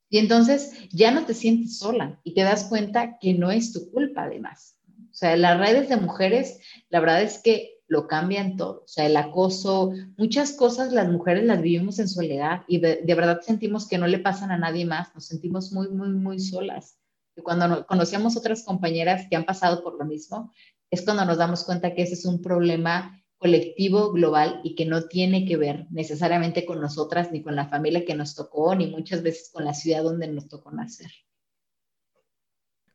Y 0.09 0.19
entonces 0.19 0.73
ya 0.91 1.11
no 1.11 1.25
te 1.25 1.33
sientes 1.33 1.79
sola 1.79 2.19
y 2.23 2.33
te 2.33 2.41
das 2.41 2.65
cuenta 2.65 3.17
que 3.19 3.33
no 3.33 3.51
es 3.51 3.73
tu 3.73 3.89
culpa 3.91 4.23
además. 4.23 4.77
O 4.87 5.17
sea, 5.17 5.35
las 5.37 5.57
redes 5.57 5.89
de 5.89 5.97
mujeres, 5.97 6.59
la 6.89 6.99
verdad 6.99 7.23
es 7.23 7.41
que 7.41 7.74
lo 7.87 8.07
cambian 8.07 8.57
todo. 8.57 8.83
O 8.83 8.87
sea, 8.87 9.05
el 9.05 9.17
acoso, 9.17 9.93
muchas 10.17 10.53
cosas 10.53 10.91
las 10.91 11.09
mujeres 11.09 11.43
las 11.43 11.61
vivimos 11.61 11.99
en 11.99 12.07
soledad 12.07 12.63
y 12.67 12.79
de, 12.79 13.03
verdad 13.05 13.41
sentimos 13.41 13.87
que 13.87 13.97
no 13.97 14.07
le 14.07 14.19
pasan 14.19 14.51
a 14.51 14.57
nadie 14.57 14.85
más, 14.85 15.13
nos 15.13 15.25
sentimos 15.25 15.71
muy, 15.71 15.89
muy, 15.89 16.09
muy 16.09 16.39
solas. 16.39 16.97
Y 17.35 17.41
cuando 17.41 17.85
conocemos 17.85 18.37
otras 18.37 18.63
compañeras 18.63 19.27
que 19.29 19.35
han 19.35 19.45
pasado 19.45 19.83
por 19.83 19.97
lo 19.99 20.05
mismo, 20.05 20.51
es 20.89 21.03
cuando 21.03 21.25
nos 21.25 21.37
damos 21.37 21.63
cuenta 21.63 21.93
que 21.93 22.03
ese 22.03 22.13
es 22.13 22.25
un 22.25 22.41
problema 22.41 23.21
colectivo, 23.37 24.11
global 24.11 24.61
y 24.63 24.75
que 24.75 24.85
no 24.85 25.03
tiene 25.03 25.45
que 25.45 25.57
ver 25.57 25.87
necesariamente 25.91 26.65
con 26.65 26.79
nosotras, 26.81 27.31
ni 27.31 27.43
con 27.43 27.55
la 27.55 27.67
familia 27.67 28.05
que 28.05 28.15
nos 28.15 28.33
tocó, 28.33 28.73
ni 28.75 28.87
muchas 28.87 29.21
veces 29.21 29.49
con 29.51 29.65
la 29.65 29.73
ciudad 29.73 30.03
donde 30.03 30.27
nos 30.27 30.47
tocó 30.47 30.71
nacer. 30.71 31.11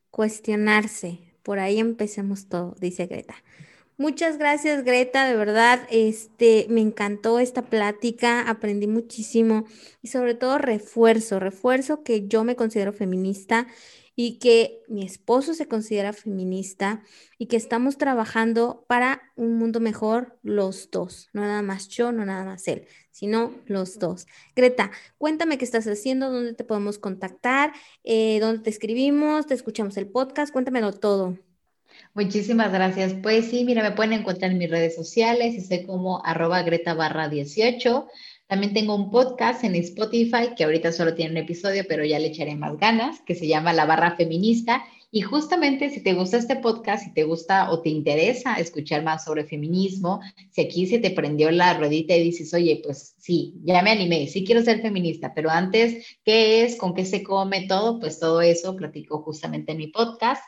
Cuestionarse, 0.09 1.35
por 1.43 1.59
ahí 1.59 1.79
empecemos 1.79 2.49
todo, 2.49 2.75
dice 2.81 3.05
Greta. 3.05 3.35
Muchas 4.01 4.39
gracias, 4.39 4.83
Greta, 4.83 5.27
de 5.27 5.35
verdad, 5.35 5.87
este, 5.91 6.65
me 6.69 6.81
encantó 6.81 7.37
esta 7.37 7.61
plática, 7.61 8.49
aprendí 8.49 8.87
muchísimo 8.87 9.65
y 10.01 10.07
sobre 10.07 10.33
todo 10.33 10.57
refuerzo, 10.57 11.39
refuerzo 11.39 12.01
que 12.01 12.27
yo 12.27 12.43
me 12.43 12.55
considero 12.55 12.93
feminista 12.93 13.67
y 14.15 14.39
que 14.39 14.81
mi 14.87 15.05
esposo 15.05 15.53
se 15.53 15.67
considera 15.67 16.13
feminista 16.13 17.03
y 17.37 17.45
que 17.45 17.57
estamos 17.57 17.99
trabajando 17.99 18.85
para 18.87 19.21
un 19.35 19.59
mundo 19.59 19.79
mejor 19.79 20.39
los 20.41 20.89
dos, 20.89 21.29
no 21.31 21.41
nada 21.41 21.61
más 21.61 21.87
yo, 21.87 22.11
no 22.11 22.25
nada 22.25 22.43
más 22.43 22.67
él, 22.67 22.87
sino 23.11 23.53
los 23.67 23.99
dos. 23.99 24.25
Greta, 24.55 24.89
cuéntame 25.19 25.59
qué 25.59 25.65
estás 25.65 25.85
haciendo, 25.85 26.31
dónde 26.31 26.55
te 26.55 26.63
podemos 26.63 26.97
contactar, 26.97 27.71
eh, 28.03 28.39
dónde 28.39 28.63
te 28.63 28.71
escribimos, 28.71 29.45
te 29.45 29.53
escuchamos 29.53 29.95
el 29.97 30.07
podcast, 30.07 30.51
cuéntamelo 30.51 30.91
todo. 30.91 31.37
Muchísimas 32.13 32.71
gracias. 32.71 33.13
Pues 33.21 33.45
sí, 33.45 33.63
mira, 33.63 33.83
me 33.83 33.91
pueden 33.91 34.13
encontrar 34.13 34.51
en 34.51 34.57
mis 34.57 34.69
redes 34.69 34.95
sociales, 34.95 35.55
estoy 35.55 35.85
como 35.85 36.23
arroba 36.25 36.61
greta 36.63 36.93
barra 36.93 37.29
18. 37.29 38.07
También 38.47 38.73
tengo 38.73 38.95
un 38.95 39.09
podcast 39.09 39.63
en 39.63 39.75
Spotify 39.75 40.53
que 40.57 40.65
ahorita 40.65 40.91
solo 40.91 41.15
tiene 41.15 41.31
un 41.31 41.37
episodio, 41.37 41.85
pero 41.87 42.03
ya 42.03 42.19
le 42.19 42.27
echaré 42.27 42.55
más 42.55 42.77
ganas, 42.77 43.21
que 43.21 43.33
se 43.33 43.47
llama 43.47 43.71
La 43.71 43.85
Barra 43.85 44.17
Feminista. 44.17 44.83
Y 45.09 45.21
justamente 45.21 45.89
si 45.89 46.01
te 46.01 46.13
gusta 46.13 46.37
este 46.37 46.57
podcast, 46.57 47.05
si 47.05 47.13
te 47.13 47.23
gusta 47.23 47.71
o 47.71 47.81
te 47.81 47.89
interesa 47.89 48.55
escuchar 48.55 49.03
más 49.03 49.23
sobre 49.23 49.45
feminismo, 49.45 50.19
si 50.51 50.61
aquí 50.61 50.87
se 50.87 50.99
te 50.99 51.11
prendió 51.11 51.49
la 51.51 51.73
ruedita 51.75 52.15
y 52.15 52.23
dices, 52.23 52.53
oye, 52.53 52.81
pues 52.83 53.15
sí, 53.17 53.55
ya 53.63 53.81
me 53.81 53.91
animé, 53.91 54.27
sí 54.27 54.45
quiero 54.45 54.61
ser 54.61 54.81
feminista, 54.81 55.33
pero 55.33 55.49
antes, 55.49 56.05
¿qué 56.23 56.63
es? 56.63 56.77
¿Con 56.77 56.93
qué 56.93 57.05
se 57.05 57.23
come 57.23 57.67
todo? 57.67 57.99
Pues 57.99 58.19
todo 58.19 58.41
eso 58.41 58.75
platico 58.75 59.21
justamente 59.21 59.73
en 59.73 59.77
mi 59.77 59.87
podcast 59.87 60.43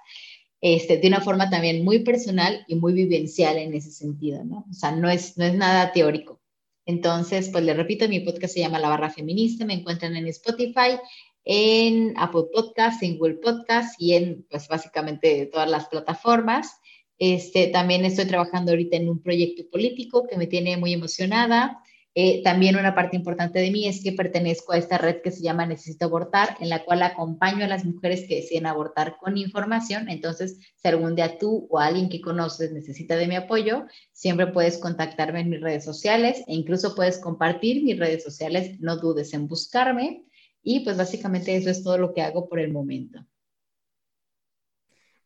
este, 0.66 0.96
de 0.96 1.10
una 1.10 1.20
forma 1.20 1.50
también 1.50 1.84
muy 1.84 2.00
personal 2.00 2.64
y 2.70 2.76
muy 2.76 2.94
vivencial 2.94 3.58
en 3.58 3.74
ese 3.74 3.92
sentido, 3.92 4.46
¿no? 4.46 4.66
O 4.72 4.74
sea, 4.74 4.94
no 4.94 5.10
es, 5.10 5.38
no 5.38 5.44
es 5.44 5.54
nada 5.54 5.92
teórico. 5.92 6.40
Entonces, 6.86 7.50
pues 7.50 7.66
le 7.66 7.74
repito, 7.74 8.08
mi 8.08 8.22
podcast 8.22 8.54
se 8.54 8.62
llama 8.62 8.80
La 8.80 8.88
Barra 8.88 9.10
Feminista, 9.10 9.66
me 9.66 9.74
encuentran 9.74 10.16
en 10.16 10.26
Spotify, 10.28 10.98
en 11.44 12.14
Apple 12.16 12.46
Podcasts, 12.54 13.04
en 13.04 13.18
Google 13.18 13.40
Podcasts 13.44 13.98
y 14.00 14.14
en, 14.14 14.48
pues 14.50 14.70
básicamente 14.70 15.48
todas 15.48 15.70
las 15.70 15.90
plataformas. 15.90 16.80
Este, 17.18 17.68
también 17.68 18.06
estoy 18.06 18.24
trabajando 18.24 18.72
ahorita 18.72 18.96
en 18.96 19.10
un 19.10 19.22
proyecto 19.22 19.70
político 19.70 20.26
que 20.30 20.38
me 20.38 20.48
tiene 20.48 20.78
muy 20.78 20.94
emocionada. 20.94 21.84
Eh, 22.16 22.44
también 22.44 22.76
una 22.76 22.94
parte 22.94 23.16
importante 23.16 23.58
de 23.60 23.72
mí 23.72 23.88
es 23.88 24.04
que 24.04 24.12
pertenezco 24.12 24.74
a 24.74 24.78
esta 24.78 25.00
red 25.00 25.22
que 25.22 25.32
se 25.32 25.42
llama 25.42 25.66
Necesito 25.66 26.06
Abortar, 26.06 26.56
en 26.60 26.70
la 26.70 26.86
cual 26.86 27.02
acompaño 27.02 27.66
a 27.66 27.68
las 27.68 27.86
mujeres 27.86 28.26
que 28.28 28.36
deciden 28.36 28.68
abortar 28.68 29.18
con 29.20 29.36
información. 29.38 30.10
Entonces, 30.10 30.60
si 30.76 30.88
algún 30.88 31.16
día 31.16 31.40
tú 31.40 31.68
o 31.72 31.80
alguien 31.80 32.10
que 32.10 32.22
conoces 32.22 32.72
necesita 32.72 33.16
de 33.16 33.28
mi 33.28 33.36
apoyo, 33.36 33.88
siempre 34.12 34.48
puedes 34.48 34.78
contactarme 34.78 35.40
en 35.40 35.50
mis 35.50 35.62
redes 35.62 35.84
sociales 35.84 36.44
e 36.48 36.54
incluso 36.54 36.94
puedes 36.94 37.18
compartir 37.18 37.84
mis 37.84 37.98
redes 37.98 38.24
sociales. 38.24 38.80
No 38.80 38.98
dudes 38.98 39.34
en 39.34 39.48
buscarme. 39.48 40.26
Y 40.62 40.82
pues 40.82 40.96
básicamente 40.98 41.56
eso 41.56 41.70
es 41.72 41.84
todo 41.84 41.98
lo 41.98 42.14
que 42.14 42.22
hago 42.22 42.48
por 42.48 42.60
el 42.60 42.72
momento. 42.72 43.26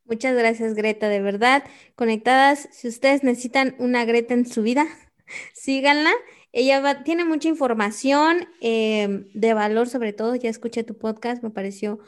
Muchas 0.04 0.34
gracias, 0.34 0.72
Greta, 0.72 1.10
de 1.10 1.20
verdad. 1.20 1.64
Conectadas, 1.94 2.66
si 2.72 2.88
ustedes 2.88 3.22
necesitan 3.22 3.76
una 3.78 4.06
Greta 4.06 4.32
en 4.32 4.46
su 4.46 4.62
vida, 4.62 4.86
síganla. 5.52 6.12
Ella 6.52 7.02
tiene 7.04 7.24
mucha 7.24 7.48
información 7.48 8.48
em, 8.60 9.26
de 9.34 9.54
valor, 9.54 9.88
sobre 9.88 10.12
todo. 10.12 10.34
Ya 10.34 10.50
escuché 10.50 10.82
tu 10.82 10.96
podcast, 10.96 11.42
me 11.42 11.50
pareció 11.50 11.98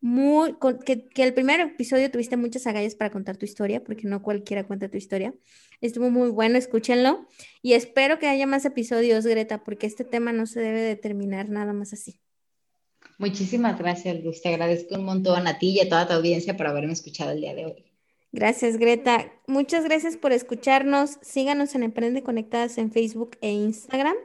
muy. 0.00 0.56
Que, 0.84 1.08
que, 1.08 1.22
el 1.24 1.34
primer 1.34 1.60
episodio 1.60 2.10
tuviste 2.10 2.36
muchas 2.36 2.66
agallas 2.66 2.94
para 2.94 3.10
contar 3.10 3.36
tu 3.36 3.44
historia, 3.44 3.82
porque 3.82 4.06
no 4.06 4.22
cualquiera 4.22 4.66
cuenta 4.66 4.88
tu 4.88 4.96
historia. 4.96 5.34
Estuvo 5.80 6.10
muy 6.10 6.30
bueno, 6.30 6.58
escúchenlo. 6.58 7.26
Y 7.62 7.72
espero 7.72 8.18
que 8.18 8.28
haya 8.28 8.46
más 8.46 8.64
episodios, 8.64 9.26
Greta, 9.26 9.64
porque 9.64 9.86
este 9.86 10.04
tema 10.04 10.32
no 10.32 10.46
se 10.46 10.60
debe 10.60 10.80
de 10.80 10.96
terminar 10.96 11.48
nada 11.48 11.72
más 11.72 11.92
así. 11.92 12.20
Muchísimas 13.18 13.76
gracias, 13.78 14.22
Luz. 14.22 14.42
Te 14.42 14.50
agradezco 14.50 14.94
un 14.94 15.04
montón 15.04 15.48
a 15.48 15.58
ti 15.58 15.70
y 15.70 15.80
a 15.80 15.88
toda 15.88 16.06
tu 16.06 16.12
audiencia 16.12 16.56
por 16.56 16.68
haberme 16.68 16.92
escuchado 16.92 17.32
el 17.32 17.40
día 17.40 17.54
de 17.54 17.66
hoy. 17.66 17.87
Gracias, 18.32 18.76
Greta. 18.76 19.32
Muchas 19.46 19.84
gracias 19.84 20.16
por 20.16 20.32
escucharnos. 20.32 21.18
Síganos 21.22 21.74
en 21.74 21.82
Emprende 21.82 22.22
Conectadas 22.22 22.78
en 22.78 22.92
Facebook 22.92 23.38
e 23.40 23.50
Instagram. 23.50 24.16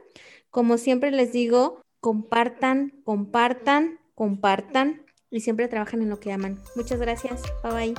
Como 0.50 0.78
siempre 0.78 1.10
les 1.10 1.32
digo, 1.32 1.82
compartan, 2.00 3.00
compartan, 3.04 3.98
compartan 4.14 5.04
y 5.30 5.40
siempre 5.40 5.68
trabajan 5.68 6.02
en 6.02 6.10
lo 6.10 6.20
que 6.20 6.32
aman. 6.32 6.60
Muchas 6.76 7.00
gracias. 7.00 7.42
Bye 7.62 7.72
bye. 7.72 7.94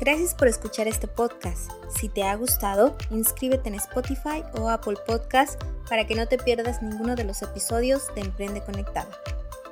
Gracias 0.00 0.34
por 0.34 0.46
escuchar 0.46 0.86
este 0.86 1.08
podcast. 1.08 1.70
Si 1.88 2.08
te 2.08 2.22
ha 2.22 2.36
gustado, 2.36 2.96
inscríbete 3.10 3.68
en 3.68 3.74
Spotify 3.74 4.44
o 4.54 4.68
Apple 4.68 4.96
Podcast 5.04 5.60
para 5.88 6.06
que 6.06 6.14
no 6.14 6.28
te 6.28 6.38
pierdas 6.38 6.80
ninguno 6.80 7.16
de 7.16 7.24
los 7.24 7.42
episodios 7.42 8.06
de 8.14 8.20
Emprende 8.20 8.62
Conectado. 8.62 9.10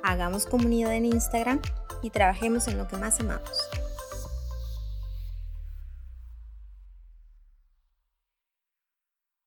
Hagamos 0.03 0.45
comunidad 0.45 0.93
en 0.93 1.05
Instagram 1.05 1.61
y 2.01 2.09
trabajemos 2.09 2.67
en 2.67 2.77
lo 2.77 2.87
que 2.89 2.97
más 2.97 3.21
amamos. 3.21 3.69